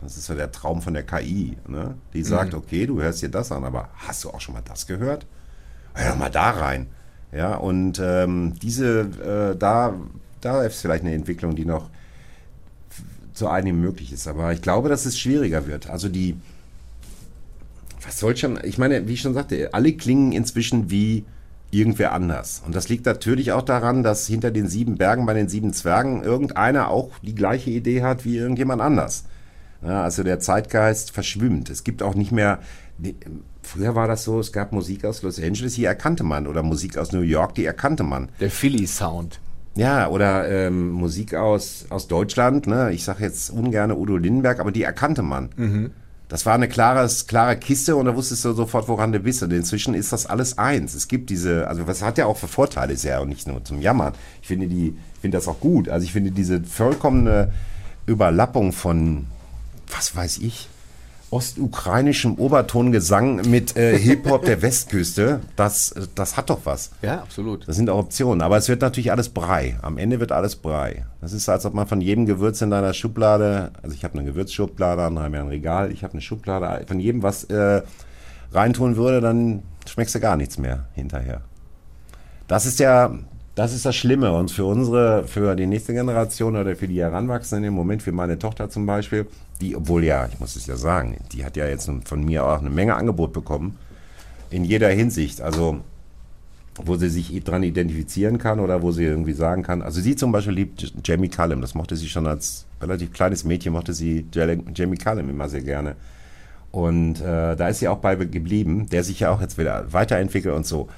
das 0.00 0.16
ist 0.16 0.26
so 0.26 0.34
der 0.34 0.52
Traum 0.52 0.82
von 0.82 0.94
der 0.94 1.04
KI, 1.04 1.56
ne? 1.66 1.94
die 2.12 2.22
sagt, 2.22 2.54
okay, 2.54 2.86
du 2.86 3.00
hörst 3.00 3.22
dir 3.22 3.30
das 3.30 3.52
an, 3.52 3.64
aber 3.64 3.88
hast 3.94 4.24
du 4.24 4.30
auch 4.30 4.40
schon 4.40 4.54
mal 4.54 4.62
das 4.64 4.86
gehört? 4.86 5.26
Hör 5.94 6.16
mal 6.16 6.30
da 6.30 6.50
rein. 6.50 6.88
Ja, 7.32 7.54
und 7.54 7.98
ähm, 8.02 8.54
diese, 8.60 9.52
äh, 9.52 9.56
da, 9.56 9.94
da 10.42 10.62
ist 10.62 10.82
vielleicht 10.82 11.04
eine 11.04 11.14
Entwicklung, 11.14 11.56
die 11.56 11.64
noch 11.64 11.88
zu 13.32 13.48
einigen 13.48 13.80
möglich 13.80 14.12
ist. 14.12 14.28
Aber 14.28 14.52
ich 14.52 14.60
glaube, 14.60 14.90
dass 14.90 15.06
es 15.06 15.18
schwieriger 15.18 15.66
wird. 15.66 15.88
Also 15.88 16.10
die, 16.10 16.36
was 18.02 18.18
soll 18.18 18.36
schon, 18.36 18.58
ich 18.62 18.76
meine, 18.76 19.08
wie 19.08 19.14
ich 19.14 19.22
schon 19.22 19.34
sagte, 19.34 19.72
alle 19.72 19.94
klingen 19.94 20.32
inzwischen 20.32 20.90
wie 20.90 21.24
irgendwer 21.72 22.12
anders. 22.12 22.62
Und 22.64 22.76
das 22.76 22.88
liegt 22.88 23.06
natürlich 23.06 23.52
auch 23.52 23.62
daran, 23.62 24.02
dass 24.02 24.26
hinter 24.26 24.50
den 24.50 24.68
sieben 24.68 24.96
Bergen 24.96 25.26
bei 25.26 25.34
den 25.34 25.48
sieben 25.48 25.72
Zwergen 25.72 26.22
irgendeiner 26.22 26.88
auch 26.88 27.10
die 27.22 27.34
gleiche 27.34 27.70
Idee 27.70 28.02
hat 28.02 28.24
wie 28.24 28.36
irgendjemand 28.36 28.82
anders. 28.82 29.24
Ja, 29.82 30.02
also 30.04 30.22
der 30.22 30.38
Zeitgeist 30.38 31.10
verschwimmt. 31.10 31.70
Es 31.70 31.82
gibt 31.82 32.02
auch 32.02 32.14
nicht 32.14 32.30
mehr, 32.30 32.60
früher 33.62 33.94
war 33.94 34.06
das 34.06 34.22
so, 34.22 34.38
es 34.38 34.52
gab 34.52 34.72
Musik 34.72 35.04
aus 35.04 35.22
Los 35.22 35.40
Angeles, 35.40 35.74
die 35.74 35.84
erkannte 35.84 36.22
man, 36.22 36.46
oder 36.46 36.62
Musik 36.62 36.98
aus 36.98 37.10
New 37.12 37.22
York, 37.22 37.54
die 37.54 37.64
erkannte 37.64 38.04
man. 38.04 38.28
Der 38.38 38.50
Philly-Sound. 38.50 39.40
Ja, 39.74 40.08
oder 40.08 40.48
ähm, 40.48 40.90
Musik 40.90 41.34
aus, 41.34 41.86
aus 41.88 42.06
Deutschland, 42.06 42.66
ne? 42.66 42.92
ich 42.92 43.04
sage 43.04 43.24
jetzt 43.24 43.50
ungern 43.50 43.90
Udo 43.90 44.18
Lindenberg, 44.18 44.60
aber 44.60 44.70
die 44.70 44.82
erkannte 44.82 45.22
man. 45.22 45.48
Das 46.32 46.46
war 46.46 46.54
eine 46.54 46.66
klares, 46.66 47.26
klare 47.26 47.58
Kiste 47.58 47.94
und 47.94 48.06
da 48.06 48.16
wusstest 48.16 48.46
du 48.46 48.54
sofort, 48.54 48.88
woran 48.88 49.12
du 49.12 49.18
bist. 49.18 49.42
Und 49.42 49.52
inzwischen 49.52 49.92
ist 49.92 50.14
das 50.14 50.24
alles 50.24 50.56
eins. 50.56 50.94
Es 50.94 51.06
gibt 51.06 51.28
diese, 51.28 51.68
also 51.68 51.86
was 51.86 52.00
hat 52.00 52.16
ja 52.16 52.24
auch 52.24 52.38
für 52.38 52.48
Vorteile, 52.48 52.94
ja 52.94 53.18
auch 53.18 53.26
nicht 53.26 53.46
nur 53.46 53.62
zum 53.66 53.82
Jammern. 53.82 54.14
Ich 54.40 54.48
finde 54.48 54.66
die, 54.66 54.96
ich 55.14 55.20
finde 55.20 55.36
das 55.36 55.46
auch 55.46 55.60
gut. 55.60 55.90
Also 55.90 56.06
ich 56.06 56.12
finde 56.12 56.30
diese 56.30 56.62
vollkommene 56.62 57.52
Überlappung 58.06 58.72
von, 58.72 59.26
was 59.94 60.16
weiß 60.16 60.38
ich, 60.38 60.70
ostukrainischem 61.32 62.34
Obertongesang 62.34 63.48
mit 63.48 63.74
äh, 63.74 63.98
Hip-Hop 63.98 64.44
der 64.44 64.60
Westküste, 64.60 65.40
das, 65.56 65.94
das 66.14 66.36
hat 66.36 66.50
doch 66.50 66.60
was. 66.64 66.90
Ja, 67.00 67.22
absolut. 67.22 67.66
Das 67.66 67.76
sind 67.76 67.88
auch 67.88 67.98
Optionen. 67.98 68.42
Aber 68.42 68.58
es 68.58 68.68
wird 68.68 68.82
natürlich 68.82 69.10
alles 69.10 69.30
Brei. 69.30 69.78
Am 69.80 69.96
Ende 69.96 70.20
wird 70.20 70.30
alles 70.30 70.56
Brei. 70.56 71.06
Das 71.22 71.32
ist, 71.32 71.48
als 71.48 71.64
ob 71.64 71.72
man 71.72 71.86
von 71.86 72.02
jedem 72.02 72.26
Gewürz 72.26 72.60
in 72.60 72.70
deiner 72.70 72.92
Schublade, 72.92 73.70
also 73.82 73.94
ich 73.94 74.04
habe 74.04 74.18
eine 74.18 74.28
Gewürzschublade, 74.28 75.02
andere 75.02 75.24
haben 75.24 75.34
ja 75.34 75.40
ein 75.40 75.48
Regal, 75.48 75.90
ich 75.90 76.04
habe 76.04 76.12
eine 76.12 76.20
Schublade, 76.20 76.86
von 76.86 77.00
jedem 77.00 77.22
was 77.22 77.44
äh, 77.44 77.82
reintun 78.52 78.96
würde, 78.96 79.22
dann 79.22 79.62
schmeckst 79.88 80.14
du 80.14 80.20
gar 80.20 80.36
nichts 80.36 80.58
mehr 80.58 80.84
hinterher. 80.94 81.40
Das 82.46 82.66
ist 82.66 82.78
ja, 82.78 83.10
das 83.54 83.72
ist 83.72 83.86
das 83.86 83.96
Schlimme. 83.96 84.32
Und 84.32 84.50
für 84.50 84.66
unsere, 84.66 85.24
für 85.26 85.56
die 85.56 85.66
nächste 85.66 85.94
Generation 85.94 86.56
oder 86.56 86.76
für 86.76 86.88
die 86.88 87.00
Heranwachsenden 87.00 87.68
im 87.68 87.74
Moment, 87.74 88.02
für 88.02 88.12
meine 88.12 88.38
Tochter 88.38 88.68
zum 88.68 88.84
Beispiel, 88.84 89.26
die, 89.62 89.76
obwohl 89.76 90.04
ja, 90.04 90.26
ich 90.26 90.38
muss 90.40 90.56
es 90.56 90.66
ja 90.66 90.76
sagen, 90.76 91.16
die 91.32 91.44
hat 91.44 91.56
ja 91.56 91.66
jetzt 91.66 91.90
von 92.04 92.24
mir 92.24 92.44
auch 92.44 92.60
eine 92.60 92.70
Menge 92.70 92.96
Angebot 92.96 93.32
bekommen. 93.32 93.78
In 94.50 94.64
jeder 94.64 94.88
Hinsicht. 94.88 95.40
Also, 95.40 95.80
wo 96.76 96.96
sie 96.96 97.08
sich 97.08 97.42
dran 97.44 97.62
identifizieren 97.62 98.38
kann 98.38 98.60
oder 98.60 98.82
wo 98.82 98.92
sie 98.92 99.04
irgendwie 99.04 99.34
sagen 99.34 99.62
kann. 99.62 99.82
Also 99.82 100.00
sie 100.00 100.16
zum 100.16 100.32
Beispiel 100.32 100.54
liebt 100.54 100.92
Jamie 101.04 101.28
Cullum. 101.28 101.60
Das 101.60 101.74
mochte 101.74 101.96
sie 101.96 102.08
schon 102.08 102.26
als 102.26 102.66
relativ 102.80 103.12
kleines 103.12 103.44
Mädchen, 103.44 103.72
mochte 103.72 103.92
sie 103.92 104.26
Jamie 104.32 104.96
Cullum 104.96 105.28
immer 105.28 105.48
sehr 105.48 105.62
gerne. 105.62 105.96
Und 106.70 107.20
äh, 107.20 107.54
da 107.54 107.68
ist 107.68 107.80
sie 107.80 107.88
auch 107.88 107.98
bei 107.98 108.16
geblieben, 108.16 108.88
der 108.88 109.04
sich 109.04 109.20
ja 109.20 109.30
auch 109.30 109.42
jetzt 109.42 109.58
wieder 109.58 109.92
weiterentwickelt 109.92 110.54
und 110.54 110.66
so. 110.66 110.88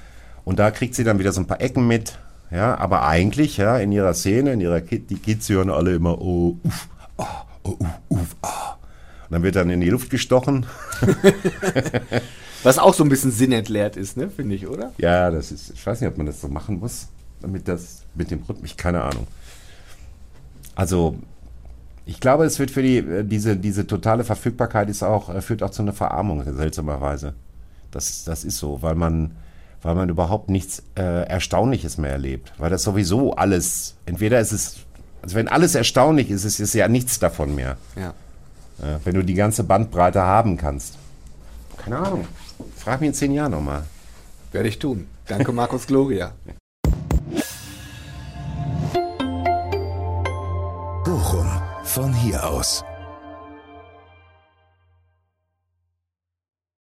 Und 0.45 0.59
da 0.59 0.71
kriegt 0.71 0.95
sie 0.95 1.03
dann 1.03 1.19
wieder 1.19 1.33
so 1.33 1.41
ein 1.41 1.47
paar 1.47 1.59
Ecken 1.59 1.87
mit, 1.87 2.17
ja, 2.51 2.77
aber 2.77 3.05
eigentlich, 3.05 3.57
ja, 3.57 3.77
in 3.77 3.91
ihrer 3.91 4.13
Szene, 4.13 4.53
in 4.53 4.61
ihrer 4.61 4.79
Kid, 4.79 5.09
die 5.09 5.17
Kids 5.17 5.49
hören 5.49 5.69
alle 5.69 5.95
immer, 5.95 6.21
oh, 6.21 6.57
uff, 6.63 6.87
oh, 7.17 7.25
oh, 7.65 7.75
uff, 7.79 7.99
uff, 8.09 8.35
ah. 8.41 8.73
Und 9.25 9.31
dann 9.31 9.43
wird 9.43 9.55
dann 9.55 9.69
in 9.69 9.81
die 9.81 9.89
Luft 9.89 10.09
gestochen. 10.09 10.65
Was 12.63 12.77
auch 12.79 12.93
so 12.93 13.03
ein 13.03 13.09
bisschen 13.09 13.31
sinnentleert 13.31 13.97
ist, 13.97 14.17
ne, 14.17 14.29
finde 14.29 14.55
ich, 14.55 14.67
oder? 14.67 14.91
Ja, 14.97 15.29
das 15.29 15.51
ist, 15.51 15.71
ich 15.71 15.85
weiß 15.85 16.01
nicht, 16.01 16.09
ob 16.09 16.17
man 16.17 16.25
das 16.25 16.41
so 16.41 16.47
machen 16.47 16.79
muss, 16.79 17.07
damit 17.41 17.67
das 17.67 18.03
mit 18.15 18.31
dem 18.31 18.41
Rhythmus, 18.43 18.77
keine 18.77 19.03
Ahnung. 19.03 19.27
Also, 20.75 21.17
ich 22.05 22.19
glaube, 22.19 22.45
es 22.45 22.59
wird 22.59 22.71
für 22.71 22.83
die, 22.83 22.97
äh, 22.97 23.23
diese, 23.23 23.57
diese 23.57 23.87
totale 23.87 24.23
Verfügbarkeit 24.23 24.89
ist 24.89 25.03
auch, 25.03 25.33
äh, 25.33 25.41
führt 25.41 25.63
auch 25.63 25.71
zu 25.71 25.81
einer 25.81 25.93
Verarmung, 25.93 26.43
seltsamerweise. 26.55 27.33
Das, 27.91 28.23
das 28.25 28.43
ist 28.43 28.57
so, 28.57 28.81
weil 28.81 28.95
man, 28.95 29.35
weil 29.81 29.95
man 29.95 30.09
überhaupt 30.09 30.49
nichts 30.49 30.83
äh, 30.95 31.27
Erstaunliches 31.27 31.97
mehr 31.97 32.11
erlebt. 32.11 32.53
Weil 32.57 32.69
das 32.69 32.83
sowieso 32.83 33.33
alles, 33.35 33.95
entweder 34.05 34.39
ist 34.39 34.51
es, 34.51 34.77
also 35.25 35.37
wenn 35.37 35.47
alles 35.47 35.73
erstaunlich 35.73 36.29
ist, 36.29 36.45
ist 36.45 36.59
es 36.59 36.73
ja 36.73 36.87
nichts 36.87 37.17
davon 37.17 37.55
mehr. 37.55 37.77
Ja. 37.95 38.09
Äh, 38.79 38.99
wenn 39.03 39.15
du 39.15 39.23
die 39.23 39.33
ganze 39.33 39.63
Bandbreite 39.63 40.21
haben 40.21 40.55
kannst. 40.55 40.99
Keine 41.77 41.97
Ahnung. 41.97 42.27
Frag 42.77 43.01
mich 43.01 43.07
in 43.07 43.13
zehn 43.15 43.31
Jahren 43.33 43.51
nochmal. 43.51 43.85
Werde 44.51 44.69
ich 44.69 44.77
tun. 44.77 45.07
Danke, 45.25 45.51
Markus 45.51 45.87
Gloria. 45.87 46.31
Bochum 51.03 51.49
von 51.83 52.13
hier 52.13 52.47
aus. 52.47 52.83